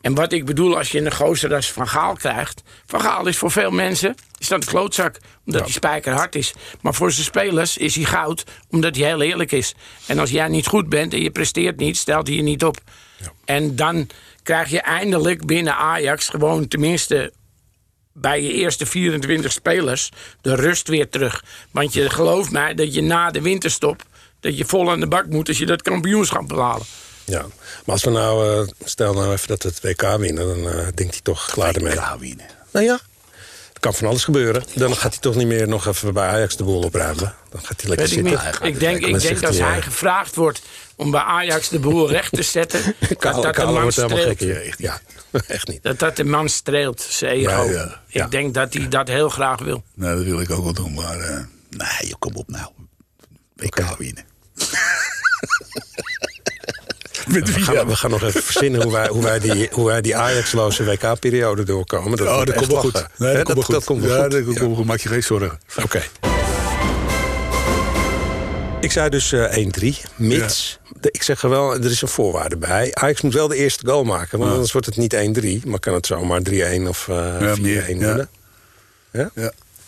En 0.00 0.14
wat 0.14 0.32
ik 0.32 0.44
bedoel, 0.44 0.78
als 0.78 0.92
je 0.92 1.00
een 1.00 1.12
gozer 1.12 1.54
als 1.54 1.72
Van 1.72 1.88
Gaal 1.88 2.14
krijgt... 2.14 2.62
Van 2.86 3.00
Gaal 3.00 3.26
is 3.26 3.36
voor 3.36 3.50
veel 3.50 3.70
mensen 3.70 4.14
is 4.42 4.48
dat 4.48 4.62
een 4.62 4.68
klootzak, 4.68 5.18
omdat 5.46 5.60
hij 5.62 5.70
spijkerhard 5.70 6.34
is. 6.34 6.52
Maar 6.80 6.94
voor 6.94 7.12
zijn 7.12 7.26
spelers 7.26 7.76
is 7.76 7.94
hij 7.94 8.04
goud, 8.04 8.44
omdat 8.70 8.96
hij 8.96 9.06
heel 9.06 9.22
eerlijk 9.22 9.52
is. 9.52 9.74
En 10.06 10.18
als 10.18 10.30
jij 10.30 10.48
niet 10.48 10.66
goed 10.66 10.88
bent 10.88 11.12
en 11.12 11.22
je 11.22 11.30
presteert 11.30 11.76
niet, 11.76 11.96
stelt 11.96 12.26
hij 12.26 12.36
je 12.36 12.42
niet 12.42 12.64
op. 12.64 12.76
En 13.44 13.76
dan 13.76 14.08
krijg 14.42 14.68
je 14.68 14.80
eindelijk 14.80 15.46
binnen 15.46 15.76
Ajax 15.76 16.28
gewoon 16.28 16.68
tenminste 16.68 17.32
bij 18.12 18.42
je 18.42 18.52
eerste 18.52 18.86
24 18.86 19.52
spelers 19.52 20.10
de 20.40 20.54
rust 20.54 20.88
weer 20.88 21.08
terug. 21.08 21.44
Want 21.70 21.92
je 21.92 22.10
gelooft 22.10 22.50
mij 22.50 22.74
dat 22.74 22.94
je 22.94 23.02
na 23.02 23.30
de 23.30 23.40
winterstop... 23.40 24.02
dat 24.40 24.58
je 24.58 24.64
vol 24.64 24.90
aan 24.90 25.00
de 25.00 25.06
bak 25.08 25.26
moet 25.26 25.48
als 25.48 25.58
je 25.58 25.66
dat 25.66 25.82
kampioenschap 25.82 26.48
wil 26.48 26.60
halen. 26.60 26.86
Ja. 27.24 27.40
Maar 27.40 27.94
als 27.94 28.04
we 28.04 28.10
nou, 28.10 28.60
eh, 28.60 28.68
stel 28.84 29.14
nou 29.14 29.32
even 29.32 29.48
dat 29.48 29.62
we 29.62 29.68
het 29.68 29.80
WK 29.82 30.16
winnen... 30.18 30.46
dan 30.46 30.72
eh, 30.72 30.86
denkt 30.94 31.12
hij 31.12 31.20
toch 31.22 31.50
klaar 31.50 31.74
ermee. 31.74 31.94
WK 31.94 32.16
winnen. 32.18 32.46
Nou 32.72 32.86
ja, 32.86 33.00
kan 33.82 33.94
van 33.94 34.08
alles 34.08 34.24
gebeuren. 34.24 34.64
Dan 34.74 34.96
gaat 34.96 35.12
hij 35.12 35.20
toch 35.20 35.34
niet 35.34 35.46
meer 35.46 35.68
nog 35.68 35.86
even 35.86 36.14
bij 36.14 36.26
Ajax 36.28 36.56
de 36.56 36.64
boel 36.64 36.82
opruimen. 36.82 37.34
Dan 37.50 37.60
gaat 37.64 37.80
hij 37.80 37.88
lekker 37.88 38.08
Weet 38.08 38.18
ik 38.18 38.28
zitten. 38.28 38.52
niet. 38.62 38.74
Ik 38.74 38.80
denk, 38.80 39.06
ik 39.06 39.20
denk 39.20 39.44
als 39.44 39.58
hij, 39.58 39.76
eh, 39.76 39.82
gevraagd 39.82 40.34
wordt 40.34 40.62
om 40.96 41.10
bij 41.10 41.20
Ajax 41.20 41.68
de 41.68 41.78
boel 41.78 42.10
recht 42.10 42.32
te 42.32 42.42
zetten... 42.42 42.82
dat 43.08 43.18
Kale, 43.18 43.34
dat 43.34 43.54
de 43.54 43.60
Kale 43.60 43.72
man 43.72 43.82
wordt 43.82 43.96
helemaal 43.96 44.18
gek 44.18 44.36
streelt. 44.40 44.62
hier. 44.62 44.74
Ja, 44.78 45.00
echt 45.46 45.68
niet. 45.68 45.82
Dat 45.82 45.98
dat 45.98 46.16
de 46.16 46.24
man 46.24 46.48
streelt, 46.48 47.00
zijn 47.00 47.32
ego. 47.32 47.70
Ja. 48.06 48.24
Ik 48.24 48.30
denk 48.30 48.54
dat 48.54 48.74
hij 48.74 48.88
dat 48.88 49.08
heel 49.08 49.28
graag 49.28 49.60
wil. 49.60 49.82
Nou, 49.94 50.16
dat 50.16 50.24
wil 50.24 50.40
ik 50.40 50.50
ook 50.50 50.64
wel 50.64 50.72
doen, 50.72 50.94
maar... 50.94 51.20
eh 51.20 51.38
nee, 51.70 52.14
kom 52.18 52.34
op 52.34 52.48
nou. 52.48 52.70
WK 53.56 53.96
winnen. 53.98 54.24
Met 57.32 57.46
We 57.48 57.54
wie 57.54 57.64
gaan, 57.64 57.74
dan? 57.74 57.86
we 57.86 57.96
gaan 57.96 58.10
nog 58.10 58.22
even 58.22 58.42
verzinnen 58.42 58.82
hoe 58.82 58.92
wij, 58.92 59.08
hoe 59.08 59.22
wij 59.22 59.38
die, 59.38 59.68
hoe 59.72 59.86
wij 59.86 60.00
die 60.00 60.16
Ajax-loze 60.16 60.84
WK-periode 60.84 61.62
doorkomen. 61.64 62.16
Dat 62.18 62.26
Oh, 62.28 62.44
dat 62.44 62.54
komt 62.54 62.66
wel 62.66 62.80
goed. 62.80 63.06
Nee, 63.16 63.34
dat, 63.34 63.42
komt 63.42 63.54
wel 63.54 63.64
goed. 63.64 63.74
dat 63.74 63.84
komt 63.84 64.02
wel 64.04 64.16
ja, 64.16 64.22
goed. 64.22 64.30
dat 64.32 64.44
komt 64.44 64.58
wel 64.58 64.74
goed. 64.74 64.84
Maak 64.86 65.00
je 65.00 65.08
geen 65.08 65.22
zorgen. 65.22 65.60
Oké. 65.82 66.02
Ik 68.80 68.92
zei 68.92 69.08
dus 69.08 69.32
eh 69.32 69.56
1-3, 69.56 69.96
mits. 70.16 70.78
de- 71.00 71.08
ik 71.10 71.22
zeg 71.22 71.42
er 71.42 71.48
wel, 71.48 71.74
er 71.74 71.84
is 71.90 72.02
een 72.02 72.08
voorwaarde 72.08 72.56
bij. 72.56 72.90
Ajax 72.94 73.20
moet 73.20 73.34
wel 73.34 73.48
de 73.48 73.56
eerste 73.56 73.86
goal 73.86 74.04
maken, 74.04 74.38
want 74.38 74.50
anders 74.52 74.72
wordt 74.72 74.86
het 74.86 74.96
niet 74.96 75.14
1-3. 75.14 75.66
Maar 75.66 75.78
kan 75.78 75.94
het 75.94 76.06
zomaar 76.06 76.40
3-1 76.42 76.88
of 76.88 77.08
eh 77.08 77.52
4-1 77.54 77.60
meer, 77.60 77.90
ja. 77.98 78.04
worden. 78.06 78.28
Ja. 79.12 79.30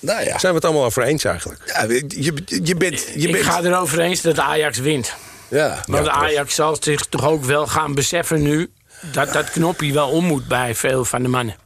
Nou 0.00 0.24
ja, 0.24 0.38
Zijn 0.38 0.52
we 0.52 0.58
het 0.58 0.64
allemaal 0.64 0.84
over 0.84 1.02
eens 1.02 1.24
eigenlijk? 1.24 1.60
ja 1.66 1.82
je, 1.82 2.04
je, 2.08 2.32
je 2.62 2.74
bent... 2.76 3.04
Je 3.14 3.26
ik 3.26 3.32
bent 3.32 3.44
ga 3.44 3.62
erover 3.62 3.98
eens 4.00 4.20
dat 4.20 4.38
Ajax 4.38 4.78
wint. 4.78 5.12
Ja. 5.54 5.82
Want. 5.86 6.08
Ajax 6.08 6.54
zal 6.54 6.76
zich 6.80 7.04
toch 7.04 7.24
ook 7.26 7.44
wel 7.44 7.66
gaan 7.66 7.94
beseffen 7.94 8.42
nu... 8.42 8.70
dat 9.12 9.32
dat 9.32 9.50
knopje 9.50 9.92
wel 9.92 10.08
om 10.08 10.24
moet 10.24 10.48
bij 10.48 10.74
veel 10.74 11.04
van 11.04 11.22
de 11.22 11.28
mannen. 11.28 11.56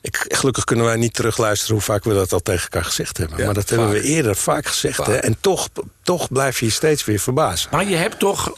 Ik, 0.00 0.24
gelukkig 0.28 0.64
kunnen 0.64 0.84
wij 0.86 0.96
niet 0.96 1.14
terugluisteren 1.14 1.74
hoe 1.74 1.84
vaak 1.84 2.04
we 2.04 2.14
dat 2.14 2.32
al 2.32 2.40
tegen 2.40 2.62
elkaar 2.62 2.84
gezegd 2.84 3.18
hebben. 3.18 3.38
Ja, 3.38 3.44
maar 3.44 3.54
dat 3.54 3.68
hebben 3.68 3.90
we 3.90 4.02
eerder 4.02 4.36
vaak 4.36 4.66
gezegd. 4.66 4.96
Vaak. 4.96 5.06
Hè? 5.06 5.16
En 5.16 5.36
toch, 5.40 5.68
toch 6.02 6.28
blijf 6.28 6.60
je 6.60 6.66
je 6.66 6.72
steeds 6.72 7.04
weer 7.04 7.18
verbazen. 7.18 7.68
Maar 7.72 7.88
je 7.88 7.96
hebt 7.96 8.18
toch 8.18 8.52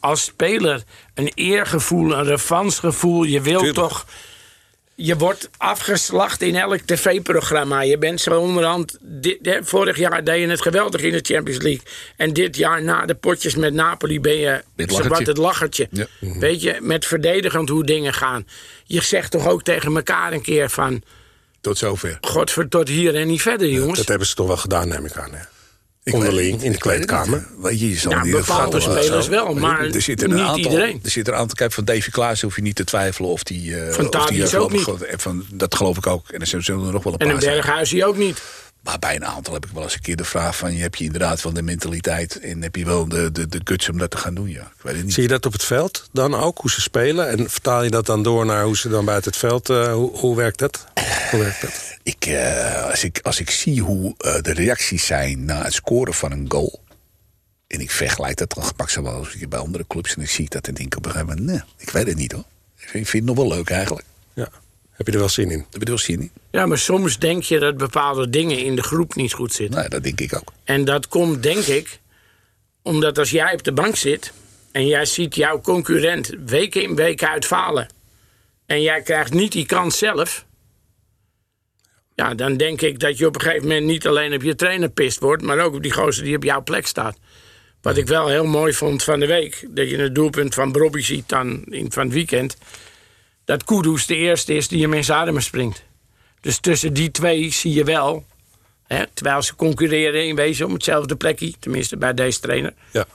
als 0.00 0.22
speler 0.22 0.82
een 1.14 1.32
eergevoel, 1.34 2.12
een 2.12 2.24
revansgevoel. 2.24 3.22
Je 3.22 3.40
wilt 3.40 3.62
Tuurlijk. 3.62 3.88
toch... 3.88 4.06
Je 4.96 5.16
wordt 5.16 5.50
afgeslacht 5.56 6.42
in 6.42 6.56
elk 6.56 6.80
tv-programma. 6.80 7.80
Je 7.82 7.98
bent 7.98 8.20
zo 8.20 8.40
onderhand... 8.40 8.98
Dit, 9.00 9.38
vorig 9.62 9.96
jaar 9.96 10.24
deed 10.24 10.40
je 10.40 10.48
het 10.48 10.62
geweldig 10.62 11.00
in 11.00 11.12
de 11.12 11.20
Champions 11.22 11.62
League. 11.62 11.82
En 12.16 12.32
dit 12.32 12.56
jaar 12.56 12.82
na 12.82 13.06
de 13.06 13.14
potjes 13.14 13.54
met 13.54 13.74
Napoli 13.74 14.20
ben 14.20 14.36
je 14.36 14.62
Het 14.76 14.90
lachertje. 14.90 15.24
het 15.24 15.36
lachertje. 15.36 15.88
Ja. 15.90 16.06
Weet 16.20 16.62
je, 16.62 16.78
met 16.80 17.06
verdedigend 17.06 17.68
hoe 17.68 17.84
dingen 17.84 18.12
gaan. 18.12 18.46
Je 18.84 19.02
zegt 19.02 19.30
toch 19.30 19.46
ook 19.48 19.62
tegen 19.62 19.96
elkaar 19.96 20.32
een 20.32 20.42
keer 20.42 20.70
van... 20.70 21.02
Tot 21.60 21.78
zover. 21.78 22.18
Godver 22.20 22.68
tot 22.68 22.88
hier 22.88 23.14
en 23.14 23.26
niet 23.26 23.42
verder, 23.42 23.68
jongens. 23.68 23.98
Dat 23.98 24.08
hebben 24.08 24.26
ze 24.26 24.34
toch 24.34 24.46
wel 24.46 24.56
gedaan, 24.56 24.88
neem 24.88 25.04
ik 25.04 25.16
aan. 25.16 25.32
Hè? 25.32 25.53
Ik 26.04 26.14
Onderling, 26.14 26.62
in 26.62 26.72
de 26.72 26.78
kleedkamer. 26.78 27.38
niet. 27.38 27.62
Weet 27.64 27.80
je, 27.80 27.88
je 27.88 27.96
zal 27.96 28.10
Nou, 28.10 28.22
in 28.22 28.28
ieder 28.28 28.46
bepaalde 28.46 28.80
geval, 28.80 28.96
eh, 28.96 29.02
spelers 29.02 29.24
zo. 29.24 29.30
wel, 29.30 29.54
maar 29.54 29.84
er 29.84 30.02
zit 30.02 30.22
er 30.22 30.28
een 30.28 30.34
niet 30.34 30.44
aantal, 30.44 30.58
iedereen. 30.58 31.00
Er 31.04 31.10
zit 31.10 31.26
er 31.26 31.32
een 31.32 31.38
aantal, 31.38 31.56
kijk, 31.56 31.72
van 31.72 31.84
Davy 31.84 32.10
Klaas 32.10 32.40
hoef 32.40 32.56
je 32.56 32.62
niet 32.62 32.76
te 32.76 32.84
twijfelen 32.84 33.30
of 33.30 33.42
die... 33.42 33.76
eh, 33.76 33.92
Van 33.94 34.04
of 34.04 34.10
die 34.10 34.20
Tadic 34.20 34.52
eh, 34.52 34.60
ook 34.60 34.72
ik- 34.72 35.20
Van, 35.20 35.44
dat 35.52 35.74
geloof 35.74 35.96
ik 35.96 36.06
ook. 36.06 36.28
En 36.28 36.40
er 36.40 36.46
zullen 36.46 36.86
er 36.86 36.92
nog 36.92 37.02
wel 37.04 37.12
een 37.12 37.18
en 37.18 37.26
paar 37.26 37.34
een 37.36 37.42
zijn. 37.42 37.54
Berghuis 37.54 38.02
ook 38.02 38.16
niet. 38.16 38.42
Maar 38.80 38.98
bij 38.98 39.14
een 39.14 39.24
aantal 39.24 39.54
heb 39.54 39.64
ik 39.66 39.70
wel 39.74 39.82
eens 39.82 39.94
een 39.94 40.00
keer 40.00 40.16
de 40.16 40.24
vraag 40.24 40.56
van... 40.56 40.70
heb 40.72 40.94
je 40.94 41.04
inderdaad 41.04 41.42
wel 41.42 41.52
de 41.52 41.62
mentaliteit 41.62 42.40
en 42.40 42.62
heb 42.62 42.76
je 42.76 42.84
wel 42.84 43.08
de, 43.08 43.32
de, 43.32 43.48
de 43.48 43.60
guts 43.64 43.88
om 43.88 43.98
dat 43.98 44.10
te 44.10 44.16
gaan 44.16 44.34
doen? 44.34 44.48
Ja, 44.48 44.60
ik 44.60 44.82
weet 44.82 44.94
het 44.94 45.04
niet. 45.04 45.14
Zie 45.14 45.22
je 45.22 45.28
dat 45.28 45.46
op 45.46 45.52
het 45.52 45.64
veld 45.64 46.08
dan 46.12 46.34
ook, 46.34 46.58
hoe 46.58 46.70
ze 46.70 46.80
spelen? 46.80 47.28
En 47.28 47.50
vertaal 47.50 47.82
je 47.84 47.90
dat 47.90 48.06
dan 48.06 48.22
door 48.22 48.46
naar 48.46 48.64
hoe 48.64 48.76
ze 48.76 48.88
dan 48.88 49.04
buiten 49.04 49.30
het 49.30 49.40
veld... 49.40 49.70
eh, 49.70 49.92
hoe, 49.92 50.16
hoe 50.18 50.36
werkt 50.36 50.58
dat? 50.58 50.84
Hoe 51.30 51.40
werkt 51.40 51.60
dat? 51.60 51.93
Ik, 52.04 52.26
eh, 52.26 52.84
als, 52.90 53.04
ik, 53.04 53.20
als 53.22 53.40
ik 53.40 53.50
zie 53.50 53.80
hoe 53.80 54.14
eh, 54.18 54.40
de 54.40 54.52
reacties 54.52 55.06
zijn 55.06 55.44
na 55.44 55.62
het 55.62 55.72
scoren 55.72 56.14
van 56.14 56.32
een 56.32 56.50
goal... 56.50 56.80
en 57.66 57.80
ik 57.80 57.90
vergelijk 57.90 58.36
dat 58.36 58.54
dan 58.54 58.64
gemak 58.64 58.90
zo 58.90 59.02
wel 59.02 59.26
bij 59.48 59.58
andere 59.58 59.86
clubs... 59.86 60.14
en 60.14 60.22
ik 60.22 60.30
zie 60.30 60.48
dat 60.48 60.66
en 60.66 60.74
denk 60.74 60.92
ik 60.92 60.96
op 60.96 61.04
een 61.04 61.10
gegeven 61.10 61.36
moment... 61.36 61.52
nee, 61.52 61.62
ik 61.78 61.90
weet 61.90 62.06
het 62.06 62.16
niet 62.16 62.32
hoor. 62.32 62.44
Ik 62.76 62.88
vind, 62.88 63.12
het 63.12 63.24
nog 63.24 63.36
wel 63.36 63.48
leuk 63.48 63.70
eigenlijk. 63.70 64.06
Ja. 64.32 64.48
Heb 64.90 65.06
je 65.06 65.12
er 65.12 65.18
wel 65.18 65.28
zin 65.28 65.50
in? 65.50 65.66
Dat 65.70 65.78
bedoel 65.78 65.98
je 66.06 66.18
niet? 66.18 66.32
Ja, 66.50 66.66
maar 66.66 66.78
soms 66.78 67.18
denk 67.18 67.42
je 67.42 67.58
dat 67.58 67.76
bepaalde 67.76 68.30
dingen 68.30 68.58
in 68.58 68.76
de 68.76 68.82
groep 68.82 69.14
niet 69.14 69.32
goed 69.32 69.52
zitten. 69.52 69.80
Nee, 69.80 69.88
dat 69.88 70.02
denk 70.02 70.20
ik 70.20 70.36
ook. 70.36 70.52
En 70.64 70.84
dat 70.84 71.08
komt, 71.08 71.42
denk 71.42 71.64
ik, 71.64 72.00
omdat 72.82 73.18
als 73.18 73.30
jij 73.30 73.52
op 73.52 73.62
de 73.62 73.72
bank 73.72 73.96
zit 73.96 74.32
en 74.72 74.86
jij 74.86 75.04
ziet 75.04 75.34
jouw 75.34 75.60
concurrent 75.60 76.34
week 76.46 76.74
in 76.74 76.94
week 76.94 77.24
uit 77.24 77.44
falen 77.44 77.88
en 78.66 78.82
jij 78.82 79.02
krijgt 79.02 79.32
niet 79.32 79.52
die 79.52 79.66
kans 79.66 79.98
zelf, 79.98 80.44
ja, 82.14 82.34
dan 82.34 82.56
denk 82.56 82.80
ik 82.80 83.00
dat 83.00 83.18
je 83.18 83.26
op 83.26 83.34
een 83.34 83.40
gegeven 83.40 83.68
moment 83.68 83.86
niet 83.86 84.06
alleen 84.06 84.34
op 84.34 84.42
je 84.42 84.54
trainer 84.54 84.88
pist 84.88 85.18
wordt, 85.20 85.42
maar 85.42 85.58
ook 85.58 85.74
op 85.74 85.82
die 85.82 85.92
gozer 85.92 86.24
die 86.24 86.36
op 86.36 86.42
jouw 86.42 86.62
plek 86.62 86.86
staat. 86.86 87.16
Wat 87.82 87.96
ik 87.96 88.06
wel 88.06 88.28
heel 88.28 88.46
mooi 88.46 88.72
vond 88.72 89.02
van 89.02 89.20
de 89.20 89.26
week, 89.26 89.66
dat 89.68 89.90
je 89.90 89.96
het 89.98 90.14
doelpunt 90.14 90.54
van 90.54 90.72
Brobby 90.72 91.00
ziet 91.00 91.28
dan 91.28 91.64
in, 91.64 91.92
van 91.92 92.04
het 92.04 92.12
weekend, 92.14 92.56
dat 93.44 93.64
Kudus 93.64 94.06
de 94.06 94.16
eerste 94.16 94.54
is 94.54 94.68
die 94.68 94.82
hem 94.82 94.92
in 94.92 95.04
zijn 95.04 95.18
armen 95.18 95.42
springt. 95.42 95.82
Dus 96.40 96.58
tussen 96.58 96.92
die 96.92 97.10
twee 97.10 97.52
zie 97.52 97.72
je 97.72 97.84
wel 97.84 98.24
Hè, 98.86 99.04
terwijl 99.14 99.42
ze 99.42 99.54
concurreren 99.56 100.26
in 100.26 100.34
wezen 100.36 100.66
om 100.66 100.72
hetzelfde 100.72 101.16
plekje. 101.16 101.52
Tenminste 101.60 101.96
bij 101.96 102.14
deze 102.14 102.40
trainer. 102.40 102.72
Ja. 102.90 103.06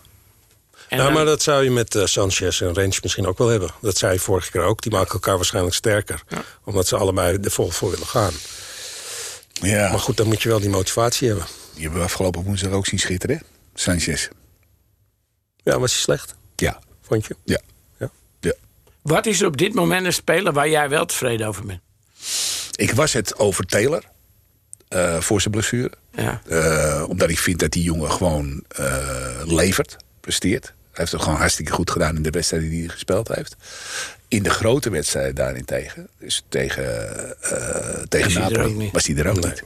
En 0.88 0.98
nou, 0.98 1.04
dan- 1.04 1.14
maar 1.14 1.26
dat 1.26 1.42
zou 1.42 1.64
je 1.64 1.72
met 1.72 1.96
eh, 1.96 2.06
Sanchez 2.06 2.62
en 2.62 2.74
Rens 2.74 3.02
misschien 3.02 3.28
ook 3.28 3.38
wel 3.38 3.48
hebben. 3.48 3.70
Dat 3.82 3.98
zei 3.98 4.14
je 4.14 4.20
vorige 4.20 4.52
keer 4.52 4.62
ook. 4.62 4.82
Die 4.82 4.92
maken 4.92 5.14
elkaar 5.14 5.36
waarschijnlijk 5.36 5.76
sterker. 5.76 6.22
Omdat 6.64 6.88
ze 6.88 6.96
allebei 6.98 7.38
er 7.44 7.52
vol 7.52 7.70
voor 7.70 7.90
willen 7.92 8.06
gaan. 8.08 8.34
Ja, 9.62 9.90
Maar 9.90 10.00
goed, 10.00 10.18
dan 10.18 10.28
moet 10.28 10.42
je 10.42 10.50
wel 10.50 10.60
die 10.60 10.70
motivatie 10.70 11.28
hebben. 11.28 11.46
die 11.74 11.82
hebben 11.82 12.00
we 12.00 12.06
afgelopen 12.06 12.44
woensdag 12.44 12.72
ook 12.72 12.86
zien 12.88 13.00
schitteren. 13.00 13.36
hè? 13.38 13.42
Sanchez. 13.74 14.28
Ja, 15.64 15.80
was 15.80 15.92
hij 15.92 16.02
slecht? 16.02 16.36
Ja, 16.56 16.80
Vond 17.02 17.26
je? 17.26 17.36
ja, 17.44 17.60
Ja. 17.98 18.10
ja. 18.40 18.54
Wat 19.02 19.26
is 19.26 19.42
er 19.42 19.48
op 19.48 19.58
dit 19.58 19.74
moment 19.74 20.06
een 20.06 20.14
speler 20.14 20.54
waar 20.54 20.70
jij 20.70 20.90
wel 20.90 21.06
tevreden 21.06 21.48
over 21.48 21.66
bent? 21.66 21.80
Ik 22.76 22.92
was 22.92 23.14
het 23.14 23.38
over 23.38 23.66
Taylor. 23.66 24.04
eh, 24.88 25.20
voor 25.22 25.42
zijn 25.42 25.54
blessure. 25.54 25.92
Ja. 26.12 26.42
Eh, 26.48 27.06
omdat 27.10 27.30
ik 27.30 27.40
vind 27.40 27.60
dat 27.60 27.72
die 27.72 27.84
jongen 27.84 28.12
gewoon 28.12 28.64
eh, 28.68 29.42
levert, 29.46 29.96
presteert. 30.22 30.74
Hij 30.92 31.08
heeft 31.08 31.12
het 31.12 31.22
gewoon 31.22 31.38
hartstikke 31.40 31.72
goed 31.72 31.92
gedaan 31.92 32.16
in 32.16 32.22
de 32.24 32.30
wedstrijden 32.30 32.70
die 32.70 32.80
hij 32.80 32.90
gespeeld 32.90 33.28
heeft. 33.28 33.56
In 34.28 34.44
de 34.44 34.50
grote 34.50 34.90
wedstrijden 34.90 35.36
daarentegen, 35.36 36.08
dus 36.20 36.44
tegen, 36.50 36.86
eh 37.42 38.02
tegen 38.10 38.26
Was 38.26 38.34
hij 38.34 38.44
er 38.44 38.52
Napoli, 38.52 38.70
ook 38.74 38.76
niet. 38.76 38.92
was 38.92 39.08
hij 39.08 39.16
er 39.16 39.28
ook 39.30 39.44
niet. 39.44 39.64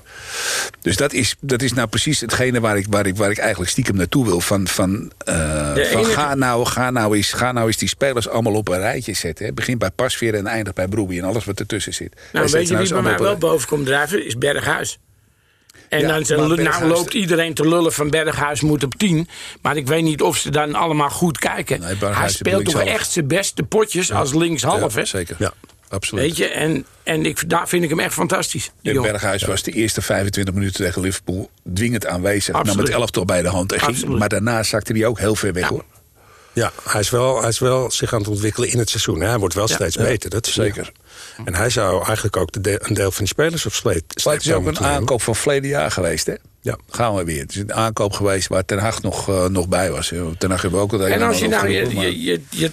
Dus 0.82 0.96
dat 0.96 1.14
is, 1.14 1.36
dat 1.40 1.62
is 1.62 1.74
nou 1.74 1.88
precies 1.88 2.20
hetgene 2.20 2.60
waar 2.60 2.78
ik, 2.78 2.86
waar 2.90 3.06
ik, 3.06 3.16
waar 3.16 3.32
ik 3.32 3.38
eigenlijk 3.38 3.72
stiekem 3.72 3.96
naartoe 3.96 4.26
wil. 4.26 4.42
Van, 4.42 4.68
van, 4.68 5.12
eh, 5.18 5.68
van 5.68 5.76
enige- 5.78 6.12
ga, 6.12 6.36
nou, 6.36 6.66
ga, 6.66 6.90
nou 6.92 7.16
eens, 7.16 7.34
ga 7.34 7.52
nou 7.52 7.68
eens 7.68 7.78
die 7.78 7.88
spelers 7.88 8.28
allemaal 8.30 8.54
op 8.54 8.68
een 8.68 8.80
rijtje 8.80 9.14
zetten. 9.14 9.46
Hè. 9.46 9.54
Begin 9.54 9.78
bij 9.78 9.92
Pasveer 9.92 10.34
en 10.36 10.48
eindig 10.48 10.74
bij 10.74 10.88
Broeby 10.88 11.18
en 11.18 11.24
alles 11.24 11.46
wat 11.46 11.60
ertussen 11.60 11.94
zit. 11.94 12.16
Nou, 12.32 12.50
weet 12.52 12.68
je 12.68 12.74
nou 12.74 12.84
wie 12.86 12.94
bij 12.94 13.02
mij 13.02 13.18
wel 13.20 13.38
boven 13.38 13.68
komt 13.68 13.86
drijven? 13.86 14.26
Is 14.26 14.38
Berghuis. 14.38 15.00
En 15.94 16.00
Ja, 16.00 16.20
dan 16.20 16.38
nou 16.48 16.56
Berghuis- 16.56 16.92
loopt 16.92 17.14
iedereen 17.14 17.54
te 17.54 17.68
lullen 17.68 17.94
van 17.94 18.10
Berghuis 18.10 18.62
moet 18.62 18.84
op 18.84 18.96
10. 18.96 19.28
Maar 19.62 19.78
ik 19.78 19.88
weet 19.88 20.04
niet 20.04 20.22
of 20.22 20.38
ze 20.38 20.50
dan 20.52 20.76
allemaal 20.76 21.10
goed 21.10 21.38
kijken. 21.38 21.80
Nee, 21.80 21.96
Hij 22.12 22.30
speelt 22.30 22.66
toch 22.66 22.82
echt 22.84 23.12
zijn 23.12 23.28
beste 23.28 23.64
potjes 23.64 24.12
als 24.12 24.34
linkshalf. 24.34 24.94
Ja, 24.94 25.00
hè? 25.00 25.06
Zeker, 25.06 25.36
Ja. 25.40 25.52
absoluut. 25.90 26.24
Weet 26.26 26.38
je, 26.38 26.48
en, 26.48 26.86
en 27.04 27.26
ik, 27.26 27.50
daar 27.50 27.68
vind 27.68 27.84
ik 27.84 27.90
hem 27.90 28.00
echt 28.00 28.14
fantastisch. 28.14 28.72
die 28.82 28.94
En. 28.96 29.02
Berghuis 29.02 29.44
was 29.44 29.64
de 29.64 29.72
eerste 29.72 30.02
25 30.02 30.54
minuten 30.54 30.86
tegen 30.86 31.02
Liverpool 31.02 31.50
dwingend 31.74 32.06
aanwezig. 32.08 32.54
Nam 32.54 32.62
Absoluut. 32.62 32.88
het 32.88 32.96
elftal 32.98 33.26
bij 33.26 33.42
de 33.42 33.50
hand. 33.50 33.72
En 33.72 33.80
ging, 33.80 33.92
Absoluut. 33.92 34.20
maar 34.20 34.30
daarna 34.30 34.64
zakte 34.64 34.94
hij 34.94 35.06
ook 35.06 35.20
heel 35.20 35.36
ver 35.36 35.54
weg 35.54 35.64
Ja. 35.64 35.70
hoor. 35.70 35.84
Ja, 36.54 36.72
hij 36.90 37.02
is, 37.02 37.10
wel, 37.10 37.40
hij 37.40 37.50
is 37.50 37.60
wel 37.60 37.92
zich 37.92 38.14
aan 38.14 38.20
het 38.20 38.28
ontwikkelen 38.28 38.70
in 38.72 38.78
het 38.80 38.90
seizoen. 38.90 39.22
hè. 39.22 39.28
Hij 39.28 39.38
wordt 39.38 39.54
wel 39.54 39.68
steeds 39.68 39.96
beter. 39.98 40.30
Dat 40.30 40.48
is 40.48 40.54
zeker. 40.54 40.92
En 41.46 41.56
hij 41.56 41.70
zou 41.70 42.04
eigenlijk 42.06 42.38
ook 42.38 42.52
de 42.52 42.62
de- 42.62 42.80
een 42.84 42.94
deel 42.94 43.12
van 43.12 43.20
die 43.20 43.28
spelers 43.28 43.66
op 43.66 43.74
sleet. 43.74 44.04
Maar 44.26 44.34
het 44.34 44.46
is 44.46 44.52
ook 44.54 44.66
een 44.66 44.80
aankoop 44.80 45.22
van 45.22 45.36
verleden 45.36 45.70
jaar 45.70 45.92
geweest 45.92 46.26
hè. 46.26 46.34
Ja. 46.62 46.78
Gaan 46.90 47.16
we 47.16 47.24
weer. 47.24 47.42
Het 47.42 47.52
is 47.52 47.58
een 47.58 47.74
aankoop 47.74 48.14
geweest 48.14 48.48
waar 48.48 48.66
Ten 48.66 48.78
Hag 48.80 49.02
nog, 49.02 49.30
eh, 49.30 49.46
nog 49.46 49.68
bij 49.68 49.92
was. 49.92 50.08
Ten 50.38 50.50
Hag 50.52 50.62
hebben 50.62 50.80
we 50.80 50.86
ook 50.86 50.94
al 50.94 51.08
En 51.08 51.22
als 51.22 51.40
je 51.40 51.48
nou 51.48 51.68
je, 51.70 51.90
maar- 51.94 52.04
je, 52.06 52.22
je, 52.24 52.42
je 52.50 52.72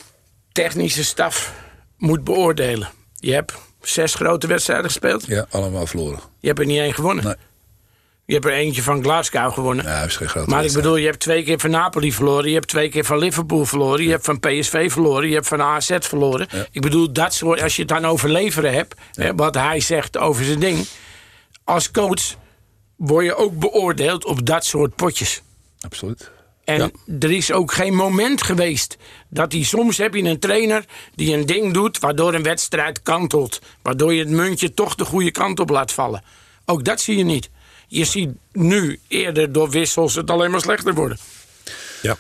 technische 0.53 1.05
staf 1.05 1.53
moet 1.97 2.25
beoordelen. 2.25 2.89
Je 3.15 3.33
hebt 3.33 3.53
zes 3.83 4.15
grote 4.15 4.47
wedstrijden 4.47 4.85
gespeeld. 4.87 5.27
Ja, 5.27 5.47
allemaal 5.51 5.87
verloren. 5.87 6.19
Je 6.41 6.47
hebt 6.47 6.59
er 6.61 6.67
niet 6.67 6.79
één 6.79 6.95
gewonnen. 6.95 7.25
Nee. 7.25 7.35
Je 8.31 8.37
hebt 8.37 8.49
er 8.49 8.53
eentje 8.53 8.83
van 8.83 9.03
Glasgow 9.03 9.53
gewonnen. 9.53 9.85
Ja, 9.85 10.03
is 10.03 10.17
geen 10.17 10.29
grote 10.29 10.51
maar 10.51 10.65
ik 10.65 10.73
bedoel, 10.73 10.97
je 10.97 11.07
hebt 11.07 11.21
twee 11.21 11.43
keer 11.43 11.59
van 11.59 11.71
Napoli 11.71 12.13
verloren. 12.13 12.49
Je 12.49 12.55
hebt 12.55 12.69
twee 12.69 12.89
keer 12.89 13.05
van 13.05 13.19
Liverpool 13.19 13.65
verloren. 13.65 14.05
Je 14.05 14.11
hebt 14.11 14.25
van 14.25 14.41
PSV 14.41 14.93
verloren. 14.93 15.29
Je 15.29 15.35
hebt 15.35 15.49
van 15.49 15.63
AZ 15.63 15.97
verloren. 16.01 16.49
Ik 16.71 16.81
bedoel, 16.81 17.13
dat 17.13 17.35
soort, 17.35 17.63
als 17.63 17.77
je 17.77 17.83
het 17.83 17.91
dan 17.91 18.05
over 18.05 18.29
leveren 18.29 18.73
hebt. 18.73 18.95
Hè, 19.13 19.35
wat 19.35 19.55
hij 19.55 19.81
zegt 19.81 20.19
over 20.19 20.45
zijn 20.45 20.61
ding. 20.61 20.87
Als 21.65 21.91
coach 21.91 22.35
word 22.97 23.25
je 23.25 23.35
ook 23.35 23.59
beoordeeld 23.59 24.25
op 24.25 24.47
dat 24.47 24.65
soort 24.65 24.95
potjes. 24.95 25.43
Absoluut. 25.81 26.31
En 26.65 26.93
er 27.21 27.31
is 27.31 27.53
ook 27.53 27.73
geen 27.73 27.95
moment 27.95 28.43
geweest 28.43 28.97
dat 29.29 29.53
hij 29.53 29.63
soms 29.63 29.99
heb 29.99 30.15
je 30.15 30.23
een 30.23 30.39
trainer 30.39 30.85
die 31.15 31.35
een 31.35 31.47
ding 31.47 31.73
doet 31.73 31.99
waardoor 31.99 32.35
een 32.35 32.43
wedstrijd 32.43 33.03
kantelt, 33.03 33.61
waardoor 33.83 34.15
je 34.15 34.21
het 34.21 34.31
muntje 34.31 34.75
toch 34.75 34.95
de 34.95 35.05
goede 35.05 35.31
kant 35.31 35.61
op 35.61 35.71
laat 35.71 35.93
vallen. 35.93 36.23
Ook 36.65 36.85
dat 36.85 37.01
zie 37.01 37.17
je 37.17 37.25
niet. 37.25 37.51
Je 37.93 38.05
ziet 38.05 38.29
nu 38.53 39.01
eerder 39.09 39.53
door 39.53 39.71
wissels 39.71 40.15
het 40.15 40.31
alleen 40.31 40.51
maar 40.51 40.61
slechter 40.61 40.95
worden. 40.95 41.19
Ja. 42.03 42.17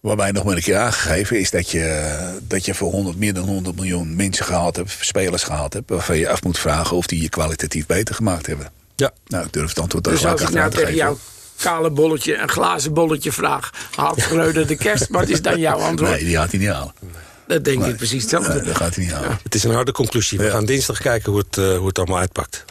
Wat 0.00 0.16
mij 0.16 0.30
nog 0.30 0.44
maar 0.44 0.56
een 0.56 0.62
keer 0.62 0.76
aangegeven 0.76 1.38
is 1.38 1.50
dat 1.50 1.70
je, 1.70 2.38
dat 2.42 2.64
je 2.64 2.74
voor 2.74 2.90
100, 2.90 3.16
meer 3.18 3.34
dan 3.34 3.44
100 3.44 3.76
miljoen 3.76 4.16
mensen 4.16 4.44
gehad 4.44 4.76
hebt, 4.76 4.96
spelers 5.00 5.42
gehad 5.42 5.72
hebt, 5.72 5.90
waarvan 5.90 6.16
je 6.16 6.28
af 6.28 6.42
moet 6.42 6.58
vragen 6.58 6.96
of 6.96 7.06
die 7.06 7.22
je 7.22 7.28
kwalitatief 7.28 7.86
beter 7.86 8.14
gemaakt 8.14 8.46
hebben. 8.46 8.72
Ja. 8.96 9.10
Nou, 9.26 9.46
ik 9.46 9.52
durf 9.52 9.68
het 9.68 9.78
antwoord 9.78 10.04
Dus 10.04 10.20
daar 10.20 10.32
als 10.32 10.40
ik 10.40 10.48
nou 10.50 10.70
tegen 10.70 10.78
te 10.78 10.78
geven. 10.92 10.94
jouw 10.94 11.18
kale 11.56 11.90
bolletje 11.90 12.36
een 12.36 12.48
glazen 12.48 12.94
bolletje 12.94 13.32
vraag... 13.32 13.70
haalt 13.94 14.20
Schreuder 14.20 14.66
de 14.66 14.76
kerst, 14.76 15.08
wat 15.08 15.28
is 15.28 15.42
dan 15.42 15.58
jouw 15.58 15.78
antwoord? 15.78 16.10
Nee, 16.10 16.24
die 16.24 16.36
gaat 16.36 16.50
hij 16.50 16.60
niet 16.60 16.68
halen. 16.68 16.94
Dat 17.46 17.64
denk 17.64 17.78
Nee. 17.80 17.90
ik 17.90 17.96
precies 17.96 18.20
hetzelfde. 18.22 18.54
Nee, 18.54 18.62
dat 18.62 18.76
gaat 18.76 18.94
hij 18.94 19.04
niet 19.04 19.12
halen. 19.12 19.38
Het 19.42 19.54
is 19.54 19.64
een 19.64 19.74
harde 19.74 19.92
conclusie. 19.92 20.38
We 20.38 20.44
Ja. 20.44 20.50
gaan 20.50 20.64
dinsdag 20.64 20.98
kijken 21.00 21.32
hoe 21.32 21.40
het, 21.48 21.58
eh, 21.58 21.76
hoe 21.76 21.86
het 21.86 21.98
allemaal 21.98 22.18
uitpakt. 22.18 22.64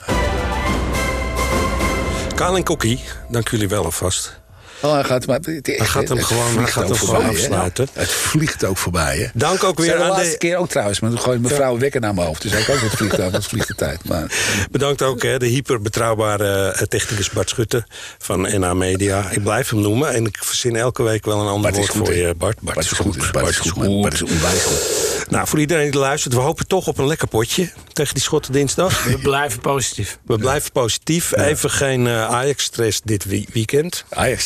Kaal 2.39 2.56
en 2.56 2.63
Kokkie, 2.63 2.99
dank 3.28 3.49
jullie 3.49 3.67
wel 3.67 3.84
alvast. 3.84 4.38
Oh, 4.82 4.94
hij 4.94 5.04
gaat, 5.04 5.26
maar, 5.28 5.36
het, 5.42 5.46
Hij 5.68 5.86
gaat 5.86 6.08
hem 6.08 6.18
het 6.18 6.26
gewoon- 6.26 6.44
hij 6.44 6.54
vliegt 6.54 6.72
gaat 6.72 6.84
ook 6.84 6.89
hem 6.89 6.98
gewoon 6.98 7.15
voorbij, 7.22 7.34
hè? 7.36 7.39
afsluiten. 7.48 7.88
Het 7.94 8.10
vliegt 8.12 8.63
ook 8.65 8.78
voorbij, 8.78 9.18
hè? 9.18 9.26
Dank 9.34 9.63
ook 9.63 9.78
weer 9.78 9.86
Zei 9.86 9.98
de 9.98 10.04
aan 10.04 10.10
laatste 10.10 10.32
de... 10.32 10.38
keer 10.38 10.58
ook 10.58 10.70
trouwens, 10.70 11.00
maar 11.00 11.12
toen 11.12 11.42
mevrouw 11.42 11.74
een 11.74 11.80
wekker 11.80 12.02
naar 12.02 12.13
mijn 12.13 12.28
hoofd. 12.28 12.42
Dus 12.42 12.52
ik 12.52 12.70
ook 12.70 12.80
het 12.82 12.92
vliegtuig, 12.92 13.22
want 13.32 13.34
het 13.44 13.46
vliegt 13.46 13.68
de 13.68 13.76
tijd. 13.76 14.08
Maar 14.08 14.32
Bedankt 14.72 15.02
ook 15.02 15.22
hè, 15.24 15.38
de 15.39 15.46
hyperbetrouwbare 15.46 16.72
eh, 16.72 16.82
technicus 16.82 17.30
Bart 17.30 17.50
Schutte 17.50 17.86
van 18.18 18.60
NA 18.60 18.74
Media. 18.74 19.30
Ik 19.30 19.44
blijf 19.44 19.70
hem 19.70 19.82
noemen 19.82 20.13
en 20.13 20.26
ik 20.26 20.38
verzin 20.39 20.76
elke 20.76 21.04
week 21.04 21.26
wel 21.26 21.39
een 21.42 21.48
ander 21.48 21.72
woord 21.74 21.88
voor 21.92 22.13
je, 22.13 22.24
Bart. 22.24 22.38
Bart, 22.38 22.76
Bart 22.76 22.78
is 22.92 22.92
goed, 22.92 23.32
Bart 23.32 23.48
is 23.50 23.58
goed, 23.58 24.02
Bart 24.02 24.13
is 24.13 24.22
onwijs 24.22 24.63
goed. 24.63 25.28
Nou, 25.30 25.48
voor 25.48 25.60
iedereen 25.60 25.92
die 25.92 26.00
luistert, 26.00 26.34
we 26.34 26.39
hopen 26.39 26.68
toch 26.68 26.88
op 26.88 26.98
een 26.98 27.08
lekker 27.08 27.28
potje 27.28 27.70
tegen 27.94 28.13
die 28.13 28.24
Schotten 28.24 28.52
dinsdag. 28.52 29.04
We 29.04 29.18
blijven 29.18 29.60
positief. 29.60 30.20
We 30.26 30.38
blijven 30.38 30.72
positief. 30.72 31.36
Even 31.38 31.72
geen 31.72 32.08
eh, 32.08 32.26
Ajax-stress 32.26 33.02
dit 33.04 33.26
weekend. 33.54 34.04
Ajax 34.10 34.46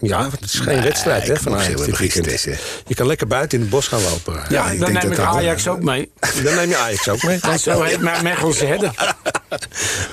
Ja, 0.00 0.20
want 0.20 0.32
het 0.32 0.42
is 0.44 0.58
geen 0.58 0.74
Nee, 0.74 0.82
wedstrijd 0.84 1.26
hè, 1.28 1.36
van 1.36 1.54
Ajax 1.54 1.84
dit 1.84 1.98
weekend. 1.98 2.42
Je 2.86 2.94
kan 2.94 3.06
lekker 3.06 3.26
buiten 3.26 3.58
in 3.58 3.64
het 3.64 3.70
bos 3.72 3.88
gaan 3.88 4.02
lopen. 4.02 4.34
Ja, 4.48 4.70
ik 4.70 4.80
Dan 4.80 4.92
denk 4.92 4.92
neem 4.92 4.94
dat 4.94 5.04
ik 5.04 5.16
dat- 5.16 5.26
Ajax 5.34 5.68
ook 5.68 5.82
mee. 5.82 6.10
Dan 6.44 6.54
neem 6.54 6.68
je 6.68 6.76
Ajax 6.76 7.08
ook 7.08 7.22
mee. 7.22 7.40
Zo 7.60 7.82
heet 7.82 8.00
mijn 8.00 8.22
Mechelse 8.22 8.66
herder. 8.66 8.90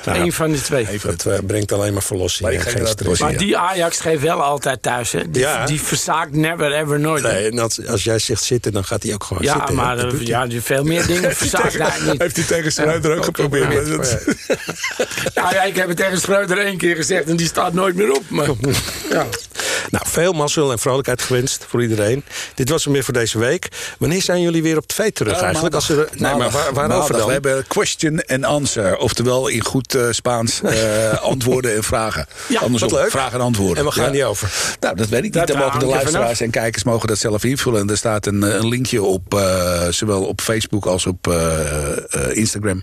Nou, 0.05 0.19
Eén 0.19 0.33
van 0.33 0.51
de 0.51 0.61
twee. 0.61 0.87
Dat 1.03 1.25
eh, 1.25 1.37
brengt 1.47 1.71
alleen 1.71 1.93
maar 1.93 2.03
verlossing 2.03 2.49
Maar 2.49 2.61
geen 2.61 2.87
stress. 2.87 3.19
Maar 3.21 3.37
die 3.37 3.57
Ajax 3.57 3.99
geeft 3.99 4.21
wel 4.21 4.41
altijd 4.43 4.81
thuis. 4.81 5.11
Hè. 5.11 5.31
Die, 5.31 5.41
Ja. 5.41 5.65
die 5.65 5.81
verzaakt 5.81 6.31
never 6.35 6.71
ever 6.73 6.99
nooit. 6.99 7.23
Nee, 7.23 7.49
en 7.49 7.59
als, 7.59 7.87
als 7.87 8.03
jij 8.03 8.19
zegt 8.19 8.43
zitten, 8.43 8.71
dan 8.71 8.83
gaat 8.85 9.03
hij 9.03 9.13
ook 9.13 9.23
gewoon 9.23 9.43
ja, 9.43 9.53
zitten. 9.53 9.75
maar 9.75 9.97
eh, 9.97 10.19
ja, 10.19 10.47
veel 10.61 10.83
meer 10.83 11.05
dingen 11.13 11.35
verzaakt 11.35 11.77
hij 11.77 11.91
niet. 12.11 12.21
Heeft 12.21 12.35
hij 12.35 12.45
tegen 12.45 12.71
Schreuder 12.71 13.17
ook 13.17 13.25
geprobeerd? 13.25 13.87
Maar 13.97 14.19
Ja, 15.33 15.51
ja, 15.53 15.63
ik 15.63 15.75
heb 15.75 15.87
het 15.87 15.97
tegen 15.97 16.19
Schreuder 16.19 16.57
één 16.57 16.77
keer 16.77 16.95
gezegd 16.95 17.29
en 17.29 17.35
die 17.35 17.47
staat 17.47 17.73
nooit 17.73 17.95
meer 17.95 18.11
op. 18.11 18.23
Maar, 18.27 18.47
ja. 19.09 19.25
Nou, 19.89 20.06
veel 20.08 20.34
mazzel 20.34 20.71
en 20.71 20.79
vrolijkheid 20.79 21.21
gewenst 21.21 21.65
voor 21.69 21.82
iedereen. 21.82 22.23
Dit 22.56 22.69
was 22.69 22.84
hem 22.84 22.93
weer 22.93 23.03
voor 23.03 23.13
deze 23.13 23.39
week. 23.39 23.67
Wanneer 23.99 24.21
zijn 24.21 24.41
jullie 24.41 24.63
weer 24.63 24.77
op 24.77 24.88
tv 24.88 25.12
terug 25.12 25.36
Ja, 25.39 25.41
eigenlijk? 25.43 25.75
Als 25.75 25.89
er, 25.89 26.10
nee, 26.15 26.36
maar 26.36 26.49
waar, 26.51 26.73
waarover 26.73 26.88
Maandag. 26.89 27.08
dan? 27.17 27.25
We 27.27 27.32
hebben 27.34 27.67
question 27.67 28.21
and 28.25 28.43
answer. 28.45 28.97
Oftewel 28.97 29.47
in 29.47 29.63
goed 29.63 29.95
eh, 29.95 30.06
Spaans 30.12 30.62
eh, 30.62 31.13
antwoorden 31.32 31.75
en 31.75 31.84
vragen. 31.84 32.25
Ja, 32.47 32.60
Andersom, 32.60 32.89
wat 32.89 32.99
leuk. 32.99 33.12
vragen 33.12 33.39
en 33.39 33.45
antwoorden. 33.45 33.77
En 33.77 33.84
waar 33.84 33.93
gaan 33.93 34.06
Ja. 34.06 34.12
die 34.12 34.25
over? 34.25 34.51
Nou, 34.79 34.95
dat 34.95 35.08
weet 35.08 35.17
ik 35.17 35.23
niet. 35.23 35.34
Dat 35.34 35.47
Dan 35.47 35.58
mogen 35.58 35.79
de 35.79 35.86
er 35.86 35.91
luisteraars 35.91 36.41
en 36.41 36.49
kijkers 36.49 36.84
mogen 36.84 37.08
dat 37.08 37.17
zelf 37.17 37.43
invullen. 37.43 37.82
En 37.82 37.89
er 37.89 37.97
staat 37.97 38.25
een, 38.25 38.43
eh, 38.43 38.53
een 38.53 38.67
linkje 38.67 39.01
op, 39.03 39.34
eh, 39.34 39.88
zowel 39.89 40.23
op 40.23 40.41
Facebook 40.41 40.86
als 40.86 41.06
op 41.06 41.27
eh, 41.27 41.97
eh, 41.97 42.36
Instagram. 42.38 42.82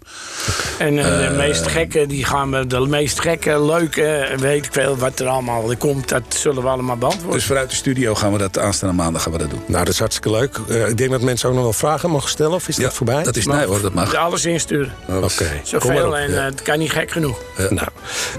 En 0.79 0.99
eh, 0.99 1.29
de 1.29 1.35
meest 1.37 1.66
gekke, 1.66 2.07
die 2.07 2.25
gaan 2.25 2.51
we, 2.51 2.66
de 2.66 2.81
meest 2.81 3.20
gekke, 3.20 3.61
leuke, 3.64 4.29
weet 4.38 4.64
ik 4.66 4.73
veel 4.73 4.96
wat 4.96 5.20
er 5.20 5.27
allemaal 5.27 5.75
komt, 5.79 6.09
dat 6.09 6.23
zullen 6.55 6.63
we 6.69 6.75
allemaal 6.75 6.97
beantwoorden. 6.97 7.33
Dus 7.33 7.45
vanuit 7.45 7.71
de 7.71 7.77
studio 7.77 8.15
gaan 8.15 8.33
we 8.33 8.39
dat 8.39 8.59
aanstaande 8.59 8.95
maandag 8.95 9.23
gaan 9.23 9.33
we 9.33 9.39
dat 9.39 9.51
doen. 9.51 9.63
Nou, 9.67 9.85
dat 9.85 9.93
is 9.93 9.99
hartstikke 9.99 10.31
leuk. 10.31 10.59
Eh, 10.69 10.89
ik 10.89 10.97
denk 10.97 11.11
dat 11.11 11.21
mensen 11.21 11.49
ook 11.49 11.55
nog 11.55 11.63
wel 11.63 11.73
vragen 11.73 12.11
mogen 12.11 12.29
stellen. 12.31 12.53
Of 12.53 12.69
is 12.69 12.77
dat 12.77 12.95
voorbij? 12.95 13.23
Dat 13.23 13.37
is 13.37 13.47
nee 13.47 13.67
hoor, 13.67 13.81
dat 13.81 13.93
mag. 13.95 14.15
Alles 14.15 14.45
insturen. 14.45 14.95
Oké. 15.09 15.15
Kom 15.19 15.23
maar 15.23 15.61
Zoveel 15.65 16.07
op. 16.09 16.15
en 16.15 16.39
eh, 16.39 16.45
het 16.45 16.63
kan 16.63 16.79
niet 16.79 16.91
gek 16.91 17.11
genoeg. 17.11 17.39
Nou, 17.71 17.89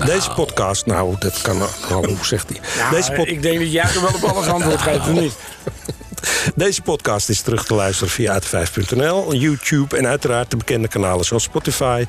deze 0.06 0.30
podcast, 0.32 0.86
nou, 0.86 1.15
dat 1.19 1.41
kan. 1.41 1.58
Nou, 1.58 2.08
hoe 2.08 2.26
zegt 2.26 2.50
hij? 2.50 2.60
Nou, 2.78 2.95
deze, 2.95 3.12
pod- 3.12 3.28
Ik 3.28 3.41
denk 3.41 3.60
dat 3.60 3.71
jij 3.71 3.84
er 3.84 4.02
wel 4.02 4.12
op 4.15 4.24
alles 4.24 4.47
antwoord 4.47 4.82
geeft, 4.82 5.00
of 5.00 5.12
niet? 5.12 5.34
deze 6.55 6.81
podcast 6.81 7.29
is 7.29 7.41
terug 7.41 7.65
te 7.65 7.73
luisteren 7.73 8.13
via 8.13 8.39
uit5.nl, 8.39 9.34
YouTube 9.34 9.97
en 9.97 10.07
uiteraard 10.07 10.51
de 10.51 10.57
bekende 10.57 10.88
kanalen 10.88 11.25
zoals 11.25 11.43
Spotify. 11.43 12.05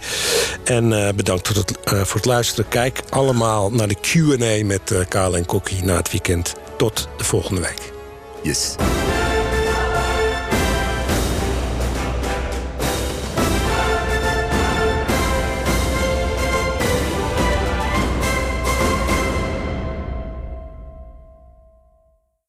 En 0.65 0.93
eh, 0.93 1.15
bedankt 1.15 1.49
voor 1.49 1.57
het, 1.57 1.81
eh, 1.81 2.05
voor 2.05 2.17
het 2.17 2.25
luisteren. 2.25 2.69
Kijk 2.69 3.01
allemaal 3.09 3.71
naar 3.71 3.89
de 3.89 3.97
QA 4.01 4.65
met 4.65 4.95
Kale 5.09 5.37
en 5.37 5.47
Kokkie 5.47 5.85
na 5.85 5.97
het 5.97 6.11
weekend. 6.11 6.55
Tot 6.77 7.09
de 7.17 7.25
volgende 7.25 7.61
week. 7.61 7.93
Yes. 8.43 8.75